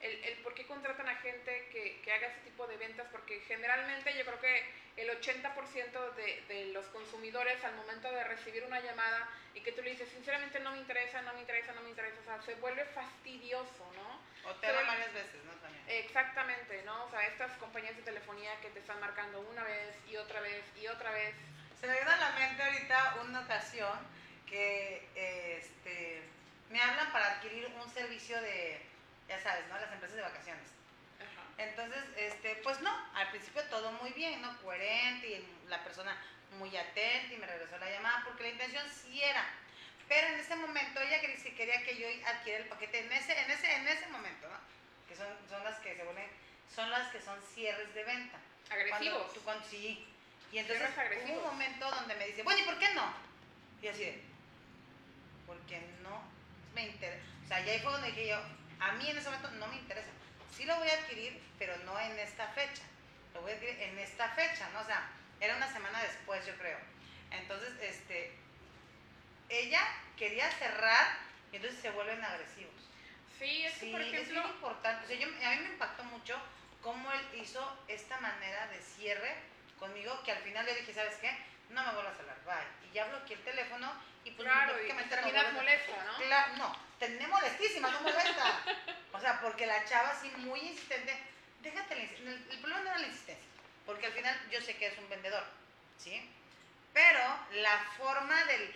el, 0.00 0.36
por 0.42 0.54
qué 0.54 0.66
contratan 0.66 1.08
a 1.08 1.16
gente 1.16 1.68
que, 1.72 2.00
que, 2.02 2.12
haga 2.12 2.28
ese 2.28 2.40
tipo 2.40 2.66
de 2.66 2.76
ventas, 2.76 3.06
porque 3.10 3.40
generalmente 3.40 4.16
yo 4.16 4.24
creo 4.24 4.40
que 4.40 4.64
el 4.96 5.08
80% 5.08 6.14
de, 6.14 6.44
de, 6.48 6.66
los 6.72 6.86
consumidores 6.86 7.64
al 7.64 7.74
momento 7.74 8.10
de 8.10 8.22
recibir 8.24 8.64
una 8.64 8.80
llamada 8.80 9.28
y 9.54 9.60
que 9.60 9.72
tú 9.72 9.82
le 9.82 9.90
dices, 9.90 10.08
sinceramente 10.10 10.60
no 10.60 10.72
me 10.72 10.78
interesa, 10.78 11.22
no 11.22 11.32
me 11.32 11.40
interesa, 11.40 11.72
no 11.72 11.82
me 11.82 11.90
interesa, 11.90 12.16
o 12.20 12.24
sea, 12.24 12.42
se 12.42 12.54
vuelve 12.56 12.84
fastidioso, 12.86 13.90
¿no? 13.96 14.13
O 14.46 14.54
te 14.56 14.66
da 14.66 14.82
varias 14.82 15.12
veces, 15.12 15.44
¿no? 15.44 15.52
También. 15.52 15.84
Exactamente, 15.88 16.82
¿no? 16.84 17.04
O 17.04 17.10
sea, 17.10 17.26
estas 17.26 17.52
compañías 17.58 17.96
de 17.96 18.02
telefonía 18.02 18.58
que 18.60 18.70
te 18.70 18.80
están 18.80 19.00
marcando 19.00 19.40
una 19.40 19.64
vez 19.64 19.96
y 20.08 20.16
otra 20.16 20.40
vez 20.40 20.64
y 20.80 20.86
otra 20.86 21.10
vez. 21.10 21.34
Se 21.80 21.86
me 21.86 21.94
viene 21.94 22.10
a 22.10 22.16
la 22.16 22.30
mente 22.32 22.62
ahorita 22.62 23.16
una 23.24 23.40
ocasión 23.40 23.98
que 24.46 25.08
este, 25.14 26.22
me 26.70 26.80
hablan 26.80 27.12
para 27.12 27.32
adquirir 27.32 27.66
un 27.66 27.90
servicio 27.90 28.40
de 28.40 28.80
ya 29.28 29.40
sabes, 29.40 29.66
¿no? 29.68 29.78
Las 29.78 29.92
empresas 29.92 30.16
de 30.16 30.22
vacaciones. 30.22 30.64
Entonces, 31.56 32.02
este, 32.16 32.56
pues 32.56 32.80
no, 32.80 32.90
al 33.14 33.30
principio 33.30 33.62
todo 33.64 33.92
muy 33.92 34.10
bien, 34.12 34.42
¿no? 34.42 34.60
Coherente 34.60 35.28
y 35.28 35.68
la 35.68 35.82
persona 35.84 36.16
muy 36.58 36.76
atenta 36.76 37.32
y 37.32 37.38
me 37.38 37.46
regresó 37.46 37.78
la 37.78 37.90
llamada 37.90 38.22
porque 38.24 38.44
la 38.44 38.48
intención 38.50 38.84
sí 38.90 39.22
era. 39.22 39.44
Pero 40.14 40.28
en 40.28 40.38
ese 40.38 40.54
momento 40.54 41.00
ella 41.00 41.20
quería 41.20 41.82
que 41.82 41.96
yo 41.96 42.06
adquiera 42.28 42.60
el 42.60 42.66
paquete 42.66 43.00
en 43.00 43.12
ese, 43.12 43.32
en 43.36 43.50
ese, 43.50 43.74
en 43.74 43.88
ese 43.88 44.06
momento, 44.06 44.46
¿no? 44.48 44.54
Que 45.08 45.16
son, 45.16 45.26
son 45.50 45.64
las 45.64 45.80
que 45.80 45.96
se 45.96 46.04
vuelven, 46.04 46.30
son 46.72 46.88
las 46.88 47.10
que 47.10 47.20
son 47.20 47.36
cierres 47.42 47.92
de 47.92 48.04
venta. 48.04 48.38
Agresivos. 48.70 49.32
Cuando, 49.42 49.66
sí. 49.66 50.06
Y 50.52 50.58
entonces 50.58 50.88
hubo 51.26 51.38
un 51.38 51.42
momento 51.42 51.90
donde 51.90 52.14
me 52.14 52.28
dice, 52.28 52.44
bueno, 52.44 52.60
¿y 52.60 52.62
por 52.62 52.78
qué 52.78 52.94
no? 52.94 53.12
Y 53.82 53.88
así 53.88 54.04
de, 54.04 54.22
porque 55.48 55.80
no 56.04 56.22
me 56.76 56.86
interesa. 56.86 57.24
O 57.44 57.48
sea, 57.48 57.64
ya 57.64 57.72
ahí 57.72 57.80
fue 57.80 57.90
donde 57.90 58.12
dije 58.12 58.28
yo, 58.28 58.40
a 58.78 58.92
mí 58.92 59.10
en 59.10 59.18
ese 59.18 59.28
momento 59.28 59.50
no 59.50 59.66
me 59.66 59.78
interesa. 59.78 60.10
Sí 60.56 60.64
lo 60.64 60.76
voy 60.76 60.90
a 60.90 60.94
adquirir, 60.94 61.42
pero 61.58 61.76
no 61.78 61.98
en 61.98 62.16
esta 62.20 62.46
fecha. 62.52 62.84
Lo 63.34 63.42
voy 63.42 63.50
a 63.50 63.54
adquirir 63.56 63.82
en 63.82 63.98
esta 63.98 64.28
fecha, 64.28 64.70
¿no? 64.74 64.80
O 64.80 64.84
sea, 64.84 65.10
era 65.40 65.56
una 65.56 65.66
semana 65.72 66.00
después, 66.02 66.46
yo 66.46 66.56
creo. 66.56 66.78
Entonces, 67.32 67.72
este, 67.80 68.43
ella 69.48 69.86
quería 70.16 70.50
cerrar 70.52 71.18
y 71.52 71.56
entonces 71.56 71.80
se 71.80 71.90
vuelven 71.90 72.22
agresivos. 72.24 72.74
Sí, 73.38 73.64
es, 73.64 73.74
sí, 73.74 73.90
por 73.90 74.00
ejemplo, 74.00 74.40
es 74.40 74.44
muy 74.44 74.52
importante. 74.52 75.04
O 75.04 75.08
sea, 75.08 75.16
yo, 75.16 75.26
a 75.26 75.50
mí 75.50 75.60
me 75.60 75.68
impactó 75.70 76.04
mucho 76.04 76.36
cómo 76.82 77.10
él 77.12 77.40
hizo 77.40 77.84
esta 77.88 78.18
manera 78.20 78.66
de 78.68 78.80
cierre 78.80 79.34
conmigo, 79.78 80.22
que 80.22 80.32
al 80.32 80.42
final 80.42 80.64
le 80.66 80.74
dije, 80.74 80.94
¿sabes 80.94 81.16
qué? 81.16 81.30
No 81.70 81.82
me 81.84 81.92
vuelvas 81.92 82.16
a 82.16 82.20
hablar, 82.20 82.44
bye. 82.44 82.88
Y 82.88 82.94
ya 82.94 83.06
bloqueé 83.06 83.36
el 83.36 83.42
teléfono 83.42 83.92
y 84.24 84.30
pues 84.30 84.48
claro, 84.48 84.74
y 84.82 84.88
terminas 85.08 85.52
molesta, 85.52 86.04
¿no? 86.04 86.24
Claro, 86.24 86.56
no, 86.56 86.76
terminé 86.98 87.26
molestísima, 87.26 87.90
no 87.90 88.00
molesta. 88.00 88.62
o 89.12 89.20
sea, 89.20 89.40
porque 89.40 89.66
la 89.66 89.84
chava 89.84 90.10
así 90.10 90.30
muy 90.38 90.60
insistente, 90.60 91.18
déjate 91.62 91.94
la 91.94 92.02
insistencia. 92.02 92.52
El, 92.52 92.58
problema 92.58 92.82
no 92.82 92.90
era 92.90 92.98
la 92.98 93.06
insistencia, 93.06 93.48
porque 93.84 94.06
al 94.06 94.12
final 94.12 94.48
yo 94.50 94.60
sé 94.60 94.76
que 94.76 94.86
es 94.86 94.98
un 94.98 95.08
vendedor, 95.08 95.44
¿sí? 95.98 96.30
Pero 96.94 97.20
la 97.54 97.78
forma 97.98 98.44
del, 98.44 98.74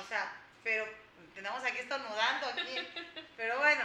o 0.00 0.08
sea, 0.08 0.32
pero 0.64 0.88
tenemos 1.34 1.62
aquí 1.62 1.78
estornudando 1.78 2.46
aquí, 2.48 2.88
pero 3.36 3.58
bueno, 3.58 3.84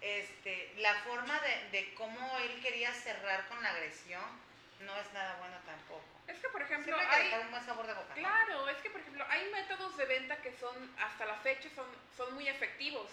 este, 0.00 0.74
la 0.78 0.94
forma 1.02 1.38
de, 1.40 1.70
de 1.70 1.94
cómo 1.94 2.38
él 2.38 2.60
quería 2.60 2.92
cerrar 2.92 3.46
con 3.48 3.62
la 3.62 3.70
agresión 3.70 4.48
no 4.80 4.96
es 4.96 5.12
nada 5.12 5.36
bueno 5.40 5.56
tampoco. 5.66 6.04
Es 6.26 6.38
que, 6.38 6.48
por 6.48 6.62
ejemplo, 6.62 6.96
hay, 6.96 7.32
un 7.42 7.50
buen 7.50 7.64
sabor 7.64 7.86
de 7.86 7.94
boca. 7.94 8.14
Claro, 8.14 8.68
es 8.68 8.76
que, 8.78 8.90
por 8.90 9.00
ejemplo, 9.00 9.24
hay 9.28 9.50
métodos 9.50 9.96
de 9.96 10.04
venta 10.04 10.36
que 10.36 10.52
son, 10.58 10.74
hasta 10.98 11.24
la 11.24 11.36
fecha, 11.36 11.68
son, 11.74 11.86
son 12.16 12.34
muy 12.34 12.48
efectivos. 12.48 13.10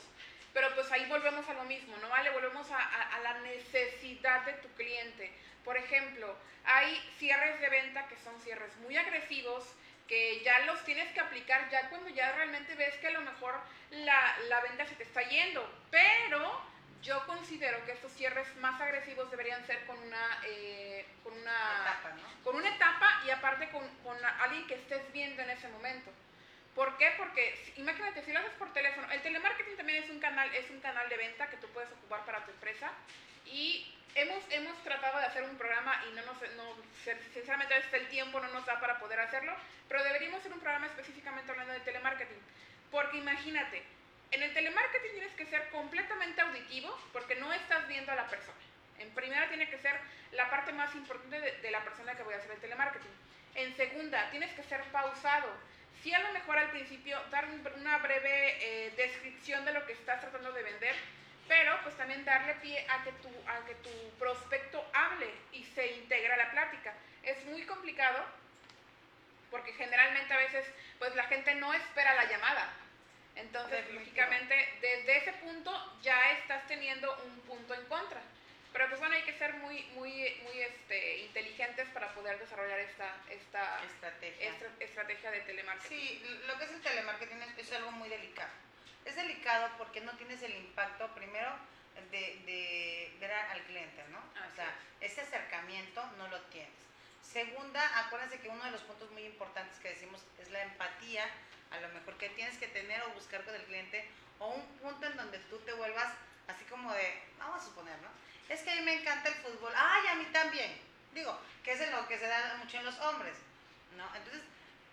Pero 0.54 0.74
pues 0.74 0.90
ahí 0.92 1.06
volvemos 1.08 1.48
a 1.50 1.54
lo 1.54 1.64
mismo, 1.66 1.98
¿no 1.98 2.10
vale? 2.10 2.30
Volvemos 2.30 2.70
a, 2.72 2.78
a, 2.78 3.20
la 3.20 3.40
necesidad 3.40 4.46
de 4.46 4.54
tu 4.54 4.70
cliente. 4.76 5.32
Por 5.66 5.76
ejemplo, 5.76 6.36
hay 6.64 6.96
cierres 7.18 7.60
de 7.60 7.70
venta 7.70 8.08
que 8.08 8.16
son 8.18 8.40
cierres 8.42 8.74
muy 8.78 8.96
agresivos, 8.96 9.66
que 10.08 10.42
ya 10.44 10.60
los 10.66 10.84
tienes 10.86 11.12
que 11.14 11.20
aplicar 11.20 11.70
ya 11.70 11.90
cuando 11.90 12.10
ya 12.10 12.32
realmente 12.34 12.76
ves 12.76 12.96
que 12.98 13.08
a 13.08 13.12
lo 13.12 13.22
mejor 13.22 13.56
la, 13.92 14.38
la 14.50 14.62
venta 14.62 14.86
se 14.86 14.96
te 14.96 15.04
está 15.04 15.22
yendo. 15.22 15.68
Pero 15.90 16.62
yo 17.06 17.26
considero 17.28 17.86
que 17.86 17.92
estos 17.92 18.12
cierres 18.14 18.48
más 18.58 18.82
agresivos 18.82 19.30
deberían 19.30 19.66
ser 19.66 19.86
con 19.86 19.98
una, 20.00 20.42
eh, 20.48 21.06
con 21.24 21.34
una 21.34 21.52
etapa, 21.82 22.16
con 22.44 22.56
una 22.56 22.76
etapa 22.76 23.22
y 23.26 23.30
aparte 23.30 23.70
con, 23.70 23.88
con, 24.04 24.18
alguien 24.42 24.66
que 24.66 24.74
estés 24.74 25.12
viendo 25.14 25.42
en 25.44 25.52
ese 25.52 25.68
momento. 25.70 26.12
¿Por 26.74 26.98
qué? 26.98 27.14
Porque 27.18 27.74
imagínate, 27.78 28.24
si 28.24 28.34
lo 28.34 28.40
haces 28.40 28.52
por 28.54 28.74
teléfono, 28.74 29.10
el 29.12 29.22
telemarketing 29.22 29.78
también 29.78 30.04
es 30.04 30.10
un 30.10 30.20
canal, 30.20 30.54
es 30.56 30.70
un 30.72 30.82
canal 30.82 31.08
de 31.08 31.18
venta 31.18 31.48
que 31.48 31.58
tú 31.58 31.68
puedes 31.68 31.92
ocupar 31.92 32.26
para 32.26 32.44
tu 32.44 32.52
empresa 32.52 32.92
y 33.46 33.95
hemos, 34.16 34.44
hemos 34.50 34.82
tratado 34.84 35.20
de 35.20 35.26
hacer 35.26 35.44
un 35.44 35.58
programa 35.58 36.02
y 36.10 36.16
no 36.16 36.26
nos, 36.26 36.38
no, 36.56 36.76
sinceramente 37.34 37.76
el 37.92 38.08
tiempo 38.08 38.40
no 38.40 38.48
nos 38.50 38.66
da 38.66 38.80
para 38.80 38.98
poder 38.98 39.20
hacerlo, 39.20 39.54
pero 39.88 40.04
deberíamos 40.04 40.40
hacer 40.40 40.54
un 40.54 40.60
programa 40.60 40.88
específicamente 40.88 41.52
hablando 41.52 41.74
de 41.74 41.82
telemarketing. 41.82 42.40
Porque 42.92 43.18
imagínate, 43.18 43.84
en 44.32 44.42
el 44.42 44.54
telemarketing 44.54 45.12
tienes 45.12 45.34
que 45.34 45.46
ser 45.46 45.70
completamente 45.70 46.42
auditivo 46.42 46.98
porque 47.12 47.36
no 47.36 47.52
estás 47.54 47.88
viendo 47.88 48.12
a 48.12 48.16
la 48.16 48.28
persona. 48.28 48.58
En 49.00 49.10
primera 49.12 49.48
tiene 49.50 49.70
que 49.70 49.78
ser 49.78 50.00
la 50.32 50.50
parte 50.50 50.72
más 50.72 50.96
importante 50.96 51.40
de, 51.40 51.72
la 51.72 51.84
persona 51.84 52.16
que 52.16 52.24
voy 52.24 52.34
a 52.34 52.38
hacer 52.38 52.52
el 52.52 52.60
telemarketing. 52.60 53.12
En 53.56 53.76
segunda, 53.76 54.30
tienes 54.32 54.54
que 54.54 54.64
ser 54.64 54.82
pausado. 54.86 55.50
Sí, 56.02 56.14
a 56.14 56.20
lo 56.20 56.32
mejor 56.32 56.58
al 56.58 56.70
principio 56.72 57.20
dar 57.32 57.48
una 57.78 57.98
breve 57.98 58.58
eh, 58.62 58.94
descripción 58.96 59.66
de 59.66 59.74
lo 59.74 59.86
que 59.86 59.94
estás 59.94 60.22
tratando 60.22 60.52
de 60.54 60.64
vender, 60.64 60.96
pero 61.48 61.78
pues 61.84 61.96
también 61.98 62.26
darle 62.26 62.56
pie 62.56 62.86
a 62.90 63.04
que, 63.04 63.12
tu, 63.14 63.30
a 63.48 63.66
que 63.66 63.76
tu 63.76 64.18
prospecto 64.18 64.84
hable 64.94 65.30
y 65.52 65.64
se 65.64 65.88
integre 65.94 66.34
a 66.34 66.38
la 66.38 66.52
plática. 66.52 66.94
Es 67.24 67.44
muy 67.46 67.64
complicado 67.66 68.24
porque 69.52 69.74
generalmente 69.74 70.34
a 70.34 70.38
veces 70.38 70.66
pues 71.00 71.16
la 71.16 71.24
gente 71.26 71.56
no 71.56 71.74
espera 71.74 72.16
la 72.16 72.26
llamada 72.26 72.74
entonces, 73.36 73.90
lógicamente, 73.94 74.56
desde 74.82 75.18
ese 75.18 75.34
punto 75.34 75.72
ya 76.02 76.32
estás 76.32 76.66
teniendo 76.68 77.14
un 77.26 77.40
punto 77.42 77.74
en 77.74 77.86
contra. 77.86 78.22
Pero 78.72 78.88
pues 78.90 79.00
bueno, 79.00 79.16
hay 79.16 79.24
que 79.24 79.38
ser 79.38 79.54
muy, 79.56 79.84
muy, 79.96 80.12
muy 80.44 80.62
este, 80.62 81.20
inteligentes 81.20 81.88
para 81.90 82.14
poder 82.14 82.38
desarrollar 82.40 82.80
esta, 82.80 83.16
esta 83.30 83.84
estrategia. 83.86 84.52
estrategia 84.80 85.32
de 85.32 85.42
telemarketing. 85.42 85.98
Sí, 85.98 86.24
lo 86.46 86.58
que 86.58 86.66
es 86.66 86.72
el 86.72 86.82
telemarketing 86.82 87.42
es, 87.58 87.72
algo 87.74 87.92
muy 87.92 88.10
delicado. 88.10 88.50
Es 89.06 89.16
delicado 89.16 89.70
porque 89.78 90.02
no 90.02 90.12
tienes 90.14 90.42
el 90.42 90.56
impacto, 90.56 91.08
primero, 91.16 91.50
de, 92.12 92.42
de 92.46 93.18
ver 93.20 93.32
al 93.32 93.62
cliente, 93.64 94.04
¿no? 94.12 94.20
o 94.20 94.56
sea, 94.56 94.76
ese 95.00 95.22
acercamiento 95.22 96.04
no 96.18 96.28
lo 96.28 96.40
tienes. 96.44 96.74
Segunda, 97.22 97.82
acuérdense 98.00 98.40
que 98.40 98.50
uno 98.50 98.64
de 98.64 98.72
los 98.72 98.82
puntos 98.82 99.10
muy 99.12 99.24
importantes 99.24 99.80
que 99.80 99.90
decimos 99.90 100.22
es 100.40 100.50
la 100.52 100.64
empatía 100.64 101.26
a 101.72 101.80
lo 101.80 101.90
mejor 101.90 102.18
que 102.18 102.30
tienes 102.30 102.58
que 102.58 102.68
tener 102.68 103.02
o 103.04 103.14
buscar 103.14 103.44
con 103.44 103.56
el 103.56 103.64
cliente, 103.64 104.08
o 104.40 104.48
un 104.48 104.66
punto 104.78 105.06
en 105.06 105.18
donde 105.18 105.40
tú 105.50 105.58
te 105.60 105.74
vuelvas 105.74 106.14
así 106.48 106.64
como 106.66 106.94
de, 106.94 107.24
vamos 107.40 107.62
a 107.62 107.66
suponer, 107.66 107.98
¿no? 108.02 108.10
Es 108.48 108.62
que 108.62 108.72
a 108.72 108.76
mí 108.76 108.82
me 108.82 109.02
encanta 109.02 109.30
el 109.30 109.36
fútbol, 109.36 109.74
ay, 109.76 110.08
a 110.08 110.16
mí 110.16 110.26
también. 110.32 110.78
Digo, 111.14 111.38
que 111.64 111.74
es 111.74 111.92
lo 111.92 112.08
que 112.08 112.18
se 112.18 112.28
da 112.28 112.58
mucho 112.58 112.78
en 112.78 112.86
los 112.86 113.00
hombres, 113.00 113.36
¿no? 113.98 114.06
Entonces, 114.16 114.42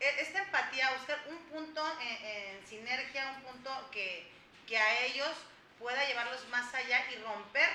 esta 0.03 0.43
empatía, 0.43 0.93
buscar 0.95 1.19
un 1.29 1.39
punto 1.45 1.83
en, 2.01 2.67
sinergia, 2.67 3.31
un 3.37 3.43
punto 3.43 3.91
que, 3.91 4.27
que 4.67 4.77
a 4.77 5.05
ellos 5.05 5.31
pueda 5.79 6.05
llevarlos 6.07 6.47
más 6.49 6.73
allá 6.75 7.05
y 7.13 7.17
romper, 7.23 7.69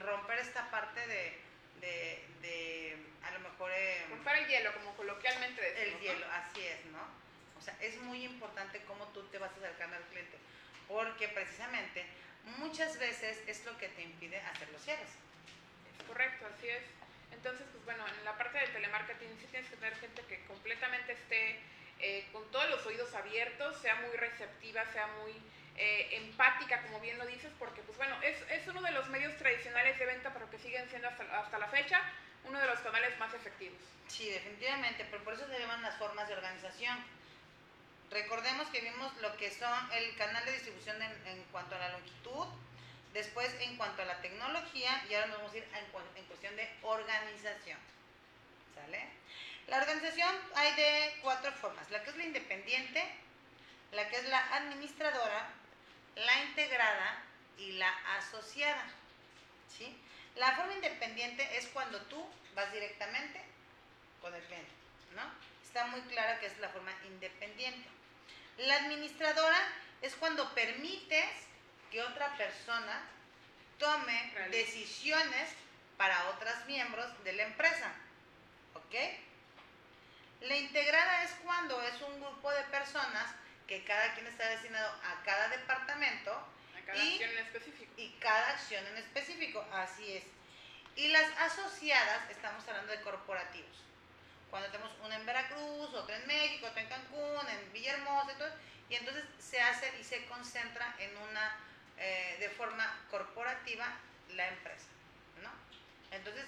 romper 0.00 0.38
esta 0.38 0.70
parte 0.70 1.06
de, 1.06 1.42
de, 1.80 2.96
a 3.24 3.30
lo 3.32 3.40
mejor... 3.40 3.70
Eh, 3.72 4.06
romper 4.10 4.36
el 4.36 4.48
hielo, 4.48 4.72
como 4.74 4.96
coloquialmente 4.96 5.60
decimos. 5.60 5.94
El 5.94 6.00
hielo, 6.00 6.26
así 6.32 6.60
es, 6.60 6.84
¿no? 6.86 7.00
O 7.58 7.62
sea, 7.62 7.76
es 7.80 7.96
muy 8.02 8.24
importante 8.24 8.82
cómo 8.86 9.06
tú 9.08 9.22
te 9.28 9.38
vas 9.38 9.52
acercando 9.52 9.96
al 9.96 10.02
cliente, 10.04 10.36
porque 10.88 11.28
precisamente 11.28 12.04
muchas 12.58 12.98
veces 12.98 13.38
es 13.46 13.64
lo 13.64 13.76
que 13.78 13.88
te 13.88 14.02
impide 14.02 14.40
hacer 14.40 14.68
los 14.70 14.82
cierres. 14.82 15.08
Es 15.98 16.06
correcto, 16.06 16.46
así 16.56 16.68
es. 16.68 16.82
Entonces, 17.32 17.66
pues 17.72 17.84
bueno, 17.84 18.04
en 18.06 18.24
la 18.24 18.36
parte 18.36 18.58
del 18.58 18.72
telemarketing 18.72 19.36
sí 19.40 19.46
tienes 19.50 19.68
que 19.68 19.76
tener 19.76 19.96
gente 19.96 20.22
que 20.22 20.44
completamente 20.46 21.12
esté 21.12 21.60
eh, 22.00 22.28
con 22.32 22.48
todos 22.50 22.68
los 22.70 22.84
oídos 22.86 23.14
abiertos, 23.14 23.76
sea 23.80 23.94
muy 23.96 24.16
receptiva, 24.16 24.84
sea 24.92 25.06
muy 25.22 25.32
eh, 25.76 26.08
empática, 26.12 26.82
como 26.82 27.00
bien 27.00 27.18
lo 27.18 27.26
dices, 27.26 27.50
porque 27.58 27.80
pues 27.82 27.96
bueno, 27.96 28.16
es, 28.22 28.36
es, 28.50 28.66
uno 28.68 28.82
de 28.82 28.90
los 28.90 29.08
medios 29.08 29.36
tradicionales 29.36 29.98
de 29.98 30.06
venta, 30.06 30.32
pero 30.32 30.50
que 30.50 30.58
siguen 30.58 30.88
siendo 30.88 31.08
hasta, 31.08 31.24
hasta, 31.38 31.58
la 31.58 31.68
fecha 31.68 32.02
uno 32.44 32.58
de 32.58 32.66
los 32.66 32.80
canales 32.80 33.16
más 33.18 33.32
efectivos. 33.34 33.78
Sí, 34.08 34.28
definitivamente, 34.28 35.06
pero 35.10 35.22
por 35.22 35.34
eso 35.34 35.46
se 35.46 35.58
llaman 35.58 35.80
las 35.80 35.96
formas 35.96 36.28
de 36.28 36.34
organización. 36.34 36.98
Recordemos 38.10 38.68
que 38.68 38.80
vimos 38.80 39.16
lo 39.18 39.36
que 39.36 39.50
son 39.50 39.92
el 39.92 40.14
canal 40.16 40.44
de 40.44 40.52
distribución 40.52 41.00
en, 41.00 41.26
en 41.28 41.42
cuanto 41.44 41.76
a 41.76 41.78
la 41.78 41.88
longitud, 41.90 42.48
después 43.12 43.54
en 43.60 43.76
cuanto 43.76 44.02
a 44.02 44.06
la 44.06 44.20
tecnología 44.20 45.04
y 45.08 45.14
ahora 45.14 45.26
nos 45.28 45.38
vamos 45.38 45.52
a 45.54 45.58
ir 45.58 45.68
en, 46.16 46.24
cuestión 46.24 46.56
de 46.56 46.68
organización. 46.82 47.78
¿Sale? 48.74 49.08
La 49.68 49.78
organización 49.78 50.34
hay 50.54 50.74
de 50.74 51.18
cuatro 51.22 51.52
formas, 51.52 51.90
la 51.90 52.02
que 52.02 52.10
es 52.10 52.16
la 52.16 52.24
independiente, 52.24 53.04
la 53.92 54.08
que 54.08 54.16
es 54.16 54.28
la 54.28 54.56
administradora, 54.56 55.50
la 56.16 56.42
integrada 56.44 57.22
y 57.58 57.72
la 57.72 57.90
asociada. 58.16 58.86
¿sí? 59.68 59.96
La 60.36 60.56
forma 60.56 60.74
independiente 60.74 61.56
es 61.56 61.66
cuando 61.68 62.00
tú 62.02 62.24
vas 62.54 62.72
directamente 62.72 63.40
con 64.20 64.34
el 64.34 64.42
cliente, 64.44 64.70
¿no? 65.14 65.22
Está 65.62 65.86
muy 65.86 66.00
clara 66.02 66.38
que 66.38 66.46
es 66.46 66.58
la 66.58 66.68
forma 66.68 66.92
independiente. 67.06 67.88
La 68.58 68.76
administradora 68.76 69.58
es 70.00 70.14
cuando 70.16 70.54
permites 70.54 71.28
que 71.92 72.02
otra 72.02 72.34
persona 72.36 73.02
tome 73.78 74.32
decisiones 74.50 75.50
para 75.96 76.30
otros 76.30 76.54
miembros 76.66 77.06
de 77.22 77.34
la 77.34 77.44
empresa. 77.44 77.92
¿Ok? 78.74 78.94
La 80.40 80.56
integrada 80.56 81.22
es 81.22 81.30
cuando 81.44 81.80
es 81.82 82.00
un 82.00 82.20
grupo 82.20 82.50
de 82.50 82.62
personas 82.64 83.34
que 83.68 83.84
cada 83.84 84.14
quien 84.14 84.26
está 84.26 84.48
destinado 84.48 84.90
a 85.04 85.22
cada 85.22 85.48
departamento. 85.48 86.32
A 86.32 86.86
cada 86.86 87.00
acción 87.00 87.30
en 87.30 87.38
específico. 87.38 87.92
Y 87.96 88.10
cada 88.18 88.50
acción 88.50 88.86
en 88.86 88.96
específico, 88.96 89.64
así 89.72 90.16
es. 90.16 90.24
Y 90.96 91.08
las 91.08 91.30
asociadas, 91.38 92.30
estamos 92.30 92.66
hablando 92.68 92.92
de 92.92 93.00
corporativos. 93.02 93.82
Cuando 94.50 94.68
tenemos 94.70 94.92
una 95.04 95.16
en 95.16 95.24
Veracruz, 95.24 95.94
otra 95.94 96.16
en 96.16 96.26
México, 96.26 96.66
otra 96.66 96.82
en 96.82 96.88
Cancún, 96.88 97.48
en 97.48 97.72
Villahermosa, 97.72 98.32
y, 98.32 98.34
todo, 98.34 98.50
y 98.90 98.94
entonces 98.96 99.24
se 99.38 99.60
hace 99.60 99.90
y 99.98 100.04
se 100.04 100.26
concentra 100.26 100.94
en 100.98 101.16
una, 101.16 101.56
eh, 102.02 102.36
de 102.40 102.48
forma 102.50 102.84
corporativa, 103.10 103.86
la 104.34 104.48
empresa, 104.48 104.88
¿no? 105.40 105.50
Entonces, 106.10 106.46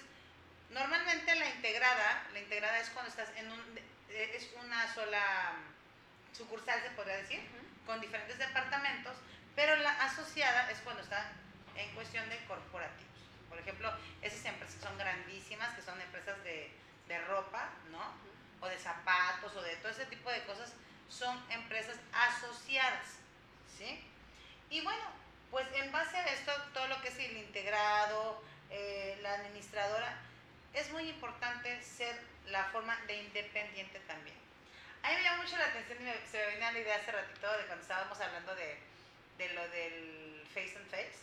normalmente 0.69 1.33
la 1.35 1.49
integrada, 1.49 2.27
la 2.33 2.39
integrada 2.39 2.79
es 2.79 2.89
cuando 2.89 3.09
estás 3.09 3.29
en 3.37 3.49
un, 3.49 3.79
es 4.09 4.49
una 4.61 4.93
sola 4.93 5.53
sucursal, 6.33 6.81
se 6.81 6.89
podría 6.89 7.15
decir, 7.17 7.39
con 7.85 8.01
diferentes 8.01 8.37
departamentos, 8.37 9.15
pero 9.55 9.77
la 9.77 9.91
asociada 10.03 10.69
es 10.71 10.79
cuando 10.79 11.01
está 11.01 11.31
en 11.77 11.89
cuestión 11.95 12.27
de 12.29 12.37
corporativos. 12.45 13.05
Por 13.47 13.57
ejemplo, 13.59 13.93
esas 14.21 14.43
empresas 14.43 14.81
son 14.81 14.97
grandísimas, 14.97 15.73
que 15.73 15.81
son 15.81 16.01
empresas 16.01 16.43
de, 16.43 16.69
de 17.07 17.19
ropa, 17.27 17.69
¿no? 17.91 18.03
O 18.59 18.67
de 18.67 18.77
zapatos, 18.77 19.55
o 19.55 19.61
de 19.61 19.77
todo 19.77 19.93
ese 19.93 20.05
tipo 20.07 20.29
de 20.29 20.43
cosas, 20.43 20.73
son 21.07 21.41
empresas 21.49 21.95
asociadas, 22.11 23.19
¿sí? 23.77 24.03
Y 24.69 24.81
bueno, 24.81 25.03
pues 25.51 25.67
en 25.73 25.91
base 25.91 26.17
a 26.17 26.25
esto, 26.33 26.51
todo 26.73 26.87
lo 26.87 27.01
que 27.01 27.09
es 27.09 27.19
el 27.19 27.37
integrado, 27.37 28.43
eh, 28.69 29.17
la 29.21 29.33
administradora, 29.35 30.17
es 30.73 30.91
muy 30.91 31.09
importante 31.09 31.81
ser 31.81 32.15
la 32.47 32.65
forma 32.65 32.97
de 33.07 33.15
independiente 33.23 33.99
también. 34.01 34.35
A 35.03 35.09
mí 35.09 35.15
me 35.15 35.23
llama 35.23 35.43
mucho 35.43 35.57
la 35.57 35.65
atención 35.65 35.99
y 36.01 36.27
se 36.27 36.37
me 36.37 36.45
venía 36.47 36.71
la 36.71 36.79
idea 36.79 36.95
hace 36.97 37.11
ratito 37.11 37.57
de 37.57 37.65
cuando 37.65 37.81
estábamos 37.81 38.19
hablando 38.19 38.55
de, 38.55 38.77
de 39.37 39.53
lo 39.53 39.67
del 39.69 40.43
face 40.53 40.75
and 40.75 40.89
face, 40.89 41.19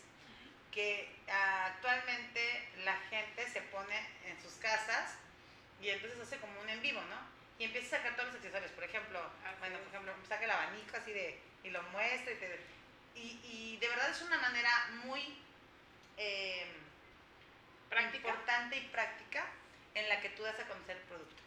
que 0.71 1.09
actualmente 1.27 2.69
la 2.83 2.97
gente 3.09 3.47
se 3.49 3.61
pone 3.61 3.95
en 4.25 4.41
sus 4.41 4.53
casas 4.53 5.15
y 5.81 5.89
entonces 5.89 6.19
hace 6.19 6.37
como 6.37 6.59
un 6.61 6.69
en 6.69 6.81
vivo, 6.81 7.01
¿no? 7.01 7.17
Y 7.59 7.65
empieza 7.65 7.97
a 7.97 7.99
sacar 7.99 8.15
todos 8.15 8.29
los 8.29 8.35
accesorios. 8.37 8.71
Por 8.71 8.83
ejemplo, 8.83 9.19
bueno, 9.59 9.77
por 9.79 9.87
ejemplo, 9.89 10.13
saca 10.27 10.45
el 10.45 10.51
abanico 10.51 10.97
así 10.97 11.11
de, 11.11 11.39
y 11.63 11.69
lo 11.69 11.83
muestra 11.83 12.31
y, 12.31 12.37
y, 13.15 13.77
de 13.79 13.89
verdad 13.89 14.09
es 14.09 14.21
una 14.21 14.37
manera 14.37 14.69
muy 15.03 15.37
eh, 16.17 16.65
importante 18.13 18.77
y 18.77 18.87
práctica 18.87 19.45
en 19.93 20.07
la 20.07 20.21
que 20.21 20.29
tú 20.29 20.43
das 20.43 20.59
a 20.59 20.67
conocer 20.67 20.97
el 20.97 21.03
producto. 21.03 21.43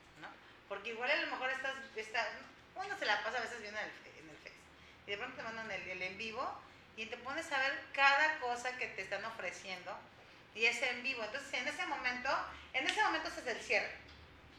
Porque 0.69 0.91
igual 0.91 1.11
a 1.11 1.17
lo 1.17 1.29
mejor 1.29 1.51
estás, 1.51 1.75
está, 1.95 2.29
uno 2.75 2.99
se 2.99 3.07
la 3.07 3.23
pasa 3.23 3.39
a 3.39 3.43
veces 3.43 3.61
viendo 3.61 3.79
en 3.79 3.87
el, 3.87 4.19
en 4.19 4.31
el 4.31 4.37
Face. 4.39 4.57
Y 5.07 5.11
de 5.13 5.17
pronto 5.17 5.37
te 5.37 5.43
mandan 5.45 5.71
el, 5.71 5.89
el 5.89 6.03
en 6.03 6.19
vivo 6.19 6.61
y 6.97 7.07
te 7.07 7.17
pones 7.19 7.51
a 7.53 7.59
ver 7.59 7.85
cada 7.93 8.39
cosa 8.41 8.77
que 8.77 8.89
te 8.89 9.03
están 9.03 9.25
ofreciendo 9.25 9.97
y 10.55 10.65
es 10.65 10.83
en 10.83 11.03
vivo. 11.03 11.23
Entonces, 11.23 11.53
en 11.55 11.69
ese 11.69 11.87
momento, 11.87 12.31
en 12.73 12.87
ese 12.87 13.03
momento 13.03 13.29
es 13.29 13.47
el 13.47 13.63
cierre. 13.63 13.95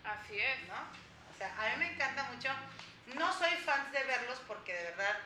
Así 0.06 0.40
es. 0.40 0.68
¿No? 0.68 0.76
O 1.34 1.38
sea, 1.38 1.54
a 1.60 1.76
mí 1.76 1.86
me 1.86 1.94
encanta 1.94 2.24
mucho. 2.32 2.50
No 3.16 3.34
soy 3.38 3.52
fan 3.66 3.92
de 3.92 4.04
verlos 4.04 4.40
porque 4.48 4.74
de 4.74 4.84
verdad 4.84 5.18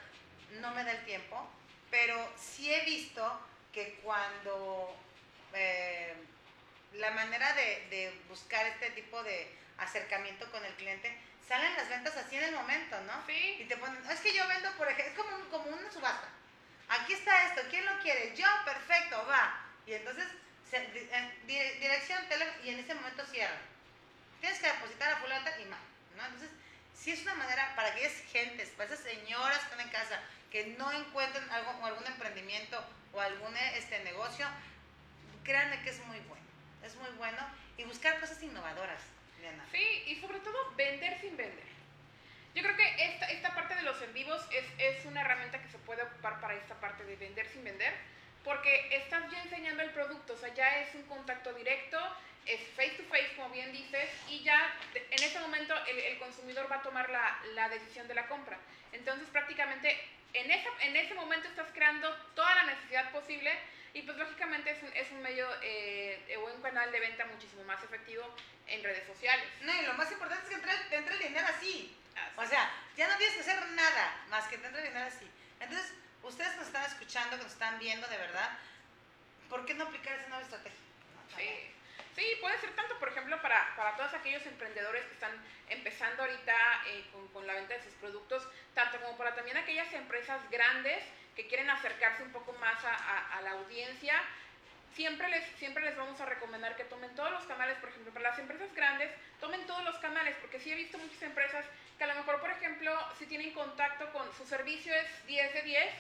no 0.60 0.72
me 0.72 0.84
da 0.84 0.92
el 0.92 1.06
tiempo, 1.06 1.50
pero 1.92 2.28
sí 2.40 2.74
he 2.74 2.84
visto 2.86 3.40
que 3.72 4.00
cuando 4.04 4.96
eh, 5.54 6.16
la 6.94 7.12
manera 7.12 7.54
de, 7.54 7.88
de 7.90 8.22
buscar 8.28 8.66
este 8.66 8.90
tipo 8.92 9.22
de 9.24 9.56
acercamiento 9.78 10.50
con 10.52 10.66
el 10.66 10.74
cliente, 10.76 11.16
salen 11.48 11.76
las 11.76 11.90
ventas 11.90 12.16
así 12.16 12.38
en 12.38 12.44
el 12.44 12.56
momento, 12.56 13.00
¿no? 13.02 13.14
Sí. 13.28 13.58
Y 13.60 13.66
te 13.66 13.76
ponen, 13.78 14.02
es 14.10 14.20
que 14.22 14.34
yo 14.34 14.48
vendo, 14.48 14.72
por 14.78 14.88
ejemplo, 14.88 15.12
es 15.12 15.30
como, 15.30 15.50
como 15.50 15.78
una 15.78 15.92
subasta. 15.92 16.30
Aquí 16.88 17.14
está 17.14 17.48
esto, 17.48 17.62
¿quién 17.70 17.86
lo 17.86 18.00
quiere? 18.00 18.34
Yo, 18.36 18.48
perfecto, 18.66 19.26
va. 19.28 19.66
Y 19.86 19.94
entonces, 19.94 20.26
dirección, 21.46 22.28
teléfono, 22.30 22.64
y 22.64 22.70
en 22.70 22.80
ese 22.80 22.96
momento 22.96 23.26
cierra. 23.26 23.60
Tienes 24.40 24.60
que 24.60 24.68
depositar 24.68 25.12
a 25.12 25.18
fulata 25.18 25.60
y 25.60 25.66
más, 25.66 25.80
¿no? 26.16 26.26
Entonces, 26.26 26.50
si 26.96 27.12
es 27.12 27.22
una 27.24 27.34
manera 27.34 27.74
para 27.76 27.90
aquellas 27.90 28.14
gentes, 28.32 28.70
para 28.70 28.94
esas 28.94 29.04
señoras 29.04 29.51
que 30.52 30.76
no 30.78 30.92
encuentren 30.92 31.50
algo, 31.50 31.72
o 31.82 31.86
algún 31.86 32.06
emprendimiento 32.06 32.84
o 33.14 33.22
algún 33.22 33.56
este, 33.76 34.04
negocio, 34.04 34.46
créanme 35.44 35.82
que 35.82 35.90
es 35.90 36.06
muy 36.06 36.20
bueno. 36.20 36.46
Es 36.84 36.96
muy 36.96 37.10
bueno. 37.18 37.40
Y 37.78 37.84
buscar 37.86 38.20
cosas 38.20 38.42
innovadoras. 38.44 39.02
Sí, 39.72 40.04
y 40.06 40.16
sobre 40.22 40.40
todo 40.40 40.76
vender 40.76 41.20
sin 41.20 41.36
vender. 41.36 41.72
Yo 42.54 42.62
creo 42.62 42.76
que 42.76 43.06
esta, 43.06 43.26
esta 43.28 43.56
parte 43.56 43.76
de 43.76 43.82
los 43.82 44.00
en 44.02 44.14
vivos 44.14 44.46
es, 44.52 44.66
es 44.78 45.06
una 45.06 45.22
herramienta 45.22 45.60
que 45.62 45.70
se 45.70 45.80
puede 45.80 46.04
ocupar 46.04 46.40
para 46.42 46.54
esta 46.54 46.76
parte 46.76 47.04
de 47.06 47.16
vender 47.16 47.48
sin 47.48 47.64
vender, 47.64 47.94
porque 48.44 48.96
estás 48.96 49.32
ya 49.32 49.42
enseñando 49.42 49.82
el 49.82 49.92
producto, 49.92 50.34
o 50.34 50.38
sea, 50.38 50.54
ya 50.54 50.82
es 50.82 50.94
un 50.94 51.04
contacto 51.04 51.54
directo, 51.54 51.98
es 52.46 52.60
face 52.76 52.92
to 52.98 53.04
face, 53.04 53.34
como 53.36 53.50
bien 53.50 53.72
dices, 53.72 54.10
y 54.28 54.42
ya 54.44 54.74
en 54.94 55.24
ese 55.24 55.40
momento 55.40 55.76
el, 55.88 56.00
el 56.00 56.20
consumidor 56.20 56.72
va 56.72 56.78
a 56.78 56.82
tomar 56.82 57.10
la, 57.10 57.40
la, 57.54 57.70
decisión 57.70 58.08
de 58.08 58.16
la 58.16 58.28
compra. 58.28 58.58
Entonces, 58.92 59.28
prácticamente 59.30 59.98
en, 60.34 60.52
esa, 60.52 60.70
en 60.82 60.96
ese 60.96 61.14
momento 61.14 61.48
estás 61.48 61.68
creando 61.74 62.14
toda 62.36 62.54
la 62.56 62.64
necesidad 62.64 63.12
posible 63.12 63.52
y 63.94 64.02
pues 64.04 64.18
lógicamente 64.18 64.72
es 64.72 64.82
un, 64.84 64.90
es 64.94 65.12
un 65.12 65.22
medio 65.22 65.48
eh, 65.62 66.38
o 66.38 66.54
un 66.54 66.62
canal 66.62 66.92
de 66.92 67.00
venta 67.00 67.26
muchísimo 67.26 67.64
más 67.64 67.84
efectivo 67.84 68.24
en 68.68 68.84
redes 68.84 69.06
sociales. 69.06 69.46
No, 69.62 69.74
y 69.74 69.86
lo 69.86 69.94
más 69.94 70.12
importante 70.12 70.44
es 70.44 70.50
que 70.50 70.56
entre, 70.56 70.74
te 70.90 70.96
entre 70.96 71.16
el 71.16 71.22
dinero 71.22 71.48
así. 71.48 71.98
O 72.38 72.46
sea, 72.46 72.72
ya 72.96 73.08
no 73.08 73.18
tienes 73.18 73.36
que 73.36 73.42
hacer 73.42 73.66
nada 73.72 74.26
más 74.30 74.48
que 74.48 74.58
te 74.58 74.66
entre 74.66 74.82
el 74.82 74.88
dinero 74.88 75.06
así. 75.06 75.30
Entonces, 75.60 75.94
ustedes 76.24 76.52
que 76.52 76.58
nos 76.58 76.68
están 76.68 76.86
escuchando, 76.86 77.38
que 77.38 77.44
nos 77.44 77.52
están 77.52 77.80
viendo 77.80 78.08
de 78.08 78.18
verdad, 78.18 78.58
¿por 79.50 79.66
qué 79.66 79.74
no 79.74 79.86
aplicar 79.86 80.18
esa 80.18 80.30
nueva 80.30 80.44
estrategia? 80.44 80.80
Sí. 81.38 81.72
Sí, 82.16 82.26
puede 82.42 82.58
ser 82.60 82.72
tanto, 82.76 83.00
por 83.00 83.10
ejemplo, 83.10 83.42
para, 83.42 83.74
para 83.76 83.96
todos 83.96 84.14
aquellos 84.14 84.46
emprendedores 84.46 85.06
que 85.06 85.14
están 85.14 85.32
empezando 85.70 86.24
ahorita 86.24 86.54
eh, 86.88 87.06
con, 87.14 87.28
con, 87.30 87.48
la 87.48 87.54
venta 87.54 87.74
de 87.74 87.84
sus 87.84 87.94
productos, 87.94 88.48
tanto 88.74 89.00
como 89.00 89.18
para 89.18 89.34
también 89.34 89.58
aquellas 89.58 89.92
empresas 89.94 90.42
grandes 90.50 91.02
que 91.36 91.48
quieren 91.48 91.70
acercarse 91.70 92.24
un 92.24 92.32
poco 92.32 92.52
más 92.54 92.84
a, 92.84 93.38
a, 93.38 93.42
la 93.42 93.52
audiencia. 93.52 94.22
Siempre 94.94 95.30
les, 95.30 95.46
siempre 95.58 95.86
les 95.86 95.96
vamos 95.96 96.20
a 96.20 96.26
recomendar 96.26 96.76
que 96.76 96.84
tomen 96.84 97.16
todos 97.16 97.32
los 97.32 97.46
canales, 97.46 97.78
por 97.78 97.90
ejemplo, 97.90 98.12
para 98.12 98.32
las 98.32 98.40
empresas 98.40 98.74
grandes, 98.76 99.10
tomen 99.40 99.66
todos 99.66 99.86
los 99.86 99.98
canales, 100.00 100.36
porque 100.42 100.60
sí 100.60 100.70
he 100.70 100.76
visto 100.76 100.98
muchas 100.98 101.22
empresas 101.22 101.66
que 101.98 102.04
a 102.04 102.08
lo 102.08 102.16
mejor, 102.16 102.42
por 102.42 102.50
ejemplo, 102.50 102.94
si 103.18 103.26
tienen 103.26 103.54
contacto 103.54 104.12
con 104.12 104.32
su 104.34 104.46
servicio 104.46 104.94
es 104.94 105.28
10 105.28 105.54
de 105.54 105.62
10, 105.62 105.94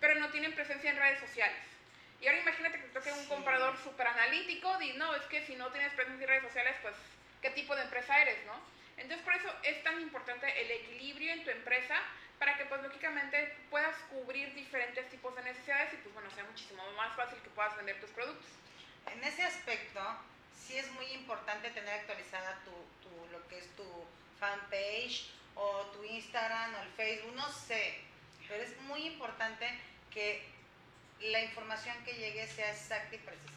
pero 0.00 0.18
no 0.18 0.30
tienen 0.30 0.54
presencia 0.54 0.90
en 0.90 0.96
redes 0.96 1.20
sociales. 1.20 1.77
Y 2.20 2.26
ahora 2.26 2.40
imagínate 2.40 2.78
que 2.78 2.88
te 2.88 2.98
toque 2.98 3.12
un 3.12 3.26
comprador 3.26 3.76
súper 3.82 4.06
analítico, 4.06 4.80
y 4.82 4.92
no, 4.94 5.14
es 5.14 5.22
que 5.24 5.46
si 5.46 5.54
no 5.54 5.70
tienes 5.70 5.92
presencia 5.92 6.24
en 6.24 6.28
redes 6.28 6.42
sociales, 6.42 6.76
pues, 6.82 6.94
¿qué 7.40 7.50
tipo 7.50 7.76
de 7.76 7.82
empresa 7.82 8.20
eres, 8.20 8.44
no? 8.46 8.54
Entonces, 8.96 9.24
por 9.24 9.34
eso 9.34 9.48
es 9.62 9.82
tan 9.84 10.00
importante 10.00 10.46
el 10.60 10.70
equilibrio 10.70 11.32
en 11.32 11.44
tu 11.44 11.50
empresa 11.50 11.96
para 12.38 12.56
que, 12.56 12.64
pues, 12.64 12.82
lógicamente 12.82 13.56
puedas 13.70 13.96
cubrir 14.10 14.52
diferentes 14.54 15.08
tipos 15.10 15.34
de 15.36 15.42
necesidades 15.44 15.94
y, 15.94 15.96
pues, 15.98 16.14
bueno, 16.14 16.30
sea 16.32 16.44
muchísimo 16.44 16.82
más 16.96 17.14
fácil 17.14 17.38
que 17.38 17.50
puedas 17.50 17.76
vender 17.76 18.00
tus 18.00 18.10
productos. 18.10 18.50
En 19.06 19.22
ese 19.22 19.44
aspecto, 19.44 20.00
sí 20.56 20.76
es 20.76 20.90
muy 20.92 21.06
importante 21.12 21.70
tener 21.70 21.94
actualizada 22.00 22.58
tu, 22.64 22.72
tu, 23.08 23.26
lo 23.32 23.46
que 23.48 23.58
es 23.58 23.68
tu 23.76 23.84
fanpage 24.40 25.30
o 25.54 25.82
tu 25.92 26.04
Instagram 26.04 26.74
o 26.74 26.82
el 26.82 26.88
Facebook, 26.90 27.34
no 27.34 27.48
sé, 27.52 28.00
pero 28.48 28.62
es 28.62 28.76
muy 28.82 29.06
importante 29.06 29.66
que 30.12 30.57
la 31.20 31.40
información 31.40 31.96
que 32.04 32.14
llegue 32.14 32.46
sea 32.46 32.70
exacta 32.70 33.14
y 33.14 33.18
precisa. 33.18 33.52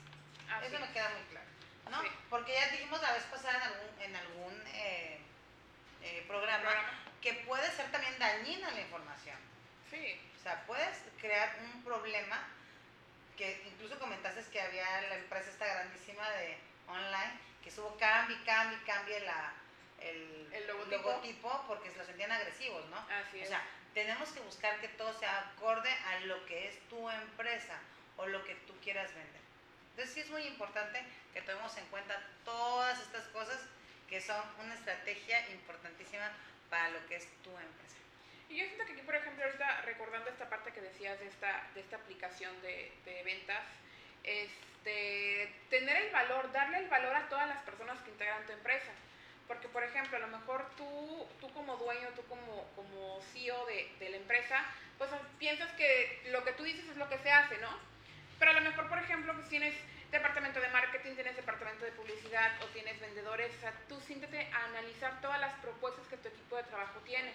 Así 0.49 0.68
Eso 0.68 0.80
me 0.80 0.91
queda 0.91 1.09
muy 1.09 1.24
claro. 1.30 1.47
¿no? 1.89 2.01
Sí. 2.01 2.07
Porque 2.30 2.53
ya 2.53 2.70
dijimos 2.70 3.01
la 3.01 3.14
vez 3.14 3.24
pasada 3.24 3.55
en 3.57 3.62
algún, 3.64 4.01
en 4.01 4.16
algún 4.16 4.68
eh, 4.74 5.20
eh, 6.03 6.26
programa, 6.28 6.62
programa, 6.64 6.99
que 7.22 7.34
puede 7.45 7.70
ser 7.72 7.91
también 7.91 8.18
dañina 8.18 8.72
la 8.72 8.82
información. 8.82 9.38
Sí. 9.89 10.20
O 10.39 10.43
sea, 10.43 10.66
puedes 10.66 10.97
crear 11.20 11.59
un 11.62 11.84
problema 11.84 12.47
que 13.38 13.62
incluso 13.66 13.99
comentaste 13.99 14.43
que 14.51 14.62
había 14.62 15.01
la 15.09 15.16
empresa 15.16 15.49
esta 15.49 15.66
grandísima 15.66 16.30
de 16.32 16.57
online 16.88 17.39
que 17.62 17.70
estuvo 17.70 17.95
cambie, 17.97 18.38
cambie, 18.43 18.78
cambie 18.86 19.20
la, 19.22 19.53
el, 19.99 20.49
el 20.51 20.68
logotipo. 20.68 20.97
logotipo. 20.97 21.66
porque 21.68 21.91
se 21.91 21.97
lo 21.97 22.05
sentían 22.05 22.32
agresivos, 22.32 22.88
¿no? 22.89 22.97
Así 22.97 23.39
es. 23.39 23.45
O 23.45 23.49
sea, 23.49 23.64
tenemos 23.94 24.30
que 24.30 24.39
buscar 24.42 24.80
que 24.80 24.88
todo 24.89 25.14
sea 25.20 25.52
acorde 25.52 25.89
a 25.89 26.20
lo 26.22 26.46
que 26.46 26.68
es 26.68 26.80
tu 26.89 27.10
empresa 27.10 27.80
o 28.18 28.26
lo 28.28 28.44
que 28.44 28.56
tú 28.68 28.74
quieras 28.82 29.14
vender. 29.14 29.42
Entonces 29.92 30.14
sí 30.14 30.20
es 30.22 30.30
muy 30.30 30.44
importante 30.44 31.04
que 31.34 31.42
tomemos 31.42 31.76
en 31.78 31.86
cuenta 31.88 32.22
todas 32.46 33.00
estas 33.02 33.26
cosas 33.28 33.60
que 34.10 34.22
son 34.22 34.42
una 34.60 34.74
estrategia 34.74 35.50
importantísima 35.52 36.32
para 36.70 36.89
lo 36.89 37.06
que 37.08 37.16
es 37.16 37.28
tu 37.44 37.50
empresa. 37.50 37.98
Y 38.50 38.58
yo 38.58 38.66
siento 38.66 38.86
que 38.86 38.94
aquí, 38.94 39.02
por 39.02 39.16
ejemplo, 39.16 39.46
ahorita 39.46 39.82
recordando 39.84 40.30
esta 40.30 40.50
parte 40.50 40.74
que 40.74 40.82
decías 40.82 41.20
de 41.20 41.28
esta, 41.28 41.70
de 41.74 41.82
esta 41.82 41.96
aplicación 41.96 42.62
de, 42.62 42.92
de 43.06 43.24
ventas, 43.24 43.64
este, 44.24 45.54
tener 45.70 45.98
el 45.98 46.12
valor, 46.12 46.52
darle 46.52 46.80
el 46.80 46.89
valor 46.89 47.16
a 47.16 47.30
todas 47.30 47.48
las 47.48 47.64
personas 47.64 48.02
que 48.02 48.12
integran 48.12 48.46
tu 48.46 48.52
empresa. 48.52 48.92
Porque, 49.52 49.68
por 49.68 49.84
ejemplo, 49.84 50.16
a 50.16 50.22
lo 50.22 50.28
mejor 50.30 50.66
tú, 50.78 51.28
tú 51.41 51.54
como 51.54 51.76
dueño, 51.76 52.08
tú 52.16 52.24
como, 52.30 52.72
como 52.74 53.20
CEO 53.34 53.66
de, 53.66 53.91
de, 53.99 54.10
la 54.10 54.16
empresa, 54.16 54.64
pues 54.97 55.12
piensas 55.39 55.70
que 55.74 56.22
lo 56.32 56.41
que 56.45 56.54
tú 56.54 56.64
dices 56.64 56.88
es 56.88 56.95
lo 56.95 57.10
que 57.10 57.18
se 57.18 57.30
hace, 57.30 57.58
¿no? 57.58 57.68
Pero 58.39 58.52
a 58.52 58.54
lo 58.54 58.62
mejor, 58.62 58.88
por 58.88 58.97
ejemplo, 58.99 59.34
pues 59.34 59.49
tienes 59.49 59.76
departamento 60.10 60.62
de 60.62 60.70
marketing, 60.70 61.16
tienes 61.16 61.36
departamento 61.36 61.84
de 61.84 61.91
publicidad 61.91 62.49
o 62.64 62.68
tienes 62.68 62.97
vendedores, 63.02 63.54
o 63.58 63.60
sea, 63.60 63.74
tú 63.89 63.99
siéntete 63.99 64.49
a 64.54 64.64
analizar 64.68 65.20
todas 65.20 65.41
las 65.41 65.54
propuestas 65.56 66.08
que 66.08 66.16
tu 66.16 66.30
equipo 66.30 66.56
de 66.56 66.64
trabajo 66.64 67.02
tiene. 67.04 67.34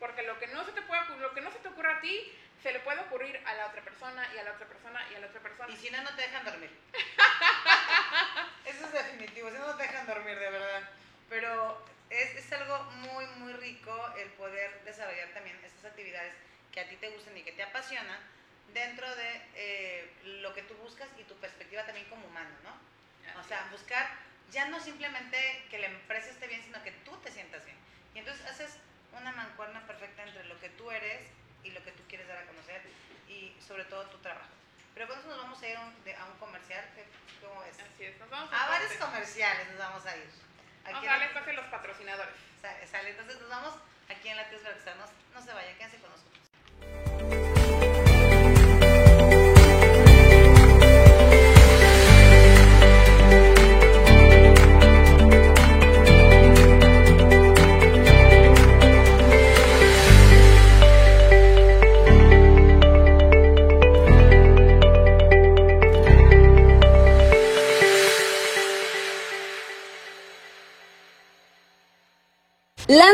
Porque 0.00 0.22
lo 0.22 0.38
que 0.38 0.46
no 0.46 0.64
se 0.64 0.72
te 0.72 0.80
puede 0.80 1.02
lo 1.20 1.34
que 1.34 1.42
no 1.42 1.50
se 1.50 1.58
te 1.58 1.68
ocurra 1.68 1.98
a 1.98 2.00
ti, 2.00 2.32
se 2.62 2.72
le 2.72 2.80
puede 2.80 3.00
ocurrir 3.00 3.42
a 3.44 3.52
la 3.56 3.66
otra 3.66 3.82
persona 3.82 4.26
y 4.34 4.38
a 4.38 4.44
la 4.44 4.52
otra 4.52 4.66
persona 4.66 5.06
y 5.12 5.16
a 5.16 5.20
la 5.20 5.26
otra 5.26 5.40
persona. 5.42 5.70
Y 5.70 5.76
si 5.76 5.90
no, 5.90 6.00
no 6.00 6.14
te 6.16 6.22
dejan 6.22 6.46
dormir. 6.46 6.70
Eso 8.64 8.86
es 8.86 8.92
definitivo, 8.92 9.50
si 9.50 9.58
no, 9.58 9.66
no 9.66 9.76
te 9.76 9.82
dejan 9.82 10.06
dormir, 10.06 10.38
de 10.38 10.48
verdad. 10.48 10.88
Pero 11.28 11.84
es, 12.10 12.36
es, 12.36 12.52
algo 12.52 12.84
muy, 12.84 13.26
muy 13.38 13.52
rico 13.54 13.92
el 14.18 14.28
poder 14.30 14.82
desarrollar 14.84 15.28
también 15.34 15.58
estas 15.64 15.90
actividades 15.90 16.32
que 16.72 16.80
a 16.80 16.88
ti 16.88 16.96
te 16.96 17.10
gustan 17.10 17.36
y 17.36 17.42
que 17.42 17.52
te 17.52 17.62
apasionan 17.62 18.18
dentro 18.72 19.14
de 19.14 19.42
eh, 19.54 20.10
lo 20.42 20.54
que 20.54 20.62
tú 20.62 20.74
buscas 20.74 21.08
y 21.18 21.24
tu 21.24 21.34
perspectiva 21.36 21.84
también 21.84 22.06
como 22.08 22.26
humano, 22.26 22.54
¿no? 22.64 23.40
O 23.40 23.44
sea, 23.44 23.68
buscar 23.70 24.08
ya 24.50 24.68
no 24.68 24.80
simplemente 24.80 25.66
que 25.70 25.78
la 25.78 25.86
empresa 25.86 26.30
esté 26.30 26.46
bien, 26.46 26.62
sino 26.62 26.82
que 26.82 26.92
tú 27.04 27.16
te 27.18 27.30
sientas 27.30 27.64
bien. 27.64 27.76
Y 28.14 28.20
entonces 28.20 28.44
haces 28.46 28.78
una 29.12 29.32
mancuerna 29.32 29.86
perfecta 29.86 30.22
entre 30.22 30.44
lo 30.44 30.58
que 30.60 30.70
tú 30.70 30.90
eres 30.90 31.22
y 31.62 31.70
lo 31.70 31.82
que 31.84 31.92
tú 31.92 32.02
quieres 32.08 32.26
dar 32.28 32.38
a 32.38 32.46
conocer 32.46 32.80
y 33.28 33.54
sobre 33.66 33.84
todo 33.84 34.06
tu 34.06 34.18
trabajo. 34.18 34.48
Pero 34.94 35.06
con 35.06 35.18
eso 35.18 35.28
nos 35.28 35.38
vamos 35.38 35.62
a 35.62 35.68
ir 35.68 35.76
a 35.76 35.80
un, 35.80 35.92
a 36.18 36.24
un 36.24 36.38
comercial, 36.38 36.84
¿cómo 37.40 37.62
es? 37.64 37.78
Así 37.78 38.04
es, 38.04 38.18
nos 38.18 38.30
vamos 38.30 38.52
a, 38.52 38.64
a 38.64 38.68
varios 38.70 38.92
comerciales 38.94 39.68
nos 39.68 39.78
vamos 39.78 40.06
a 40.06 40.16
ir. 40.16 40.47
Aquí 40.88 41.06
darle 41.06 41.28
paso 41.28 41.50
a 41.50 41.52
los 41.52 41.66
patrocinadores. 41.66 42.34
Sale, 42.62 42.86
sale, 42.86 43.10
entonces 43.10 43.40
nos 43.40 43.50
vamos 43.50 43.74
aquí 44.08 44.28
en 44.28 44.36
la 44.36 44.48
Tíos 44.48 44.62
Veracruzanos. 44.62 45.10
No 45.34 45.42
se 45.42 45.52
vayan, 45.52 45.76
quédense 45.76 45.98
con 45.98 46.10
nosotros. 46.10 46.37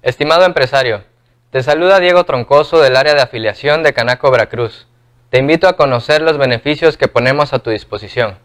Estimado 0.00 0.44
empresario, 0.44 1.02
te 1.50 1.60
saluda 1.60 1.98
Diego 1.98 2.22
Troncoso 2.22 2.80
del 2.80 2.94
área 2.94 3.14
de 3.14 3.20
afiliación 3.20 3.82
de 3.82 3.92
Canaco 3.92 4.30
Veracruz. 4.30 4.86
Te 5.28 5.38
invito 5.38 5.66
a 5.66 5.72
conocer 5.76 6.22
los 6.22 6.38
beneficios 6.38 6.96
que 6.96 7.08
ponemos 7.08 7.52
a 7.52 7.58
tu 7.58 7.70
disposición. 7.70 8.38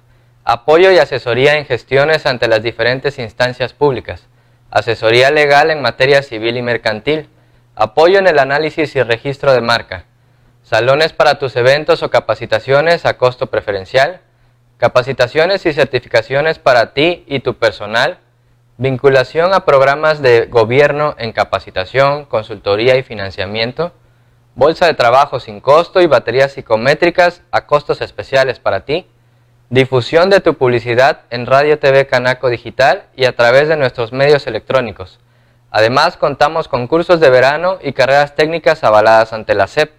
Apoyo 0.46 0.92
y 0.92 0.98
asesoría 0.98 1.56
en 1.60 1.68
gestiones 1.68 2.26
ante 2.26 2.48
las 2.48 2.64
diferentes 2.64 3.20
instancias 3.20 3.72
públicas. 3.72 4.26
Asesoría 4.72 5.30
legal 5.30 5.70
en 5.70 5.84
materia 5.84 6.24
civil 6.24 6.58
y 6.58 6.64
mercantil. 6.64 7.30
Apoyo 7.76 8.18
en 8.18 8.26
el 8.26 8.40
análisis 8.40 8.96
y 8.96 9.04
registro 9.04 9.54
de 9.54 9.62
marca. 9.62 10.06
Salones 10.64 11.14
para 11.14 11.38
tus 11.38 11.56
eventos 11.56 12.02
o 12.02 12.10
capacitaciones 12.10 13.06
a 13.06 13.18
costo 13.18 13.52
preferencial. 13.52 14.22
Capacitaciones 14.78 15.68
y 15.68 15.74
certificaciones 15.74 16.58
para 16.58 16.96
ti 16.96 17.24
y 17.28 17.42
tu 17.42 17.54
personal 17.60 18.18
Vinculación 18.78 19.54
a 19.54 19.66
programas 19.66 20.20
de 20.24 20.48
gobierno 20.48 21.14
en 21.20 21.32
capacitación, 21.32 22.26
consultoría 22.26 22.98
y 22.98 23.04
financiamiento. 23.04 23.92
Bolsa 24.56 24.88
de 24.88 24.96
trabajo 24.96 25.40
sin 25.40 25.60
costo 25.60 26.02
y 26.02 26.08
baterías 26.08 26.54
psicométricas 26.54 27.44
a 27.52 27.68
costos 27.68 28.02
especiales 28.02 28.58
para 28.58 28.80
ti. 28.80 29.06
Difusión 29.70 30.32
de 30.32 30.40
tu 30.40 30.56
publicidad 30.56 31.22
en 31.30 31.46
Radio 31.46 31.78
TV 31.78 32.08
Canaco 32.08 32.50
Digital 32.50 33.04
y 33.16 33.26
a 33.26 33.36
través 33.36 33.68
de 33.68 33.78
nuestros 33.78 34.12
medios 34.12 34.48
electrónicos. 34.48 35.20
Además, 35.70 36.18
contamos 36.18 36.68
con 36.68 36.88
cursos 36.88 37.20
de 37.20 37.30
verano 37.30 37.78
y 37.80 37.94
carreras 37.94 38.34
técnicas 38.34 38.84
avaladas 38.84 39.34
ante 39.34 39.54
la 39.54 39.68
SEP. 39.68 39.92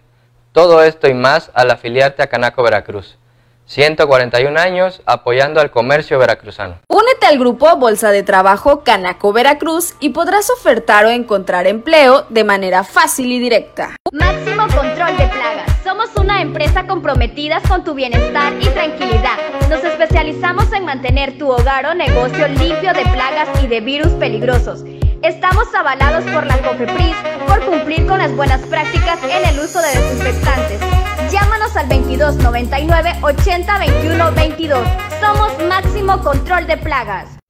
Todo 0.50 0.82
esto 0.82 1.08
y 1.08 1.14
más 1.14 1.52
al 1.54 1.70
afiliarte 1.70 2.24
a 2.24 2.26
Canaco 2.26 2.64
Veracruz. 2.64 3.18
141 3.66 4.58
años 4.58 5.02
apoyando 5.06 5.60
al 5.60 5.70
comercio 5.70 6.18
veracruzano. 6.18 6.76
Únete 6.88 7.26
al 7.26 7.38
grupo 7.38 7.76
Bolsa 7.76 8.10
de 8.10 8.22
Trabajo 8.22 8.84
Canaco 8.84 9.32
Veracruz 9.32 9.94
y 10.00 10.10
podrás 10.10 10.50
ofertar 10.50 11.06
o 11.06 11.10
encontrar 11.10 11.66
empleo 11.66 12.26
de 12.28 12.44
manera 12.44 12.84
fácil 12.84 13.32
y 13.32 13.38
directa. 13.38 13.96
Máximo 14.12 14.62
control 14.62 15.16
de 15.16 15.26
plagas. 15.28 15.72
Somos 15.82 16.14
una 16.16 16.40
empresa 16.42 16.86
comprometida 16.86 17.60
con 17.68 17.84
tu 17.84 17.94
bienestar 17.94 18.52
y 18.60 18.66
tranquilidad. 18.68 19.38
Nos 19.68 19.82
especializamos 19.82 20.72
en 20.72 20.84
mantener 20.84 21.38
tu 21.38 21.50
hogar 21.50 21.86
o 21.86 21.94
negocio 21.94 22.48
limpio 22.48 22.92
de 22.92 23.02
plagas 23.02 23.48
y 23.62 23.66
de 23.66 23.80
virus 23.80 24.12
peligrosos. 24.12 24.84
Estamos 25.24 25.74
avalados 25.74 26.22
por 26.34 26.44
la 26.44 26.58
COFEPRIS 26.58 27.16
por 27.48 27.64
cumplir 27.64 28.06
con 28.06 28.18
las 28.18 28.36
buenas 28.36 28.60
prácticas 28.66 29.18
en 29.24 29.48
el 29.48 29.58
uso 29.58 29.80
de 29.80 29.88
desinfectantes. 29.88 30.78
Llámanos 31.32 31.74
al 31.78 31.88
22 31.88 32.36
99 32.36 33.10
80 33.22 33.78
21 33.78 34.32
22. 34.32 34.86
Somos 35.22 35.50
Máximo 35.66 36.20
Control 36.22 36.66
de 36.66 36.76
Plagas. 36.76 37.43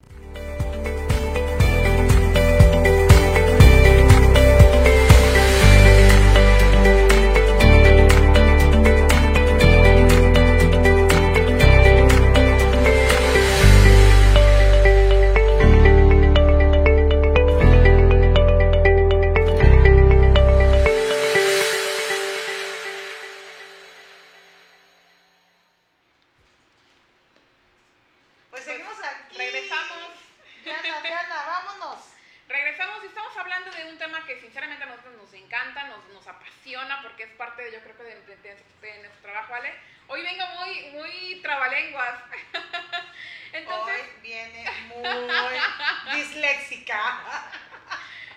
Hoy 40.07 40.23
vengo 40.23 40.43
muy, 40.47 40.81
muy 40.93 41.39
trabalenguas. 41.43 42.19
Entonces, 43.53 44.01
Hoy 44.01 44.21
viene 44.21 44.65
muy 44.87 46.15
disléxica. 46.15 47.19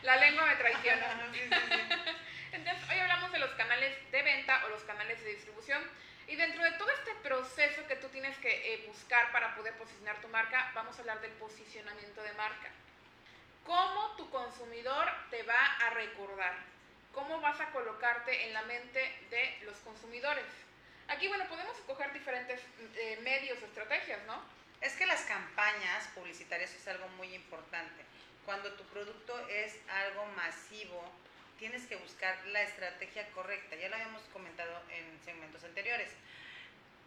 la 0.02 0.16
lengua 0.16 0.44
me 0.44 0.56
traiciona. 0.56 1.06
Entonces, 2.52 2.90
hoy 2.90 2.98
hablamos 2.98 3.32
de 3.32 3.38
los 3.38 3.50
canales 3.52 3.96
de 4.12 4.22
venta 4.22 4.66
o 4.66 4.68
los 4.68 4.82
canales 4.82 5.22
de 5.24 5.30
distribución. 5.30 5.82
Y 6.26 6.36
dentro 6.36 6.62
de 6.62 6.72
todo 6.72 6.90
este 6.90 7.14
proceso 7.22 7.86
que 7.86 7.96
tú 7.96 8.08
tienes 8.08 8.36
que 8.38 8.74
eh, 8.74 8.84
buscar 8.86 9.32
para 9.32 9.54
poder 9.56 9.72
posicionar 9.78 10.20
tu 10.20 10.28
marca, 10.28 10.70
vamos 10.74 10.94
a 10.96 11.00
hablar 11.00 11.22
del 11.22 11.32
posicionamiento 11.32 12.22
de 12.22 12.32
marca. 12.34 12.68
¿Cómo 13.64 14.14
tu 14.16 14.28
consumidor 14.28 15.10
te 15.30 15.42
va 15.44 15.64
a 15.86 15.90
recordar? 15.90 16.54
¿Cómo 17.14 17.40
vas 17.40 17.58
a 17.60 17.70
colocarte 17.70 18.46
en 18.46 18.52
la 18.52 18.62
mente 18.62 19.00
de 19.30 19.58
los 19.64 19.76
consumidores? 19.78 20.67
Aquí, 21.08 21.26
bueno, 21.26 21.48
podemos 21.48 21.76
escoger 21.78 22.12
diferentes 22.12 22.60
eh, 22.96 23.18
medios 23.22 23.58
o 23.62 23.64
estrategias, 23.64 24.20
¿no? 24.26 24.42
Es 24.80 24.92
que 24.94 25.06
las 25.06 25.22
campañas 25.22 26.06
publicitarias 26.14 26.72
es 26.74 26.86
algo 26.86 27.08
muy 27.16 27.34
importante. 27.34 28.04
Cuando 28.44 28.72
tu 28.74 28.84
producto 28.84 29.48
es 29.48 29.74
algo 29.88 30.26
masivo, 30.36 31.02
tienes 31.58 31.86
que 31.86 31.96
buscar 31.96 32.36
la 32.48 32.62
estrategia 32.62 33.26
correcta. 33.30 33.76
Ya 33.76 33.88
lo 33.88 33.96
habíamos 33.96 34.22
comentado 34.32 34.82
en 34.90 35.18
segmentos 35.24 35.64
anteriores. 35.64 36.10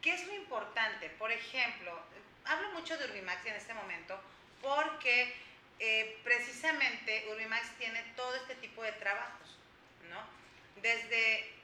¿Qué 0.01 0.13
es 0.13 0.25
lo 0.25 0.33
importante? 0.33 1.09
Por 1.11 1.31
ejemplo, 1.31 1.97
hablo 2.45 2.71
mucho 2.71 2.97
de 2.97 3.05
Urbimax 3.05 3.45
en 3.45 3.55
este 3.55 3.73
momento 3.73 4.19
porque 4.61 5.33
eh, 5.79 6.19
precisamente 6.23 7.27
Urbimax 7.31 7.69
tiene 7.77 8.01
todo 8.15 8.35
este 8.35 8.55
tipo 8.55 8.83
de 8.83 8.91
trabajos, 8.93 9.57
¿no? 10.09 10.81
Desde 10.81 11.60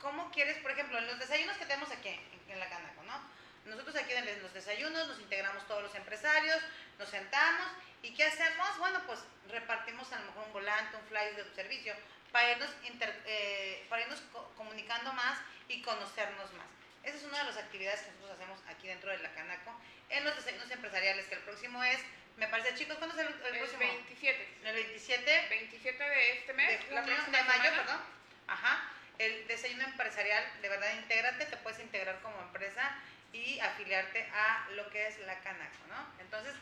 cómo 0.00 0.30
quieres, 0.30 0.56
por 0.58 0.70
ejemplo, 0.70 0.98
en 0.98 1.06
los 1.06 1.18
desayunos 1.18 1.56
que 1.56 1.66
tenemos 1.66 1.90
aquí 1.90 2.08
en, 2.08 2.20
en 2.52 2.58
la 2.60 2.68
Canaco, 2.68 3.02
¿no? 3.04 3.20
Nosotros 3.66 3.94
aquí 3.96 4.12
en 4.12 4.42
los 4.42 4.52
desayunos 4.54 5.06
nos 5.08 5.20
integramos 5.20 5.66
todos 5.66 5.82
los 5.82 5.94
empresarios, 5.94 6.60
nos 6.98 7.08
sentamos 7.08 7.66
y 8.02 8.14
¿qué 8.14 8.24
hacemos? 8.24 8.78
Bueno, 8.78 9.00
pues 9.06 9.20
repartimos 9.48 10.10
a 10.12 10.18
lo 10.20 10.26
mejor 10.26 10.44
un 10.46 10.52
volante, 10.52 10.96
un 10.96 11.06
flyer 11.06 11.36
de 11.36 11.44
tu 11.44 11.54
servicio 11.54 11.94
para 12.32 12.52
irnos, 12.52 12.70
inter- 12.84 13.22
eh, 13.26 13.84
para 13.90 14.02
irnos 14.02 14.20
co- 14.32 14.50
comunicando 14.56 15.12
más 15.12 15.38
y 15.68 15.82
conocernos 15.82 16.52
más. 16.54 16.66
Esa 17.02 17.16
es 17.18 17.24
una 17.24 17.38
de 17.38 17.44
las 17.44 17.56
actividades 17.58 18.00
que 18.00 18.10
nosotros 18.12 18.32
hacemos 18.38 18.58
aquí 18.68 18.86
dentro 18.88 19.10
de 19.10 19.18
la 19.18 19.32
Canaco 19.34 19.78
en 20.08 20.24
los 20.24 20.34
desayunos 20.36 20.70
empresariales, 20.70 21.26
que 21.26 21.34
el 21.34 21.40
próximo 21.42 21.82
es, 21.84 22.00
me 22.36 22.48
parece 22.48 22.74
chicos, 22.74 22.96
¿cuándo 22.98 23.14
es 23.20 23.26
el, 23.26 23.34
el 23.34 23.54
El 23.54 23.58
próximo? 23.58 23.80
27. 23.80 24.58
El 24.64 24.74
27 24.74 25.46
27 25.50 26.02
de 26.04 26.32
este 26.38 26.52
mes, 26.54 26.88
de 26.88 26.94
la 26.94 27.02
junio, 27.02 27.16
próxima 27.16 27.38
de 27.38 27.44
mayo, 27.44 27.62
semana. 27.64 27.82
perdón. 27.82 28.00
Ajá. 28.48 28.90
El 29.20 29.46
desayuno 29.46 29.84
empresarial, 29.84 30.42
de 30.62 30.68
verdad, 30.70 30.94
intégrate, 30.94 31.44
te 31.44 31.58
puedes 31.58 31.78
integrar 31.78 32.18
como 32.22 32.40
empresa 32.40 32.90
y 33.34 33.60
afiliarte 33.60 34.26
a 34.32 34.66
lo 34.70 34.88
que 34.88 35.08
es 35.08 35.18
la 35.26 35.38
Canaco, 35.40 35.76
¿no? 35.90 36.22
Entonces, 36.22 36.54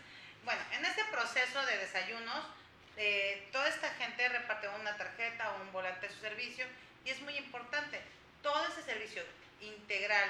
bueno, 0.43 0.61
en 0.73 0.85
este 0.85 1.05
proceso 1.05 1.65
de 1.67 1.79
desayunos, 1.79 2.45
eh, 2.97 3.49
toda 3.53 3.69
esta 3.69 3.89
gente 3.91 4.29
reparte 4.29 4.67
una 4.81 4.97
tarjeta 4.97 5.53
o 5.53 5.63
un 5.63 5.71
volante 5.71 6.09
de 6.09 6.13
su 6.13 6.19
servicio 6.19 6.67
y 7.05 7.11
es 7.11 7.21
muy 7.21 7.37
importante, 7.37 8.01
todo 8.43 8.67
ese 8.67 8.83
servicio 8.83 9.23
integral 9.61 10.29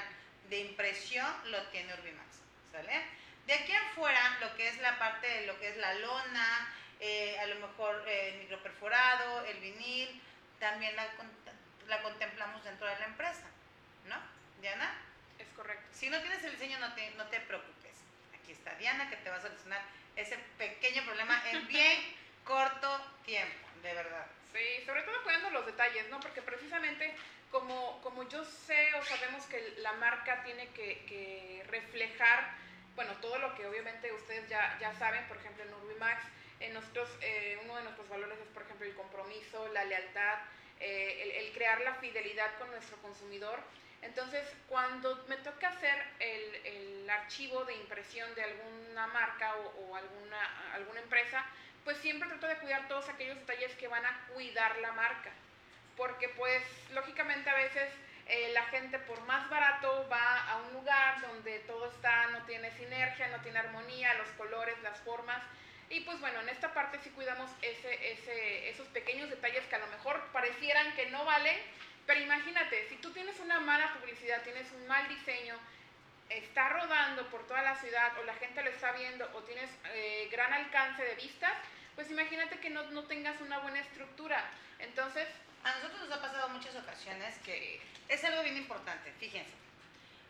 de 0.51 0.61
impresión 0.61 1.26
lo 1.51 1.62
tiene 1.68 1.95
Urbimax, 1.95 2.41
¿sale? 2.70 3.05
De 3.47 3.55
aquí 3.55 3.72
en 3.72 3.95
fuera, 3.95 4.37
lo 4.41 4.55
que 4.55 4.68
es 4.68 4.76
la 4.83 4.99
parte 4.99 5.26
de 5.26 5.47
lo 5.47 5.59
que 5.59 5.70
es 5.70 5.79
la 5.79 5.95
lona, 5.95 6.74
eh, 7.01 7.39
a 7.39 7.47
lo 7.47 7.66
mejor 7.66 8.05
eh, 8.07 8.35
el 8.35 8.41
microperforado, 8.41 9.47
el 9.47 9.61
vinil, 9.61 10.22
también 10.59 10.95
la, 10.97 11.07
la 11.89 12.03
contemplamos 12.03 12.62
dentro 12.64 12.86
de 12.86 12.99
la 12.99 13.07
empresa, 13.07 13.47
¿no? 14.07 14.16
Diana. 14.61 14.95
Es 15.39 15.49
correcto. 15.55 15.86
Si 15.93 16.11
no 16.11 16.20
tienes 16.20 16.43
el 16.45 16.53
diseño, 16.53 16.78
no 16.78 16.95
te, 16.95 17.11
no 17.12 17.26
te 17.26 17.41
preocupes. 17.41 17.97
Aquí 18.34 18.53
está 18.53 18.74
Diana 18.74 19.09
que 19.09 19.16
te 19.16 19.30
va 19.30 19.36
a 19.36 19.41
solucionar 19.41 19.80
ese 20.16 20.36
pequeño 20.59 21.05
problema 21.05 21.41
en 21.51 21.66
bien 21.68 21.99
corto 22.45 23.01
tiempo, 23.24 23.68
de 23.82 23.95
verdad. 23.95 24.26
Sí, 24.53 24.84
sobre 24.84 25.03
todo 25.03 25.22
cuidando 25.22 25.51
los 25.51 25.66
detalles, 25.66 26.09
¿no? 26.11 26.18
Porque 26.20 26.43
precisamente 26.43 27.14
como, 27.51 28.01
como 28.03 28.28
yo 28.28 28.45
sé 28.45 28.95
o 28.95 29.05
sabemos 29.05 29.45
que 29.47 29.74
la 29.78 29.93
marca 29.95 30.43
tiene 30.43 30.68
que, 30.70 31.05
que 31.07 31.64
reflejar, 31.68 32.53
bueno, 32.97 33.12
todo 33.20 33.39
lo 33.39 33.55
que 33.55 33.66
obviamente 33.66 34.12
ustedes 34.12 34.49
ya, 34.49 34.76
ya 34.80 34.93
saben, 34.95 35.26
por 35.28 35.36
ejemplo 35.36 35.64
en 35.64 35.72
Urbimax, 35.72 36.22
en 36.61 36.74
nosotros, 36.74 37.09
eh, 37.20 37.61
uno 37.64 37.76
de 37.76 37.84
nuestros 37.84 38.09
valores 38.09 38.39
es, 38.39 38.49
por 38.49 38.62
ejemplo, 38.62 38.86
el 38.86 38.95
compromiso, 38.95 39.68
la 39.72 39.84
lealtad, 39.84 40.39
eh, 40.81 41.45
el, 41.47 41.53
crear 41.53 41.81
la 41.81 41.95
fidelidad 41.95 42.57
con 42.59 42.70
nuestro 42.70 42.97
consumidor. 42.99 43.59
Entonces, 44.03 44.47
cuando 44.68 45.24
me 45.29 45.37
toca 45.39 45.68
hacer 45.68 46.05
el, 46.20 46.55
el 46.66 47.11
archivo 47.11 47.64
de 47.64 47.74
impresión 47.74 48.33
de 48.35 48.45
alguna 48.45 49.07
marca 49.09 49.57
o, 49.57 49.87
o 49.91 49.97
alguna, 49.97 50.74
alguna 50.74 51.01
empresa, 51.01 51.45
pues 51.85 51.97
siempre 51.99 52.29
trato 52.29 52.47
de 52.47 52.59
cuidar 52.59 52.87
todos 52.87 53.09
aquellos 53.09 53.37
detalles 53.39 53.74
que 53.76 53.89
van 53.89 54.05
a 54.05 54.26
cuidar 54.35 54.76
la 54.79 54.93
marca. 54.93 55.31
Porque 55.97 56.29
pues 56.29 56.62
lógicamente 56.93 57.51
a 57.51 57.55
veces 57.55 57.91
eh, 58.29 58.51
la 58.53 58.62
gente 58.64 58.99
por 58.99 59.18
más 59.22 59.49
barato 59.49 60.07
va 60.12 60.51
a 60.51 60.57
un 60.59 60.74
lugar 60.74 61.18
donde 61.22 61.61
todo 61.61 61.91
está, 61.91 62.26
no 62.26 62.45
tiene 62.45 62.70
sinergia, 62.72 63.29
no 63.29 63.41
tiene 63.41 63.59
armonía, 63.59 64.12
los 64.14 64.29
colores, 64.33 64.79
las 64.83 65.01
formas. 65.01 65.43
Y 65.91 66.01
pues 66.01 66.20
bueno, 66.20 66.41
en 66.41 66.51
esta 66.51 66.74
parte 66.74 66.99
sí 67.03 67.11
cuidamos 67.11 67.51
ese, 67.62 68.12
ese, 68.12 68.68
esos 68.68 68.86
pequeños 68.89 69.30
detalles 69.30 69.64
que 69.66 69.76
a 69.76 69.78
lo 69.78 69.86
mejor 69.86 70.22
parecieran 70.32 70.95
que 70.95 71.07
no 71.11 71.24
valen, 71.24 71.57
pero 72.07 72.20
imagínate, 72.20 72.89
si 72.89 72.97
tú 72.97 73.11
tienes 73.12 73.39
una 73.41 73.61
mala 73.61 73.95
publicidad, 73.95 74.43
tienes 74.43 74.70
un 74.72 74.86
mal 74.86 75.09
diseño, 75.09 75.57
está 76.28 76.68
rodando 76.68 77.26
por 77.30 77.47
toda 77.47 77.62
la 77.62 77.74
ciudad 77.76 78.12
o 78.18 78.24
la 78.24 78.34
gente 78.34 78.62
lo 78.62 78.70
está 78.70 78.93
viendo 78.93 79.30
o 79.32 79.43
tienes 79.45 79.70
eh, 79.95 80.28
gran 80.30 80.53
alcance 80.53 81.03
de 81.03 81.14
vistas, 81.14 81.55
pues 81.95 82.11
imagínate 82.11 82.61
que 82.61 82.70
no, 82.70 82.82
no 82.91 83.05
tengas 83.05 83.41
una 83.41 83.59
buena 83.59 83.80
estructura. 83.80 84.45
Entonces, 84.78 85.26
A 85.64 85.74
nosotros 85.74 86.09
nos 86.09 86.18
ha 86.18 86.22
pasado 86.22 86.49
muchas 86.51 86.74
ocasiones 86.76 87.36
que 87.39 87.80
es 88.09 88.24
algo 88.24 88.43
bien 88.43 88.57
importante, 88.57 89.12
fíjense. 89.18 89.53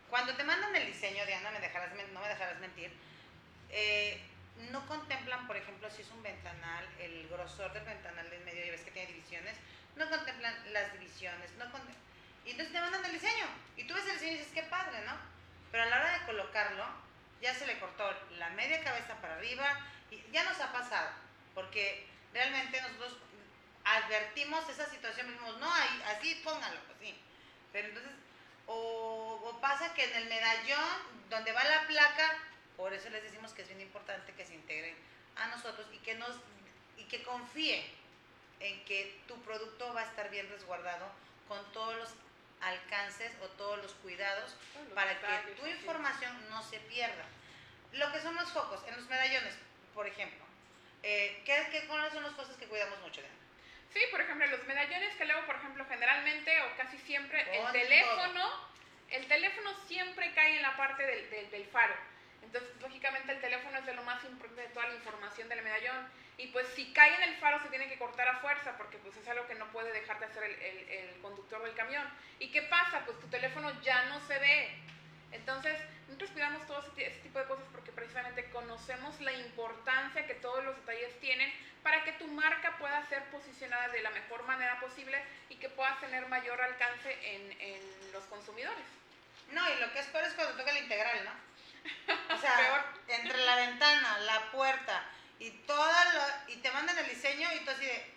Cuando 0.08 0.34
te 0.34 0.42
mandan 0.42 0.74
el 0.74 0.86
diseño, 0.86 1.26
Diana, 1.26 1.50
me 1.50 1.60
dejarás, 1.60 1.90
no 2.12 2.20
me 2.20 2.28
dejarás 2.28 2.58
mentir, 2.60 2.90
eh, 3.70 4.18
no 4.70 4.86
contemplan, 4.86 5.46
por 5.46 5.56
ejemplo, 5.56 5.90
si 5.90 6.02
es 6.02 6.10
un 6.10 6.22
ventanal, 6.22 6.86
el 6.98 7.28
grosor 7.28 7.72
del 7.72 7.84
ventanal 7.84 8.28
del 8.30 8.44
medio, 8.44 8.66
y 8.66 8.70
ves 8.70 8.82
que 8.82 8.90
tiene 8.90 9.12
divisiones, 9.12 9.56
no 9.96 10.08
contemplan 10.10 10.54
las 10.72 10.92
divisiones, 10.92 11.52
no 11.52 11.64
contem- 11.66 11.94
y 12.44 12.50
entonces 12.52 12.72
te 12.72 12.80
mandan 12.80 13.04
el 13.04 13.12
diseño, 13.12 13.46
y 13.76 13.84
tú 13.84 13.94
ves 13.94 14.06
el 14.06 14.12
diseño 14.12 14.32
y 14.32 14.38
dices, 14.38 14.52
qué 14.54 14.62
padre, 14.64 15.00
¿no? 15.04 15.12
Pero 15.70 15.84
a 15.84 15.86
la 15.86 15.96
hora 15.96 16.18
de 16.18 16.26
colocarlo, 16.26 16.86
ya 17.40 17.54
se 17.54 17.66
le 17.66 17.78
cortó 17.78 18.10
la 18.38 18.50
media 18.50 18.82
cabeza 18.82 19.14
para 19.20 19.36
arriba, 19.36 19.78
y 20.10 20.22
ya 20.32 20.44
nos 20.44 20.58
ha 20.60 20.72
pasado, 20.72 21.10
porque 21.54 22.08
realmente 22.32 22.80
nosotros 22.80 23.18
advertimos 23.84 24.68
esa 24.68 24.86
situación, 24.86 25.28
y 25.28 25.32
dijimos, 25.32 25.58
no, 25.58 25.72
ahí, 25.72 26.02
así 26.06 26.40
póngalo, 26.44 26.80
pues 26.86 26.98
sí. 27.00 27.20
Pero 27.72 27.88
entonces, 27.88 28.12
o 28.66 29.58
pasa 29.60 29.94
que 29.94 30.04
en 30.04 30.14
el 30.16 30.28
medallón, 30.28 31.28
donde 31.30 31.52
va 31.52 31.64
la 31.64 31.86
placa, 31.86 32.38
por 32.78 32.94
eso 32.94 33.10
les 33.10 33.22
decimos 33.24 33.52
que 33.52 33.62
es 33.62 33.68
bien 33.68 33.80
importante 33.82 34.32
que 34.32 34.46
se 34.46 34.54
integren 34.54 34.96
a 35.36 35.48
nosotros 35.48 35.86
y 35.92 35.98
que 35.98 36.14
nos 36.14 36.34
y 36.96 37.04
que 37.04 37.22
confíen 37.22 37.84
en 38.60 38.84
que 38.86 39.20
tu 39.28 39.34
producto 39.42 39.92
va 39.92 40.00
a 40.00 40.04
estar 40.04 40.30
bien 40.30 40.48
resguardado 40.48 41.06
con 41.48 41.60
todos 41.72 41.94
los 41.96 42.14
alcances 42.60 43.30
o 43.42 43.48
todos 43.50 43.78
los 43.82 43.92
cuidados 43.94 44.56
los 44.74 44.92
para 44.94 45.18
que 45.20 45.52
tu 45.52 45.64
sí. 45.64 45.70
información 45.70 46.32
no 46.50 46.62
se 46.62 46.78
pierda. 46.80 47.24
Lo 47.92 48.10
que 48.12 48.20
son 48.20 48.34
los 48.34 48.50
focos, 48.52 48.82
en 48.88 48.96
los 48.96 49.06
medallones, 49.08 49.54
por 49.94 50.06
ejemplo, 50.06 50.44
eh, 51.02 51.40
¿qué, 51.46 51.68
qué, 51.70 51.86
¿cuáles 51.86 52.12
son 52.12 52.22
las 52.24 52.32
cosas 52.32 52.56
que 52.56 52.66
cuidamos 52.66 52.98
mucho? 53.00 53.20
Diana? 53.20 53.36
Sí, 53.92 54.00
por 54.10 54.20
ejemplo, 54.20 54.46
los 54.48 54.64
medallones 54.66 55.14
que 55.16 55.24
luego, 55.24 55.46
por 55.46 55.56
ejemplo, 55.56 55.84
generalmente 55.88 56.60
o 56.62 56.76
casi 56.76 56.98
siempre, 56.98 57.40
el 57.58 57.72
teléfono, 57.72 58.68
el 59.10 59.26
teléfono 59.26 59.70
siempre 59.86 60.32
cae 60.34 60.56
en 60.56 60.62
la 60.62 60.76
parte 60.76 61.04
del, 61.06 61.30
del- 61.30 61.50
del 61.50 61.66
faro. 61.68 61.94
Entonces, 62.48 62.70
lógicamente, 62.80 63.30
el 63.32 63.40
teléfono 63.42 63.76
es 63.78 63.84
de 63.84 63.92
lo 63.92 64.02
más 64.04 64.24
importante 64.24 64.62
de 64.62 64.68
toda 64.68 64.86
la 64.88 64.94
información 64.94 65.50
del 65.50 65.60
medallón. 65.62 66.08
Y 66.38 66.46
pues 66.46 66.66
si 66.68 66.92
cae 66.94 67.14
en 67.16 67.22
el 67.24 67.36
faro 67.36 67.60
se 67.62 67.68
tiene 67.68 67.88
que 67.88 67.98
cortar 67.98 68.26
a 68.26 68.38
fuerza 68.38 68.74
porque 68.78 68.96
pues 68.98 69.14
es 69.18 69.28
algo 69.28 69.46
que 69.46 69.54
no 69.56 69.66
puede 69.66 69.92
dejar 69.92 70.18
de 70.18 70.26
hacer 70.26 70.44
el, 70.44 70.54
el- 70.62 71.20
conductor 71.20 71.62
del 71.62 71.74
camión. 71.74 72.08
¿Y 72.38 72.50
qué 72.50 72.62
pasa? 72.62 73.02
Pues 73.04 73.18
tu 73.20 73.26
teléfono 73.26 73.70
ya 73.82 74.04
no 74.06 74.18
se 74.26 74.38
ve. 74.38 74.70
Entonces, 75.32 75.78
nosotros 76.06 76.30
cuidamos 76.30 76.66
todo 76.66 76.82
ese 76.96 77.20
tipo 77.20 77.38
de 77.38 77.44
cosas 77.44 77.66
porque 77.70 77.92
precisamente 77.92 78.48
conocemos 78.50 79.20
la 79.20 79.32
importancia 79.32 80.26
que 80.26 80.34
todos 80.34 80.64
los 80.64 80.74
detalles 80.76 81.20
tienen 81.20 81.52
para 81.82 82.02
que 82.04 82.12
tu 82.12 82.26
marca 82.28 82.78
pueda 82.78 83.04
ser 83.08 83.22
posicionada 83.24 83.88
de 83.88 84.00
la 84.00 84.10
mejor 84.10 84.42
manera 84.44 84.80
posible 84.80 85.22
y 85.50 85.56
que 85.56 85.68
puedas 85.68 86.00
tener 86.00 86.26
mayor 86.28 86.58
alcance 86.62 87.12
en, 87.34 87.60
en 87.60 88.12
los 88.12 88.24
consumidores. 88.24 88.84
No, 89.52 89.62
y 89.70 89.78
lo 89.80 89.92
que 89.92 89.98
es 89.98 90.06
peor 90.06 90.24
es 90.24 90.32
cuando 90.34 90.56
toca 90.56 90.70
el 90.70 90.84
integral, 90.84 91.24
¿no? 91.24 91.32
O 92.34 92.40
sea, 92.40 92.84
entre 93.08 93.44
la 93.44 93.56
ventana, 93.56 94.18
la 94.18 94.50
puerta 94.52 95.04
y 95.38 95.50
todo 95.66 95.92
lo, 96.14 96.52
y 96.52 96.56
te 96.56 96.70
mandan 96.72 96.98
el 96.98 97.08
diseño 97.08 97.48
y 97.54 97.64
tú 97.64 97.70
así 97.70 97.84
de 97.84 98.14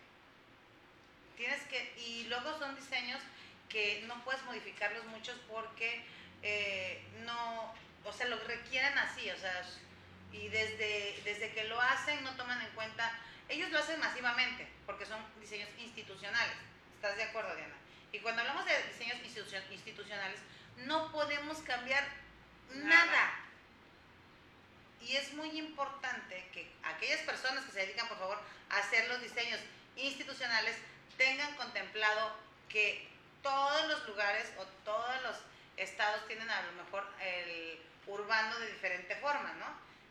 tienes 1.38 1.62
que 1.64 1.94
y 1.98 2.26
luego 2.26 2.58
son 2.60 2.76
diseños 2.76 3.22
que 3.70 4.04
no 4.08 4.24
puedes 4.24 4.44
modificarlos 4.44 5.06
muchos 5.06 5.38
porque 5.50 6.04
eh, 6.44 7.04
no, 7.26 7.74
o 8.04 8.14
sea, 8.14 8.28
lo 8.28 8.38
requieren 8.44 8.98
así, 8.98 9.30
o 9.32 9.38
sea, 9.38 9.64
y 10.32 10.48
desde, 10.50 11.22
desde 11.24 11.52
que 11.54 11.64
lo 11.66 11.80
hacen 11.82 12.24
no 12.24 12.36
toman 12.36 12.62
en 12.62 12.70
cuenta, 12.72 13.12
ellos 13.50 13.70
lo 13.72 13.80
hacen 13.80 14.00
masivamente 14.00 14.68
porque 14.86 15.06
son 15.06 15.20
diseños 15.40 15.70
institucionales, 15.78 16.56
¿estás 16.96 17.16
de 17.16 17.24
acuerdo, 17.24 17.56
Diana? 17.56 17.76
Y 18.12 18.20
cuando 18.20 18.42
hablamos 18.42 18.66
de 18.66 18.84
diseños 18.92 19.18
institucio- 19.24 19.64
institucionales, 19.72 20.40
no 20.78 21.12
podemos 21.12 21.60
cambiar 21.60 22.04
nada. 22.70 23.06
Nada. 23.06 23.41
Y 25.02 25.16
es 25.16 25.34
muy 25.34 25.50
importante 25.58 26.48
que 26.54 26.72
aquellas 26.84 27.22
personas 27.22 27.66
que 27.66 27.72
se 27.72 27.80
dedican, 27.80 28.08
por 28.08 28.18
favor, 28.20 28.40
a 28.70 28.78
hacer 28.78 29.08
los 29.10 29.22
diseños 29.22 29.60
institucionales 29.96 30.76
tengan 31.18 31.54
contemplado 31.56 32.36
que 32.70 33.08
todos 33.44 33.88
los 33.90 34.08
lugares 34.08 34.52
o 34.58 34.66
todos 34.86 35.22
los 35.24 35.36
estados 35.78 36.28
tienen 36.28 36.50
a 36.50 36.62
lo 36.64 36.72
mejor 36.84 37.06
el 37.22 37.82
urbano 38.08 38.58
de 38.60 38.72
diferente 38.72 39.16
forma, 39.18 39.52
¿no? 39.54 39.66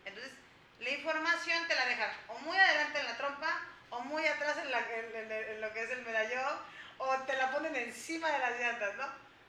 Entonces, 0.04 0.32
la 0.80 0.90
información 0.90 1.66
te 1.68 1.74
la 1.74 1.86
dejan 1.86 2.10
o 2.28 2.38
muy 2.40 2.56
adelante 2.56 2.98
en 3.00 3.06
la 3.06 3.16
trompa 3.16 3.60
o 3.90 4.00
muy 4.00 4.26
atrás 4.26 4.56
en, 4.58 4.70
la- 4.70 4.78
en- 4.80 5.16
en- 5.16 5.32
en 5.32 5.60
lo 5.60 5.72
que 5.72 5.82
es 5.82 5.90
el 5.90 6.02
medallón 6.02 6.56
o 6.98 7.16
te 7.26 7.36
la 7.36 7.50
ponen 7.52 7.74
encima 7.76 8.30
de 8.30 8.38
las 8.38 8.58
llantas, 8.58 8.94
¿no? 8.96 9.06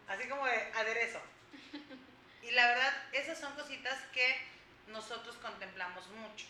Así 0.08 0.28
como 0.28 0.46
de 0.46 0.72
aderezo. 0.76 1.20
Y 2.44 2.52
la 2.52 2.66
verdad, 2.68 2.94
esas 3.14 3.40
son 3.40 3.54
cositas 3.54 3.98
que 4.14 4.36
nosotros 4.88 5.36
contemplamos 5.38 6.08
mucho, 6.08 6.48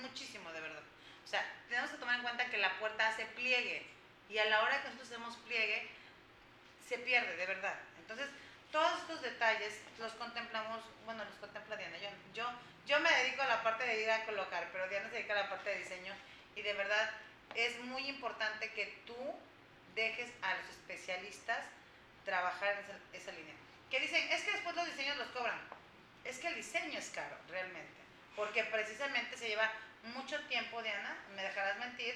muchísimo 0.00 0.52
de 0.52 0.60
verdad. 0.60 0.82
O 1.24 1.28
sea, 1.28 1.44
tenemos 1.68 1.90
que 1.90 1.98
tomar 1.98 2.16
en 2.16 2.22
cuenta 2.22 2.50
que 2.50 2.58
la 2.58 2.78
puerta 2.78 3.08
hace 3.08 3.26
pliegue 3.26 3.86
y 4.28 4.38
a 4.38 4.46
la 4.46 4.62
hora 4.62 4.80
que 4.82 4.88
nosotros 4.88 5.08
hacemos 5.08 5.36
pliegue, 5.38 5.88
se 6.88 6.98
pierde, 6.98 7.36
de 7.36 7.46
verdad. 7.46 7.78
Entonces, 7.98 8.28
todos 8.70 9.00
estos 9.00 9.22
detalles 9.22 9.80
los 9.98 10.12
contemplamos, 10.12 10.82
bueno, 11.04 11.24
los 11.24 11.34
contempla 11.36 11.76
Diana. 11.76 11.98
Yo, 11.98 12.08
yo, 12.34 12.50
yo 12.86 13.00
me 13.00 13.10
dedico 13.10 13.42
a 13.42 13.46
la 13.46 13.62
parte 13.62 13.86
de 13.86 14.02
ir 14.02 14.10
a 14.10 14.24
colocar, 14.24 14.68
pero 14.72 14.88
Diana 14.88 15.08
se 15.08 15.16
dedica 15.16 15.34
a 15.34 15.42
la 15.42 15.50
parte 15.50 15.70
de 15.70 15.78
diseño 15.78 16.14
y 16.56 16.62
de 16.62 16.72
verdad 16.74 17.10
es 17.54 17.78
muy 17.80 18.08
importante 18.08 18.72
que 18.72 19.02
tú 19.06 19.16
dejes 19.94 20.30
a 20.40 20.54
los 20.54 20.68
especialistas 20.70 21.64
trabajar 22.24 22.72
en 22.72 22.78
esa, 22.84 22.98
esa 23.12 23.32
línea. 23.32 23.54
Que 23.90 24.00
dicen, 24.00 24.26
es 24.30 24.42
que 24.42 24.52
después 24.52 24.74
los 24.74 24.86
diseños 24.86 25.18
los 25.18 25.28
cobran. 25.28 25.60
Es 26.24 26.38
que 26.38 26.48
el 26.48 26.54
diseño 26.54 26.98
es 26.98 27.10
caro, 27.10 27.36
realmente. 27.48 28.00
Porque 28.36 28.64
precisamente 28.64 29.36
se 29.36 29.48
lleva 29.48 29.70
mucho 30.14 30.38
tiempo, 30.46 30.82
Diana, 30.82 31.16
me 31.34 31.42
dejarás 31.42 31.78
mentir, 31.78 32.14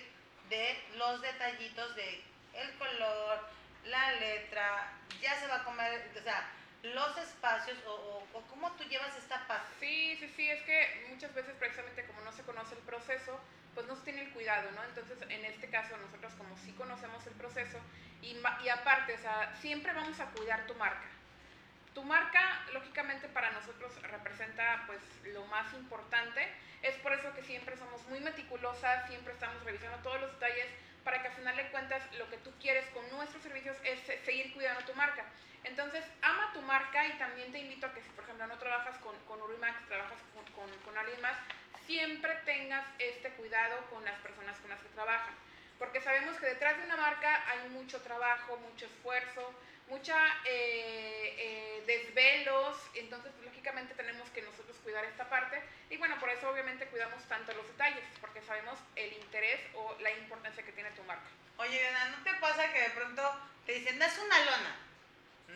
de 0.48 0.78
los 0.96 1.20
detallitos 1.20 1.94
de 1.96 2.22
el 2.54 2.72
color, 2.78 3.40
la 3.84 4.12
letra, 4.12 4.92
ya 5.20 5.34
se 5.38 5.46
va 5.46 5.56
a 5.56 5.64
comer, 5.64 6.10
o 6.18 6.22
sea, 6.22 6.48
los 6.82 7.16
espacios 7.18 7.76
o, 7.86 8.24
o- 8.32 8.42
cómo 8.48 8.72
tú 8.72 8.84
llevas 8.84 9.14
esta 9.16 9.46
parte. 9.46 9.68
Sí, 9.80 10.16
sí, 10.18 10.28
sí, 10.36 10.48
es 10.50 10.62
que 10.62 11.06
muchas 11.10 11.34
veces 11.34 11.54
precisamente 11.58 12.04
como 12.06 12.20
no 12.22 12.32
se 12.32 12.42
conoce 12.44 12.74
el 12.74 12.80
proceso, 12.82 13.40
pues 13.74 13.86
no 13.86 13.96
se 13.96 14.02
tiene 14.04 14.22
el 14.22 14.30
cuidado, 14.32 14.70
¿no? 14.72 14.82
Entonces, 14.84 15.18
en 15.28 15.44
este 15.44 15.68
caso, 15.68 15.96
nosotros 15.98 16.32
como 16.34 16.56
sí 16.56 16.72
conocemos 16.72 17.26
el 17.26 17.34
proceso 17.34 17.78
y, 18.22 18.36
y 18.64 18.68
aparte, 18.68 19.14
o 19.14 19.18
sea, 19.18 19.54
siempre 19.60 19.92
vamos 19.92 20.18
a 20.20 20.26
cuidar 20.26 20.66
tu 20.66 20.74
marca. 20.76 21.06
Tu 21.96 22.04
marca, 22.04 22.60
lógicamente, 22.74 23.26
para 23.28 23.50
nosotros 23.52 23.90
representa 24.02 24.84
pues 24.86 25.00
lo 25.32 25.46
más 25.46 25.72
importante. 25.72 26.46
Es 26.82 26.94
por 26.96 27.14
eso 27.14 27.32
que 27.32 27.42
siempre 27.42 27.74
somos 27.78 28.02
muy 28.08 28.20
meticulosas, 28.20 29.08
siempre 29.08 29.32
estamos 29.32 29.64
revisando 29.64 29.96
todos 30.02 30.20
los 30.20 30.30
detalles 30.32 30.66
para 31.04 31.22
que 31.22 31.28
al 31.28 31.34
final 31.36 31.56
de 31.56 31.70
cuentas 31.70 32.02
lo 32.18 32.28
que 32.28 32.36
tú 32.36 32.52
quieres 32.60 32.84
con 32.90 33.08
nuestros 33.12 33.42
servicios 33.42 33.78
es 33.82 33.98
se- 34.00 34.22
seguir 34.26 34.52
cuidando 34.52 34.82
tu 34.84 34.92
marca. 34.92 35.24
Entonces, 35.64 36.04
ama 36.20 36.50
tu 36.52 36.60
marca 36.60 37.06
y 37.06 37.12
también 37.16 37.50
te 37.50 37.60
invito 37.60 37.86
a 37.86 37.94
que 37.94 38.02
si, 38.02 38.10
por 38.10 38.24
ejemplo, 38.24 38.46
no 38.46 38.58
trabajas 38.58 38.98
con, 38.98 39.16
con 39.24 39.40
Urimax, 39.40 39.86
trabajas 39.88 40.18
con, 40.34 40.44
con- 40.52 40.78
con 40.80 40.98
alguien 40.98 41.22
más, 41.22 41.38
siempre 41.86 42.34
tengas 42.44 42.84
este 42.98 43.30
cuidado 43.30 43.74
con 43.88 44.04
las 44.04 44.18
personas 44.20 44.58
con 44.58 44.68
las 44.68 44.80
que 44.82 44.88
trabajan. 44.90 45.34
Porque 45.78 46.02
sabemos 46.02 46.36
que 46.36 46.44
detrás 46.46 46.76
de 46.76 46.84
una 46.84 46.96
marca 46.98 47.42
hay 47.50 47.70
mucho 47.70 48.02
trabajo, 48.02 48.58
mucho 48.58 48.84
esfuerzo, 48.84 49.54
mucha 49.88 50.16
eh, 50.44 51.34
eh, 51.38 51.82
desvelos, 51.86 52.76
entonces 52.94 53.32
pues, 53.34 53.46
lógicamente 53.46 53.94
tenemos 53.94 54.28
que 54.30 54.42
nosotros 54.42 54.76
cuidar 54.82 55.04
esta 55.04 55.28
parte 55.28 55.62
y 55.90 55.96
bueno, 55.96 56.18
por 56.18 56.28
eso 56.30 56.48
obviamente 56.50 56.86
cuidamos 56.86 57.22
tanto 57.28 57.52
los 57.52 57.66
detalles, 57.68 58.04
porque 58.20 58.42
sabemos 58.42 58.78
el 58.96 59.12
interés 59.12 59.60
o 59.74 59.96
la 60.00 60.10
importancia 60.12 60.64
que 60.64 60.72
tiene 60.72 60.90
tu 60.92 61.02
marca. 61.04 61.26
Oye, 61.58 61.78
Diana, 61.78 62.08
¿no 62.16 62.22
te 62.24 62.34
pasa 62.40 62.72
que 62.72 62.80
de 62.82 62.90
pronto 62.90 63.22
te 63.64 63.72
dicen, 63.72 63.98
das 63.98 64.18
una 64.18 64.38
lona, 64.44 64.76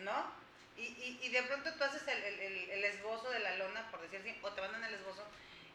¿no? 0.03 0.41
Y, 0.77 0.83
y, 0.83 1.19
y 1.21 1.29
de 1.29 1.43
pronto 1.43 1.73
tú 1.73 1.83
haces 1.83 2.07
el, 2.07 2.23
el- 2.23 2.69
el- 2.71 2.83
esbozo 2.85 3.29
de 3.29 3.39
la 3.39 3.55
lona, 3.57 3.89
por 3.91 4.01
decir 4.01 4.19
así, 4.19 4.37
o 4.41 4.51
te 4.51 4.61
mandan 4.61 4.83
el 4.85 4.93
esbozo. 4.95 5.23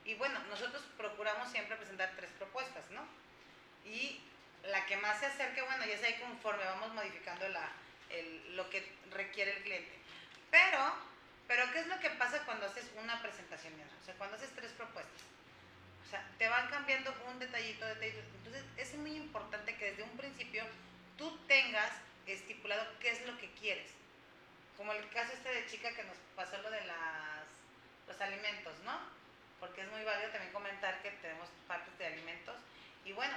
Y 0.04 0.14
bueno, 0.14 0.38
nosotros 0.50 0.82
procuramos 0.96 1.50
siempre 1.50 1.76
presentar 1.76 2.12
tres 2.16 2.30
propuestas, 2.38 2.90
¿no? 2.90 3.06
Y 3.84 4.20
la 4.64 4.84
que 4.86 4.96
más 4.96 5.20
se 5.20 5.26
acerque, 5.26 5.62
bueno, 5.62 5.84
ya 5.86 5.94
es 5.94 6.02
ahí 6.02 6.14
conforme 6.20 6.64
vamos 6.64 6.92
modificando 6.94 7.48
la, 7.48 7.70
el- 8.10 8.56
lo 8.56 8.68
que 8.70 8.86
requiere 9.10 9.56
el 9.56 9.62
cliente. 9.62 9.92
Pero, 10.50 10.94
pero 11.46 11.70
¿qué 11.72 11.80
es 11.80 11.86
lo 11.86 11.98
que 12.00 12.10
pasa 12.10 12.44
cuando 12.44 12.66
haces 12.66 12.86
una 12.96 13.20
presentación? 13.22 13.74
O 14.00 14.04
sea, 14.04 14.14
cuando 14.14 14.36
haces 14.36 14.50
tres 14.54 14.72
propuestas. 14.72 15.22
O 16.06 16.08
sea, 16.10 16.24
te 16.38 16.48
van 16.48 16.68
cambiando 16.68 17.12
un 17.28 17.38
detallito, 17.38 17.84
detallito. 17.84 18.20
Entonces, 18.38 18.64
es 18.76 18.94
muy 18.94 19.12
importante 19.16 19.76
que 19.76 19.90
desde 19.90 20.04
un 20.04 20.16
principio 20.16 20.64
tú 21.18 21.36
tengas 21.48 21.90
estipulado 22.26 22.86
qué 23.00 23.10
es 23.10 23.26
lo 23.26 23.36
que 23.38 23.50
quieres. 23.52 23.90
Como 24.76 24.92
el 24.92 25.08
caso 25.10 25.32
este 25.32 25.48
de 25.52 25.66
chica 25.66 25.90
que 25.94 26.04
nos 26.04 26.16
pasó 26.36 26.58
lo 26.62 26.70
de 26.70 26.84
las, 26.84 27.46
los 28.06 28.20
alimentos, 28.20 28.78
¿no? 28.84 28.98
Porque 29.58 29.80
es 29.80 29.90
muy 29.90 30.04
válido 30.04 30.30
también 30.30 30.52
comentar 30.52 31.00
que 31.02 31.10
tenemos 31.10 31.48
partes 31.66 31.96
de 31.98 32.06
alimentos. 32.06 32.56
Y 33.04 33.12
bueno, 33.12 33.36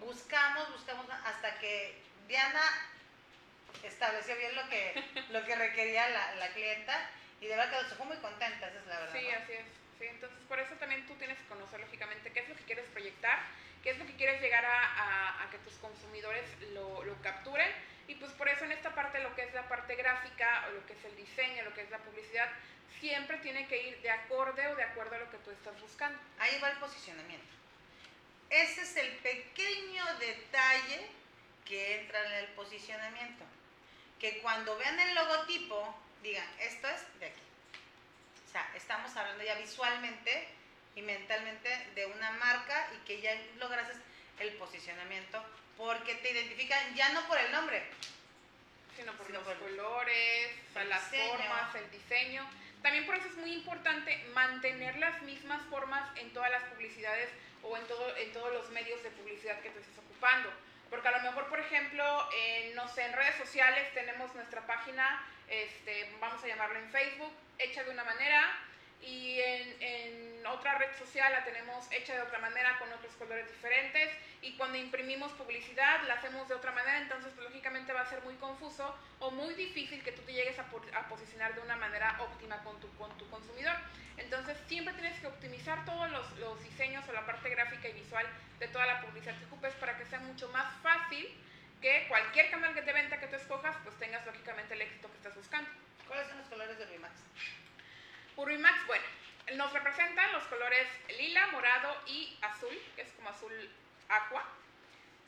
buscamos, 0.00 0.70
buscamos 0.72 1.06
hasta 1.24 1.58
que 1.58 2.00
Diana 2.28 2.62
estableció 3.84 4.36
bien 4.36 4.54
lo 4.56 4.68
que, 4.68 5.02
lo 5.30 5.44
que 5.44 5.54
requería 5.54 6.08
la, 6.08 6.34
la 6.36 6.48
clienta 6.48 7.10
y 7.40 7.46
de 7.46 7.56
verdad 7.56 7.82
que 7.82 7.88
se 7.88 7.94
fue 7.96 8.06
muy 8.06 8.16
contenta, 8.18 8.68
esa 8.68 8.78
es 8.78 8.86
la 8.86 9.00
verdad. 9.00 9.18
Sí, 9.20 9.26
¿no? 9.30 9.38
así 9.42 9.52
es. 9.52 9.64
Sí, 9.98 10.04
entonces 10.06 10.38
por 10.48 10.58
eso 10.60 10.74
también 10.74 11.06
tú 11.06 11.14
tienes 11.14 11.38
que 11.38 11.44
conocer 11.46 11.80
lógicamente 11.80 12.30
qué 12.32 12.40
es 12.40 12.48
lo 12.48 12.56
que 12.56 12.64
quieres 12.64 12.86
proyectar, 12.90 13.38
qué 13.82 13.90
es 13.90 13.98
lo 13.98 14.06
que 14.06 14.14
quieres 14.16 14.40
llegar 14.42 14.64
a, 14.64 14.82
a- 14.84 15.42
a 15.44 15.50
que 15.50 15.58
tus 15.58 15.74
consumidores 15.74 16.44
lo, 16.74 17.02
lo 17.04 17.14
capturen. 17.22 17.70
Y 18.08 18.14
pues 18.16 18.30
por 18.32 18.48
eso 18.48 18.64
en 18.64 18.72
esta 18.72 18.94
parte, 18.94 19.20
lo 19.20 19.34
que 19.34 19.42
es 19.42 19.54
la 19.54 19.68
parte 19.68 19.94
gráfica, 19.96 20.66
o 20.68 20.72
lo 20.72 20.86
que 20.86 20.92
es 20.92 21.04
el 21.04 21.16
diseño, 21.16 21.64
lo 21.64 21.74
que 21.74 21.80
es 21.82 21.90
la 21.90 21.98
publicidad, 21.98 22.48
siempre 23.00 23.38
tiene 23.38 23.66
que 23.68 23.82
ir 23.88 24.00
de 24.02 24.10
acorde 24.10 24.66
o 24.68 24.76
de 24.76 24.82
acuerdo 24.84 25.16
a 25.16 25.18
lo 25.18 25.30
que 25.30 25.38
tú 25.38 25.50
estás 25.50 25.80
buscando. 25.80 26.18
Ahí 26.38 26.58
va 26.62 26.70
el 26.70 26.76
posicionamiento. 26.78 27.46
Ese 28.50 28.82
es 28.82 28.96
el 28.96 29.10
pequeño 29.18 30.04
detalle 30.20 31.06
que 31.64 32.00
entra 32.00 32.24
en 32.26 32.32
el 32.44 32.46
posicionamiento. 32.54 33.44
Que 34.20 34.38
cuando 34.38 34.76
vean 34.78 34.98
el 34.98 35.14
logotipo, 35.14 35.94
digan, 36.22 36.46
esto 36.60 36.88
es 36.88 37.20
de 37.20 37.26
aquí. 37.26 37.40
O 38.48 38.52
sea, 38.52 38.70
estamos 38.74 39.14
hablando 39.16 39.44
ya 39.44 39.54
visualmente 39.56 40.48
y 40.94 41.02
mentalmente 41.02 41.68
de 41.94 42.06
una 42.06 42.30
marca 42.32 42.88
y 42.96 43.06
que 43.06 43.20
ya 43.20 43.36
lograses 43.58 43.96
el 44.38 44.52
posicionamiento 44.54 45.44
porque 45.76 46.14
te 46.16 46.32
identifican 46.32 46.94
ya 46.94 47.10
no 47.10 47.26
por 47.28 47.38
el 47.38 47.52
nombre, 47.52 47.82
sino 48.96 49.12
por 49.12 49.26
Sino 49.26 49.38
los 49.40 49.48
por 49.48 49.58
colores, 49.58 50.50
el 50.74 50.88
las 50.88 51.10
diseño. 51.10 51.36
formas, 51.36 51.74
el 51.74 51.90
diseño. 51.90 52.50
También 52.82 53.04
por 53.04 53.16
eso 53.16 53.28
es 53.28 53.36
muy 53.36 53.52
importante 53.52 54.16
mantener 54.32 54.96
las 54.98 55.20
mismas 55.22 55.60
formas 55.68 56.08
en 56.16 56.32
todas 56.32 56.50
las 56.50 56.62
publicidades 56.64 57.28
o 57.62 57.76
en, 57.76 57.86
todo, 57.86 58.16
en 58.16 58.32
todos 58.32 58.52
los 58.52 58.70
medios 58.70 59.02
de 59.02 59.10
publicidad 59.10 59.60
que 59.60 59.70
tú 59.70 59.80
estés 59.80 59.98
ocupando. 59.98 60.50
Porque 60.90 61.08
a 61.08 61.12
lo 61.12 61.20
mejor, 61.20 61.48
por 61.48 61.58
ejemplo, 61.58 62.28
en, 62.32 62.74
no 62.74 62.88
sé, 62.88 63.04
en 63.04 63.12
redes 63.12 63.36
sociales 63.36 63.92
tenemos 63.94 64.34
nuestra 64.34 64.66
página, 64.66 65.26
este, 65.48 66.14
vamos 66.20 66.42
a 66.42 66.46
llamarlo 66.46 66.78
en 66.78 66.90
Facebook, 66.90 67.32
hecha 67.58 67.82
de 67.84 67.90
una 67.90 68.04
manera, 68.04 68.42
y 69.02 69.40
en, 69.40 69.82
en 69.82 70.46
otra 70.46 70.78
red 70.78 70.96
social 70.98 71.32
la 71.32 71.44
tenemos 71.44 71.86
hecha 71.92 72.14
de 72.14 72.22
otra 72.22 72.38
manera, 72.38 72.78
con 72.78 72.92
otros 72.92 73.14
colores 73.16 73.46
diferentes, 73.48 74.10
y 74.42 74.56
cuando 74.56 74.78
imprimimos 74.78 75.32
publicidad 75.32 76.02
la 76.06 76.14
hacemos 76.14 76.48
de 76.48 76.54
otra 76.54 76.72
manera, 76.72 76.98
entonces 76.98 77.32
pues, 77.34 77.46
lógicamente 77.46 77.92
va 77.92 78.02
a 78.02 78.06
ser 78.06 78.22
muy 78.22 78.34
confuso 78.36 78.94
o 79.18 79.30
muy 79.30 79.54
difícil 79.54 80.02
que 80.02 80.12
tú 80.12 80.22
te 80.22 80.32
llegues 80.32 80.58
a, 80.58 80.66
a 80.94 81.08
posicionar 81.08 81.54
de 81.54 81.60
una 81.60 81.76
manera 81.76 82.16
óptima 82.20 82.62
con 82.62 82.78
tu, 82.80 82.88
con 82.96 83.16
tu 83.18 83.28
consumidor. 83.28 83.74
Entonces 84.16 84.56
siempre 84.66 84.94
tienes 84.94 85.18
que 85.20 85.26
optimizar 85.26 85.84
todos 85.84 86.10
los, 86.10 86.38
los 86.38 86.62
diseños 86.62 87.06
o 87.08 87.12
la 87.12 87.26
parte 87.26 87.50
gráfica 87.50 87.88
y 87.88 87.92
visual 87.92 88.26
de 88.58 88.68
toda 88.68 88.86
la 88.86 89.00
publicidad 89.02 89.38
que 89.38 89.44
ocupes 89.46 89.74
para 89.74 89.98
que 89.98 90.06
sea 90.06 90.20
mucho 90.20 90.48
más 90.48 90.72
fácil 90.82 91.28
que 91.82 92.06
cualquier 92.08 92.50
canal 92.50 92.74
de 92.74 92.92
venta 92.92 93.20
que 93.20 93.26
tú 93.26 93.36
escojas, 93.36 93.76
pues 93.84 93.96
tengas 93.98 94.24
lógicamente 94.24 94.74
el 94.74 94.82
éxito 94.82 95.10
que 95.10 95.16
estás 95.16 95.34
buscando. 95.34 95.68
¿Cuáles 96.08 96.28
son 96.28 96.38
los 96.38 96.48
colores 96.48 96.78
de 96.78 96.86
Ruimax? 96.86 97.14
Urbimax, 98.36 98.86
bueno, 98.86 99.04
nos 99.54 99.72
representan 99.72 100.32
los 100.32 100.44
colores 100.44 100.86
lila, 101.18 101.46
morado 101.48 101.96
y 102.06 102.38
azul, 102.42 102.78
que 102.94 103.02
es 103.02 103.12
como 103.12 103.30
azul 103.30 103.52
aqua. 104.08 104.44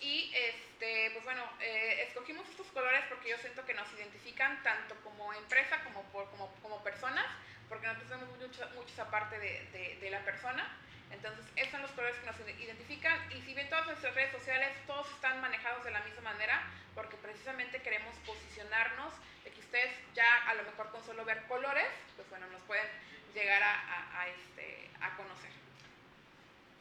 Y 0.00 0.32
este, 0.34 1.10
pues 1.12 1.24
bueno, 1.24 1.42
eh, 1.60 2.04
escogimos 2.06 2.48
estos 2.48 2.66
colores 2.68 3.02
porque 3.08 3.30
yo 3.30 3.38
siento 3.38 3.64
que 3.64 3.74
nos 3.74 3.90
identifican 3.94 4.62
tanto 4.62 4.94
como 5.02 5.32
empresa 5.34 5.82
como, 5.84 6.02
por, 6.12 6.30
como, 6.30 6.52
como 6.62 6.82
personas, 6.84 7.26
porque 7.68 7.86
nosotros 7.86 8.10
vemos 8.10 8.38
mucho, 8.38 8.68
mucho 8.74 8.92
esa 8.92 9.10
parte 9.10 9.38
de, 9.38 9.98
de 10.00 10.10
la 10.10 10.20
persona. 10.20 10.68
Entonces, 11.10 11.44
esos 11.56 11.72
son 11.72 11.82
los 11.82 11.90
colores 11.92 12.16
que 12.18 12.26
nos 12.26 12.38
identifican. 12.60 13.18
Y 13.32 13.40
si 13.42 13.54
ven 13.54 13.68
todas 13.68 13.86
nuestras 13.86 14.14
redes 14.14 14.32
sociales, 14.32 14.70
todos 14.86 15.10
están 15.10 15.40
manejados 15.40 15.84
de 15.84 15.90
la 15.90 16.00
misma 16.00 16.32
manera, 16.32 16.62
porque 16.94 17.16
precisamente 17.16 17.80
queremos 17.82 18.14
posicionarnos 18.26 19.12
de 19.44 19.50
que 19.50 19.60
ustedes 19.60 19.90
ya 20.14 20.48
a 20.48 20.54
lo 20.54 20.62
mejor 20.64 20.90
con 20.90 21.02
solo 21.04 21.24
ver 21.24 21.42
colores, 21.44 21.86
pues 22.16 22.28
bueno, 22.30 22.46
nos 22.48 22.62
pueden 22.62 22.86
llegar 23.34 23.62
a, 23.62 23.72
a- 23.74 24.20
a, 24.22 24.28
este, 24.28 24.90
a 25.00 25.16
conocer. 25.16 25.50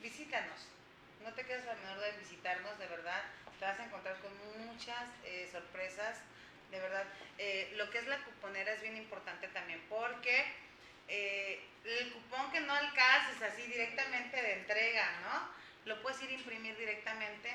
Visítanos. 0.02 0.68
No 1.24 1.34
te 1.34 1.44
quedes 1.46 1.66
la 1.66 1.74
menor 1.76 2.00
de 2.00 2.12
visitarnos, 2.20 2.78
de 2.80 2.88
verdad. 2.88 3.24
Te 3.60 3.66
vas 3.66 3.80
a 3.80 3.86
encontrar 3.86 4.18
con 4.20 4.32
muchas 4.68 5.10
eh, 5.26 5.50
sorpresas. 5.52 6.20
De 6.72 6.80
verdad, 6.80 7.06
Eh, 7.40 7.72
lo 7.78 7.90
que 7.92 8.00
es 8.00 8.08
la 8.08 8.18
cuponera 8.24 8.72
es 8.74 8.82
bien 8.82 8.98
importante 8.98 9.48
también 9.50 9.80
porque 9.90 10.44
eh, 11.08 11.64
el 11.86 12.12
cupón 12.12 12.52
que 12.52 12.60
no 12.62 12.74
alcances 12.74 13.42
así 13.42 13.64
directamente 13.64 14.42
de 14.42 14.54
entrega, 14.54 15.20
¿no? 15.22 15.58
Lo 15.86 16.02
puedes 16.02 16.22
ir 16.22 16.30
a 16.30 16.34
imprimir 16.34 16.76
directamente 16.78 17.50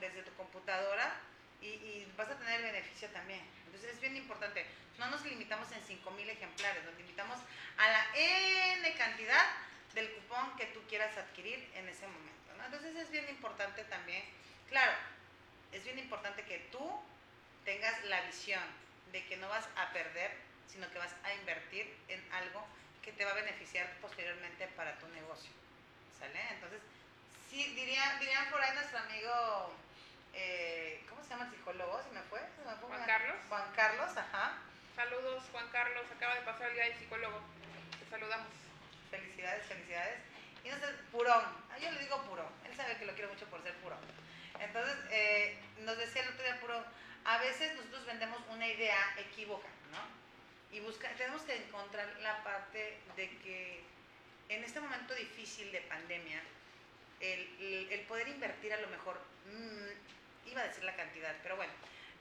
desde 0.00 0.22
tu 0.22 0.32
computadora 0.34 1.12
y, 1.60 2.06
vas 2.16 2.28
a 2.28 2.38
tener 2.38 2.62
beneficio 2.62 3.08
también. 3.08 3.40
Entonces 3.66 3.94
es 3.94 4.00
bien 4.00 4.16
importante. 4.16 4.64
No 4.98 5.10
nos 5.10 5.24
limitamos 5.24 5.70
en 5.72 5.80
5.000 5.82 6.28
ejemplares, 6.28 6.84
nos 6.84 6.96
limitamos 6.96 7.38
a 7.78 7.88
la 7.88 8.06
N 8.14 8.94
cantidad 8.94 9.46
del 9.94 10.10
cupón 10.12 10.56
que 10.56 10.66
tú 10.66 10.80
quieras 10.88 11.16
adquirir 11.16 11.70
en 11.74 11.88
ese 11.88 12.06
momento. 12.06 12.30
Entonces 12.64 12.94
es 12.96 13.10
bien 13.10 13.28
importante 13.28 13.84
también, 13.84 14.22
claro, 14.68 14.92
es 15.72 15.82
bien 15.84 15.98
importante 15.98 16.44
que 16.44 16.58
tú 16.70 17.02
tengas 17.64 18.04
la 18.04 18.20
visión 18.22 18.62
de 19.12 19.24
que 19.26 19.36
no 19.38 19.48
vas 19.48 19.66
a 19.76 19.92
perder, 19.92 20.30
sino 20.70 20.90
que 20.90 20.98
vas 20.98 21.14
a 21.24 21.34
invertir 21.34 21.94
en 22.08 22.22
algo 22.32 22.64
que 23.02 23.12
te 23.12 23.24
va 23.24 23.32
a 23.32 23.34
beneficiar 23.34 23.90
posteriormente 24.00 24.68
para 24.76 24.98
tu 24.98 25.08
negocio. 25.08 25.50
¿Sale? 26.18 26.40
Entonces, 26.50 26.80
sí, 27.48 27.72
dirían, 27.74 28.18
dirían 28.20 28.50
por 28.50 28.60
ahí 28.60 28.74
nuestro 28.74 28.98
amigo, 28.98 29.74
eh, 30.34 31.02
¿cómo 31.08 31.22
se 31.22 31.30
llama 31.30 31.44
el 31.46 31.50
psicólogo? 31.50 32.02
¿Se 32.02 32.10
me 32.10 32.22
fue? 32.22 32.40
¿Se 32.40 32.64
me 32.64 32.76
fue? 32.76 32.88
Juan 32.88 33.06
Carlos. 33.06 33.36
Juan 33.48 33.72
Carlos, 33.74 34.16
ajá. 34.16 34.58
Saludos, 34.94 35.44
Juan 35.50 35.68
Carlos, 35.72 36.04
acaba 36.14 36.34
de 36.34 36.42
pasar 36.42 36.68
el 36.68 36.74
día 36.74 36.84
del 36.84 36.98
psicólogo. 36.98 37.40
Te 37.98 38.10
saludamos. 38.10 38.48
Felicidades, 39.10 39.66
felicidades. 39.66 40.18
Y 40.62 40.68
no 40.68 40.76
sé, 40.76 40.86
Purón. 41.10 41.44
Ah, 41.70 41.78
yo 41.78 41.90
le 41.90 42.00
digo 42.00 42.22
Purón. 42.24 42.52
Él 42.68 42.76
sabe 42.76 42.96
que 42.98 43.06
lo 43.06 43.14
quiero 43.14 43.32
mucho 43.32 43.46
por 43.46 43.62
ser 43.62 43.74
Purón. 43.76 43.98
Entonces, 44.60 44.96
eh, 45.10 45.58
nos 45.80 45.96
decía 45.96 46.22
el 46.22 46.28
otro 46.28 46.44
día 46.44 46.60
Purón, 46.60 46.84
a 47.24 47.38
veces 47.38 47.74
nosotros 47.76 48.04
vendemos 48.04 48.40
una 48.50 48.66
idea 48.66 49.14
equívoca, 49.18 49.68
¿no? 49.90 50.19
Y 50.72 50.80
tenemos 51.16 51.42
que 51.42 51.56
encontrar 51.56 52.08
la 52.20 52.42
parte 52.44 52.98
de 53.16 53.28
que 53.38 53.82
en 54.48 54.64
este 54.64 54.80
momento 54.80 55.14
difícil 55.14 55.70
de 55.72 55.80
pandemia, 55.82 56.40
el, 57.20 58.04
poder 58.08 58.28
invertir 58.28 58.72
a 58.72 58.80
lo 58.80 58.88
mejor, 58.88 59.20
mm, 59.46 60.48
iba 60.50 60.62
a 60.62 60.68
decir 60.68 60.84
la 60.84 60.96
cantidad, 60.96 61.34
pero 61.42 61.56
bueno, 61.56 61.72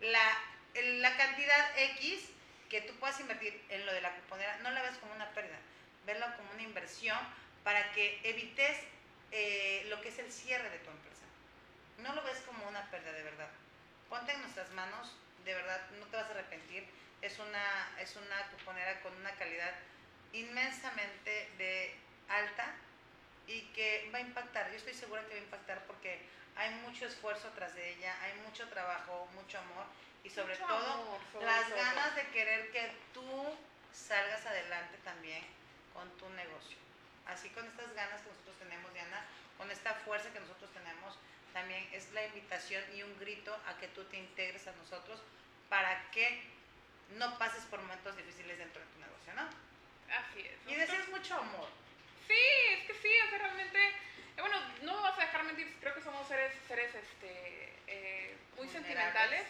la, 0.02 0.38
la 0.74 1.18
cantidad 1.18 1.80
X 1.98 2.30
que 2.70 2.82
tú 2.82 2.94
puedas 3.00 3.20
invertir 3.20 3.60
en 3.70 3.86
lo 3.86 3.94
de 3.94 4.02
la 4.02 4.14
cuponera, 4.16 4.58
no 4.58 4.70
la 4.72 4.84
ves 4.84 4.98
como 4.98 5.14
una 5.14 5.30
pérdida, 5.32 5.58
verlo 6.06 6.26
como 6.38 6.52
una 6.52 6.62
inversión 6.62 7.18
para 7.64 7.92
que 7.92 8.20
evites 8.24 8.78
eh, 9.32 9.86
lo 9.90 10.00
que 10.02 10.10
es 10.10 10.20
el 10.20 10.32
cierre 10.32 10.70
de 10.70 10.80
tu 10.80 10.90
empresa. 10.92 11.26
No 11.98 12.14
lo 12.14 12.24
ves 12.24 12.38
como 12.46 12.68
una 12.68 12.90
pérdida 12.92 13.12
de 13.14 13.24
verdad. 13.24 13.50
Ponte 14.10 14.32
en 14.32 14.42
nuestras 14.42 14.70
manos, 14.72 15.16
de 15.44 15.54
verdad, 15.54 15.82
no 16.00 16.06
te 16.06 16.18
vas 16.18 16.28
a 16.28 16.32
arrepentir. 16.32 16.86
Es 17.22 17.38
una, 17.40 17.92
es 18.00 18.16
una 18.16 18.48
cuponera 18.52 19.02
con 19.02 19.14
una 19.16 19.32
calidad 19.32 19.74
inmensamente 20.34 21.50
de 21.58 21.96
alta 22.30 22.74
y 23.48 23.62
que 23.74 24.10
va 24.14 24.20
a 24.20 24.22
impactar. 24.22 24.70
Yo 24.70 24.78
estoy 24.78 24.94
segura 24.94 25.24
que 25.24 25.34
va 25.34 25.40
a 25.40 25.44
impactar 25.44 25.84
porque 25.86 26.22
hay 26.56 26.70
mucho 26.86 27.06
esfuerzo 27.06 27.50
tras 27.56 27.74
de 27.76 27.90
ella, 27.92 28.16
hay 28.22 28.34
mucho 28.46 28.68
trabajo, 28.70 29.28
mucho 29.34 29.58
amor 29.60 29.86
y 30.24 30.30
sobre 30.30 30.54
Mucho 30.56 30.68
todo 30.68 30.94
amor, 30.94 31.20
sobre 31.32 31.46
las 31.46 31.70
ganas 31.70 32.16
de 32.16 32.28
querer 32.28 32.72
que 32.72 32.92
tú 33.14 33.58
salgas 33.94 34.46
adelante 34.46 34.98
también 35.04 35.44
con 35.94 36.10
tu 36.18 36.30
negocio. 36.32 36.78
Así 37.26 37.50
con 37.50 37.66
estas 37.66 37.94
ganas 37.94 38.22
que 38.22 38.30
nosotros 38.30 38.58
tenemos, 38.60 38.94
Diana, 38.94 39.26
con 39.58 39.70
esta 39.72 39.94
fuerza 39.94 40.32
que 40.32 40.40
nosotros 40.40 40.70
tenemos, 40.74 41.18
también 41.54 41.88
es 41.94 42.12
la 42.12 42.26
invitación 42.26 42.84
y 42.96 43.04
un 43.04 43.18
grito 43.20 43.56
a 43.68 43.78
que 43.78 43.88
tú 43.90 44.04
te 44.06 44.18
integres 44.18 44.68
a 44.68 44.72
nosotros 44.74 45.22
para 45.70 46.10
que 46.12 46.44
no 47.18 47.38
pases 47.38 47.64
por 47.66 47.82
momentos 47.82 48.16
difíciles 48.18 48.58
dentro 48.58 48.82
de 48.82 48.88
tu 48.88 49.00
negocio, 49.00 49.34
¿no? 49.34 49.50
Así 50.14 50.42
es. 50.42 50.58
Y 50.68 50.76
deseas 50.76 51.08
mucho 51.10 51.36
amor. 51.36 51.68
Sí, 52.28 52.40
es 52.78 52.86
que 52.88 52.94
sí, 53.02 53.10
o 53.26 53.30
sea, 53.30 53.38
realmente, 53.40 53.80
eh, 53.88 53.94
bueno, 54.42 54.58
no 54.84 54.96
me 54.96 55.02
vas 55.02 55.18
a 55.18 55.22
dejar 55.22 55.44
mentir, 55.44 55.76
creo 55.80 55.94
que 55.96 56.02
somos 56.02 56.28
seres, 56.28 56.54
seres 56.68 56.94
este, 56.96 57.74
eh, 57.88 58.36
muy 58.58 58.68
sentimentales. 58.70 59.46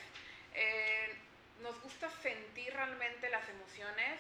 Eh, 0.54 1.16
nos 1.62 1.80
gusta 1.82 2.10
sentir 2.22 2.74
realmente 2.74 3.30
las 3.30 3.48
emociones, 3.50 4.20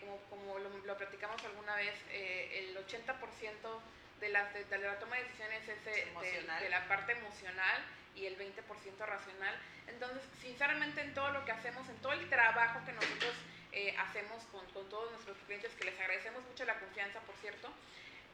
como, 0.00 0.16
como 0.30 0.58
lo, 0.58 0.70
lo 0.70 0.96
platicamos 0.96 1.42
alguna 1.44 1.76
vez, 1.76 1.94
el 2.10 2.76
80% 2.76 3.80
de 4.20 4.28
la, 4.30 4.44
de, 4.52 4.64
de 4.64 4.78
la 4.78 4.98
toma 4.98 5.16
de 5.16 5.24
decisiones 5.24 5.68
es 5.68 5.84
de, 5.84 5.90
de- 5.90 6.02
Emocional. 6.02 6.62
de 6.62 6.68
la 6.70 6.88
parte 6.88 7.12
emocional 7.12 7.82
y 8.16 8.26
el 8.26 8.36
20% 8.38 8.98
racional. 9.06 9.54
Entonces, 9.88 10.22
sinceramente, 10.40 11.00
en 11.02 11.14
todo 11.14 11.30
lo 11.30 11.44
que 11.44 11.52
hacemos, 11.52 11.88
en 11.88 11.96
todo 11.98 12.12
el 12.12 12.28
trabajo 12.28 12.80
que 12.84 12.92
nosotros 12.92 13.34
eh, 13.72 13.94
hacemos 13.98 14.42
con, 14.52 14.64
con 14.72 14.88
todos 14.88 15.10
nuestros 15.12 15.36
clientes, 15.46 15.72
que 15.74 15.84
les 15.84 15.98
agradecemos 16.00 16.42
mucho 16.44 16.64
la 16.64 16.78
confianza, 16.80 17.20
por 17.20 17.34
cierto, 17.36 17.68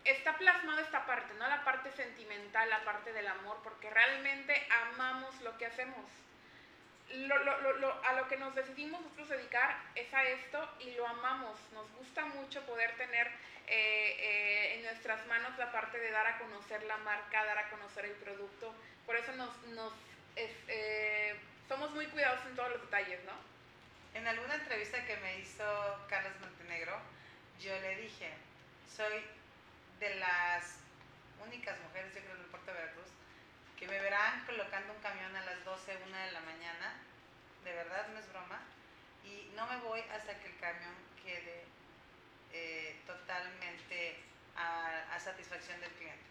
está 0.05 0.37
plasmada 0.39 0.81
esta 0.83 1.05
parte, 1.07 1.35
¿no? 1.35 1.49
La 1.49 1.65
parte 1.65 1.91
sentimental, 1.93 2.71
la 2.71 2.85
parte 2.85 3.13
del 3.13 3.27
amor, 3.27 3.59
porque 3.63 3.91
realmente 3.91 4.55
amamos 4.93 5.41
lo 5.43 5.57
que 5.59 5.67
hacemos. 5.67 6.07
Lo, 7.15 7.39
lo- 7.45 7.73
lo- 7.75 8.05
a 8.07 8.15
lo 8.15 8.27
que 8.29 8.39
nos 8.39 8.55
decidimos 8.55 9.01
nosotros 9.03 9.29
dedicar 9.29 9.77
es 9.95 10.13
a 10.15 10.23
esto 10.25 10.77
y 10.81 10.93
lo 10.93 11.07
amamos. 11.07 11.59
Nos 11.73 11.91
gusta 11.97 12.25
mucho 12.25 12.65
poder 12.65 12.97
tener 12.97 13.27
eh, 13.67 14.17
eh, 14.19 14.75
en 14.77 14.83
nuestras 14.85 15.25
manos 15.27 15.57
la 15.59 15.71
parte 15.73 15.99
de 15.99 16.11
dar 16.11 16.27
a 16.27 16.39
conocer 16.39 16.83
la 16.85 16.97
marca, 16.99 17.45
dar 17.45 17.59
a 17.59 17.69
conocer 17.71 18.07
el 18.07 18.13
producto. 18.13 18.75
Por 19.07 19.17
eso 19.17 19.33
nos, 19.33 19.57
nos 19.69 19.93
es- 20.37 20.51
eh, 20.69 21.37
somos 21.69 21.91
muy 21.93 22.07
cuidadosos 22.07 22.47
en 22.47 22.57
todos 22.57 22.71
los 22.73 22.81
detalles, 22.83 23.21
¿no? 23.25 23.33
En 24.15 24.27
alguna 24.27 24.55
entrevista 24.55 25.05
que 25.07 25.17
me 25.19 25.39
hizo 25.39 25.65
Carlos 26.09 26.33
Montenegro, 26.41 26.99
yo 27.61 27.79
le 27.81 27.97
dije, 27.97 28.31
soy 28.95 29.23
de 29.99 30.15
las 30.17 30.77
únicas 31.45 31.79
mujeres, 31.81 32.15
yo 32.15 32.21
creo, 32.21 32.35
en 32.35 32.41
el 32.43 32.47
puerto 32.47 32.73
de 32.73 32.79
Veracruz, 32.79 33.07
que 33.79 33.87
me 33.89 33.99
verán 34.01 34.45
colocando 34.47 34.93
un 34.93 35.01
camión 35.01 35.35
a 35.35 35.45
las 35.45 35.65
12, 35.65 35.97
1 36.07 36.17
de 36.17 36.33
la 36.33 36.41
mañana, 36.41 36.95
de 37.65 37.73
verdad, 37.73 38.07
no 38.09 38.19
es 38.19 38.29
broma, 38.29 38.61
y 39.25 39.51
no 39.57 39.67
me 39.67 39.77
voy 39.79 40.01
hasta 40.15 40.39
que 40.39 40.49
el 40.49 40.57
camión 40.59 40.95
quede 41.25 41.65
eh, 42.53 43.01
totalmente 43.07 44.17
a, 44.57 45.15
a 45.15 45.21
satisfacción 45.21 45.81
del 45.81 45.91
cliente. 45.93 46.25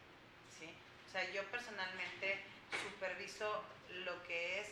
¿sí? 0.60 0.76
O 1.07 1.11
sea, 1.11 1.30
yo 1.31 1.43
personalmente 1.49 2.43
superviso 2.72 3.64
lo 4.06 4.23
que 4.23 4.61
es 4.61 4.69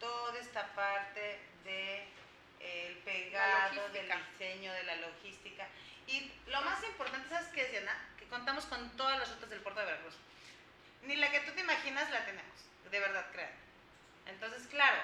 toda 0.00 0.38
esta 0.38 0.66
parte 0.74 1.38
de 1.64 2.06
el 2.60 2.96
pegado, 2.98 3.88
del 3.90 4.10
diseño, 4.32 4.72
de 4.72 4.82
la 4.84 4.96
logística. 4.96 5.66
Y 6.06 6.32
lo 6.46 6.60
más 6.62 6.82
importante, 6.84 7.28
¿sabes 7.28 7.48
qué, 7.48 7.66
Diana? 7.68 7.96
Que 8.18 8.26
contamos 8.26 8.64
con 8.66 8.96
todas 8.96 9.18
las 9.18 9.30
rutas 9.30 9.50
del 9.50 9.60
puerto 9.60 9.80
de 9.80 9.86
Veracruz. 9.86 10.14
Ni 11.02 11.16
la 11.16 11.30
que 11.30 11.40
tú 11.40 11.52
te 11.52 11.60
imaginas 11.60 12.10
la 12.10 12.24
tenemos, 12.24 12.54
de 12.90 13.00
verdad, 13.00 13.26
crean. 13.32 13.52
Entonces, 14.26 14.66
claro, 14.68 15.00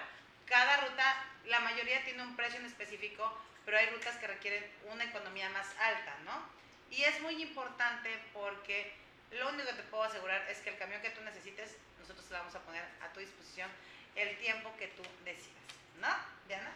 cada 0.46 0.78
ruta, 0.88 1.26
la 1.46 1.60
mayoría 1.60 2.04
tiene 2.04 2.22
un 2.22 2.36
precio 2.36 2.58
en 2.58 2.66
específico, 2.66 3.36
pero 3.64 3.78
hay 3.78 3.86
rutas 3.86 4.16
que 4.16 4.26
requieren 4.26 4.64
una 4.90 5.04
economía 5.04 5.48
más 5.50 5.68
alta, 5.78 6.16
¿no? 6.24 6.42
Y 6.90 7.02
es 7.04 7.20
muy 7.20 7.40
importante 7.42 8.10
porque 8.32 8.94
lo 9.30 9.48
único 9.48 9.66
que 9.68 9.74
te 9.74 9.82
puedo 9.84 10.04
asegurar 10.04 10.48
es 10.50 10.58
que 10.58 10.70
el 10.70 10.78
camión 10.78 11.00
que 11.00 11.10
tú 11.10 11.20
necesites, 11.22 11.76
nosotros 12.04 12.26
te 12.28 12.34
vamos 12.34 12.54
a 12.54 12.60
poner 12.60 12.84
a 13.02 13.08
tu 13.12 13.20
disposición 13.20 13.70
el 14.14 14.36
tiempo 14.38 14.70
que 14.78 14.88
tú 14.88 15.02
decidas, 15.24 15.64
¿no, 16.00 16.14
Diana? 16.46 16.70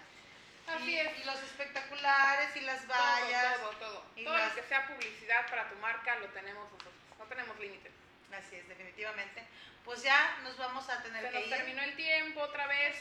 Así 0.67 0.91
y, 0.91 0.99
es. 0.99 1.19
y 1.19 1.25
los 1.25 1.37
espectaculares 1.43 2.57
y 2.57 2.61
las 2.63 2.87
vallas. 2.87 3.57
Todo, 3.59 3.71
todo, 3.71 3.79
todo. 3.93 4.05
y 4.17 4.25
Todo 4.25 4.37
las- 4.37 4.49
lo 4.57 4.63
que 4.63 4.69
sea 4.69 4.87
publicidad 4.89 5.47
para 5.49 5.69
tu 5.69 5.77
marca 5.77 6.17
lo 6.17 6.27
tenemos 6.29 6.65
nosotros. 6.73 6.93
No 7.19 7.25
tenemos 7.27 7.59
límites. 7.59 7.93
Así 8.33 8.57
es, 8.57 8.69
definitivamente. 8.69 9.43
Pues 9.85 10.03
ya 10.03 10.39
nos 10.43 10.57
vamos 10.59 10.89
a 10.91 11.03
tener 11.03 11.23
Se 11.25 11.31
que 11.31 11.35
nos 11.39 11.45
ir. 11.49 11.51
terminó 11.55 11.83
el 11.83 11.97
tiempo 11.97 12.41
otra 12.41 12.67
vez. 12.67 12.97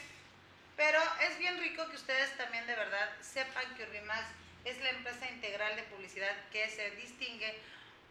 Pero 0.76 1.00
es 1.22 1.38
bien 1.38 1.58
rico 1.58 1.88
que 1.90 1.96
ustedes 1.96 2.34
también 2.36 2.66
de 2.66 2.74
verdad 2.76 3.10
sepan 3.20 3.74
que 3.74 3.82
Urbimax 3.84 4.24
es 4.64 4.78
la 4.78 4.90
empresa 4.90 5.28
integral 5.30 5.76
de 5.76 5.82
publicidad 5.84 6.34
que 6.52 6.68
se 6.70 6.90
distingue 6.92 7.58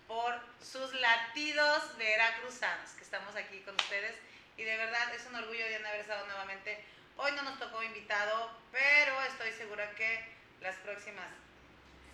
por 0.07 0.39
sus 0.61 0.93
latidos 0.93 1.97
veracruzanos, 1.97 2.91
que 2.91 3.03
estamos 3.03 3.35
aquí 3.35 3.59
con 3.61 3.75
ustedes. 3.75 4.15
Y 4.57 4.63
de 4.63 4.77
verdad 4.77 5.13
es 5.13 5.25
un 5.25 5.35
orgullo 5.35 5.65
de 5.65 5.75
haber 5.75 6.01
estado 6.01 6.25
nuevamente. 6.25 6.83
Hoy 7.17 7.31
no 7.33 7.43
nos 7.43 7.59
tocó 7.59 7.83
invitado, 7.83 8.51
pero 8.71 9.21
estoy 9.23 9.51
segura 9.51 9.89
que 9.91 10.25
las 10.61 10.75
próximas 10.77 11.27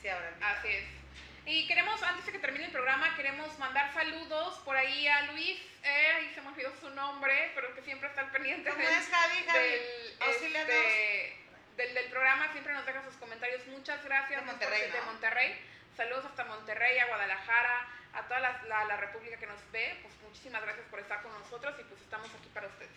sí 0.01 0.09
habrá 0.09 0.29
invitado. 0.29 0.59
Así 0.59 0.67
es. 0.69 1.03
Y 1.45 1.67
queremos, 1.67 2.01
antes 2.03 2.25
de 2.25 2.31
que 2.31 2.39
termine 2.39 2.65
el 2.65 2.71
programa, 2.71 3.15
queremos 3.15 3.57
mandar 3.59 3.93
saludos 3.93 4.59
por 4.59 4.77
ahí 4.77 5.07
a 5.07 5.23
Luis, 5.23 5.59
eh, 5.83 6.11
ahí 6.15 6.31
se 6.33 6.41
me 6.41 6.47
olvidó 6.47 6.73
su 6.79 6.89
nombre, 6.91 7.51
pero 7.53 7.75
que 7.75 7.81
siempre 7.81 8.07
está 8.07 8.21
al 8.21 8.31
pendiente 8.31 8.69
¿Cómo 8.69 8.81
del, 8.81 8.93
es, 8.93 9.09
Javi? 9.09 9.43
Javi, 9.45 9.59
del, 9.59 10.55
este, 10.55 11.37
del, 11.75 11.93
del 11.93 12.05
programa, 12.05 12.49
siempre 12.53 12.73
nos 12.73 12.85
deja 12.85 13.03
sus 13.03 13.15
comentarios. 13.15 13.65
Muchas 13.67 14.01
gracias. 14.05 14.39
De 14.39 14.45
Monterrey, 14.45 14.89
De 14.89 14.99
¿no? 14.99 15.05
Monterrey. 15.05 15.59
Saludos 15.95 16.25
hasta 16.25 16.45
Monterrey, 16.45 16.97
a 16.97 17.05
Guadalajara, 17.05 17.87
a 18.13 18.23
toda 18.23 18.39
la, 18.39 18.63
la, 18.67 18.85
la 18.85 18.97
República 18.97 19.37
que 19.37 19.45
nos 19.45 19.71
ve. 19.71 19.99
Pues 20.01 20.15
muchísimas 20.23 20.63
gracias 20.63 20.87
por 20.89 20.99
estar 20.99 21.21
con 21.21 21.31
nosotros 21.33 21.75
y 21.79 21.83
pues 21.83 22.01
estamos 22.01 22.29
aquí 22.33 22.49
para 22.51 22.67
ustedes. 22.67 22.89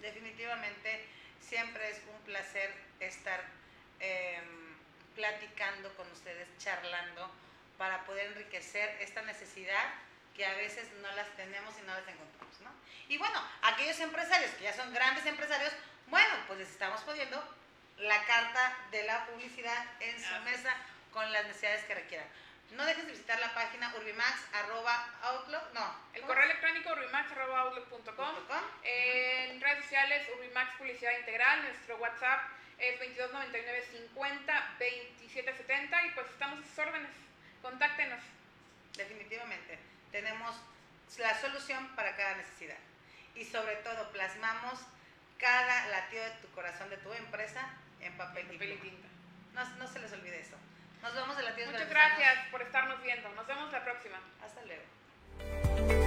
Definitivamente 0.00 1.06
siempre 1.40 1.88
es 1.90 2.02
un 2.12 2.20
placer 2.24 2.74
estar 3.00 3.42
eh, 4.00 4.38
platicando 5.14 5.94
con 5.94 6.10
ustedes, 6.12 6.46
charlando, 6.58 7.30
para 7.78 8.04
poder 8.04 8.26
enriquecer 8.26 9.00
esta 9.00 9.22
necesidad 9.22 9.94
que 10.34 10.44
a 10.44 10.54
veces 10.54 10.90
no 11.00 11.10
las 11.12 11.28
tenemos 11.36 11.74
y 11.78 11.86
no 11.86 11.94
las 11.94 12.06
encontramos, 12.06 12.60
¿no? 12.60 12.70
Y 13.08 13.16
bueno, 13.16 13.42
aquellos 13.62 13.98
empresarios 14.00 14.50
que 14.52 14.64
ya 14.64 14.74
son 14.74 14.92
grandes 14.92 15.24
empresarios, 15.24 15.72
bueno, 16.08 16.34
pues 16.46 16.58
les 16.58 16.68
estamos 16.68 17.00
poniendo 17.00 17.42
la 17.96 18.22
carta 18.26 18.76
de 18.90 19.04
la 19.04 19.24
publicidad 19.24 19.86
en 20.00 20.22
su 20.22 20.38
mesa 20.44 20.76
con 21.16 21.32
las 21.32 21.46
necesidades 21.46 21.82
que 21.84 21.94
requieran. 21.94 22.28
No 22.72 22.84
dejes 22.84 23.06
de 23.06 23.12
visitar 23.12 23.40
la 23.40 23.54
página 23.54 23.90
urbimax.outlook, 23.96 25.72
no. 25.72 25.96
El 26.12 26.20
correo 26.24 26.44
electrónico 26.44 26.92
urbimax.outlook.com. 26.92 28.34
En 28.84 29.58
redes 29.58 29.84
sociales, 29.84 30.28
Urbimax 30.36 30.76
Publicidad 30.76 31.18
Integral. 31.18 31.62
Nuestro 31.62 31.96
WhatsApp 31.96 32.40
es 32.76 33.00
2299 33.00 33.86
50 34.12 34.74
2770 34.78 36.04
y 36.04 36.10
pues 36.10 36.26
estamos 36.26 36.58
a 36.58 36.68
sus 36.68 36.78
órdenes. 36.78 37.10
Contáctenos. 37.62 38.20
Definitivamente. 38.94 39.78
Tenemos 40.12 40.54
la 41.16 41.40
solución 41.40 41.96
para 41.96 42.14
cada 42.14 42.34
necesidad. 42.34 42.76
Y 43.34 43.46
sobre 43.46 43.76
todo, 43.76 44.12
plasmamos 44.12 44.80
cada 45.38 45.88
latido 45.88 46.24
de 46.24 46.30
tu 46.42 46.48
corazón, 46.50 46.90
de 46.90 46.98
tu 46.98 47.10
empresa, 47.14 47.70
en 48.00 48.14
papel, 48.18 48.52
y 48.52 48.76
tinta. 48.76 49.08
No, 49.54 49.64
no 49.76 49.88
se 49.88 49.98
les 50.00 50.12
olvide 50.12 50.40
eso. 50.40 50.56
Nos 51.06 51.14
vemos 51.14 51.36
de 51.36 51.42
latidos 51.44 51.70
Muchas 51.70 51.88
veracruzanos. 51.88 52.18
gracias 52.18 52.50
por 52.50 52.62
estarnos 52.62 53.00
viendo. 53.00 53.28
Nos 53.36 53.46
vemos 53.46 53.70
la 53.70 53.84
próxima. 53.84 54.18
Hasta 54.42 54.60
luego. 54.64 56.05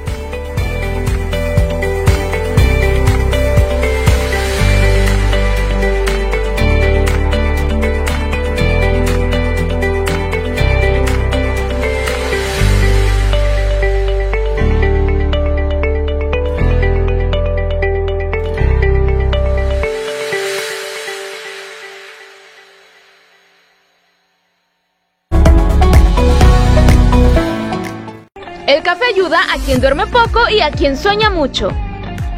Café 28.89 29.05
ayuda 29.13 29.37
a 29.53 29.59
quien 29.59 29.81
duerme 29.81 30.07
poco 30.07 30.39
y 30.49 30.61
a 30.61 30.71
quien 30.71 30.97
sueña 30.97 31.29
mucho. 31.29 31.69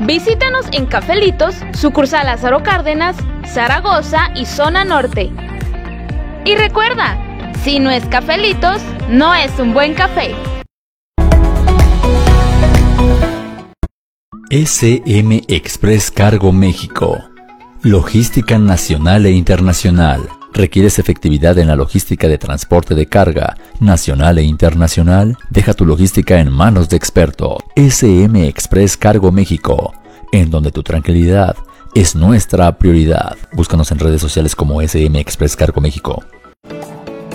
Visítanos 0.02 0.66
en 0.74 0.86
Cafelitos, 0.86 1.56
sucursal 1.72 2.26
Lázaro 2.26 2.62
Cárdenas, 2.62 3.16
Zaragoza 3.48 4.32
y 4.36 4.46
Zona 4.46 4.84
Norte. 4.84 5.32
Y 6.44 6.56
recuerda, 6.56 7.18
si 7.64 7.80
no 7.80 7.90
es 7.90 8.06
Cafelitos, 8.08 8.82
no 9.08 9.34
es 9.34 9.58
un 9.60 9.74
buen 9.74 9.94
café. 9.94 10.36
SM 14.50 15.44
Express 15.48 16.12
Cargo 16.12 16.52
México. 16.52 17.18
Logística 17.82 18.58
nacional 18.58 19.26
e 19.26 19.32
internacional. 19.32 20.28
¿Requieres 20.54 21.00
efectividad 21.00 21.58
en 21.60 21.68
la 21.68 21.78
logística 21.78 22.28
de 22.28 22.38
transporte 22.38 22.94
de 22.94 23.06
carga 23.06 23.56
nacional 23.80 24.38
e 24.38 24.44
internacional? 24.44 25.38
Deja 25.50 25.74
tu 25.74 25.86
logística 25.86 26.40
en 26.40 26.52
manos 26.52 26.90
de 26.90 26.98
expertos. 26.98 27.58
SM 27.76 28.48
Express 28.48 28.98
Cargo 28.98 29.32
México, 29.32 29.94
en 30.34 30.50
donde 30.50 30.72
tu 30.72 30.84
tranquilidad 30.84 31.56
es 31.96 32.16
nuestra 32.16 32.78
prioridad. 32.78 33.38
Búscanos 33.54 33.92
en 33.92 34.00
redes 34.00 34.22
sociales 34.22 34.56
como 34.56 34.82
SM 34.82 35.18
Express 35.20 35.56
Cargo 35.56 35.80
México. 35.80 36.22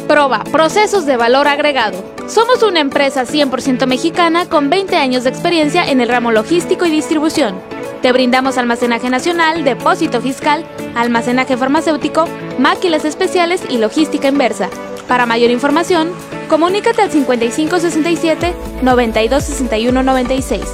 Proba 0.07 0.45
procesos 0.45 1.07
de 1.07 1.17
valor 1.17 1.49
agregado. 1.49 1.97
Somos 2.29 2.63
una 2.63 2.81
empresa 2.81 3.25
100% 3.25 3.87
mexicana 3.87 4.47
con 4.47 4.69
20 4.71 4.95
años 4.97 5.25
de 5.25 5.31
experiencia 5.31 5.91
en 5.91 6.01
el 6.01 6.09
ramo 6.09 6.33
logístico 6.33 6.85
y 6.85 6.91
distribución. 6.91 7.57
Te 8.03 8.13
brindamos 8.13 8.59
almacenaje 8.59 9.11
nacional, 9.11 9.65
depósito 9.65 10.21
fiscal, 10.21 10.65
almacenaje 10.95 11.57
farmacéutico, 11.57 12.27
máquinas 12.59 13.05
especiales 13.05 13.63
y 13.69 13.79
logística 13.79 14.29
inversa. 14.29 14.69
Para 15.09 15.27
mayor 15.27 15.51
información, 15.51 16.11
comunícate 16.49 17.03
al 17.03 17.11
5567 17.11 18.55
926196. 18.83 20.65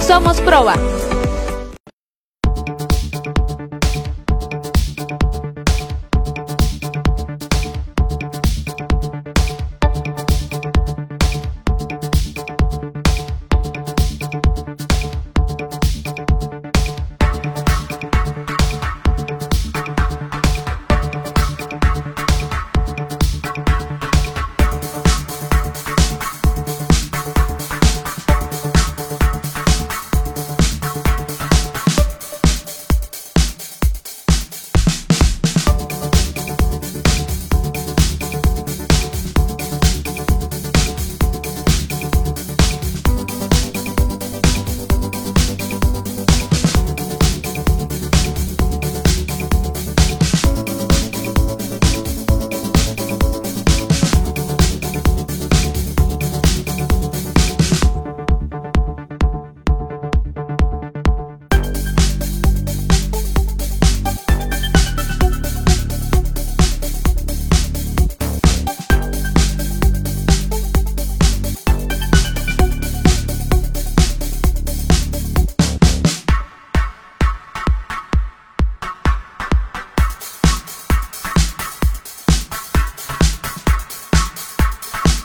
Somos 0.00 0.40
Proba. 0.40 0.74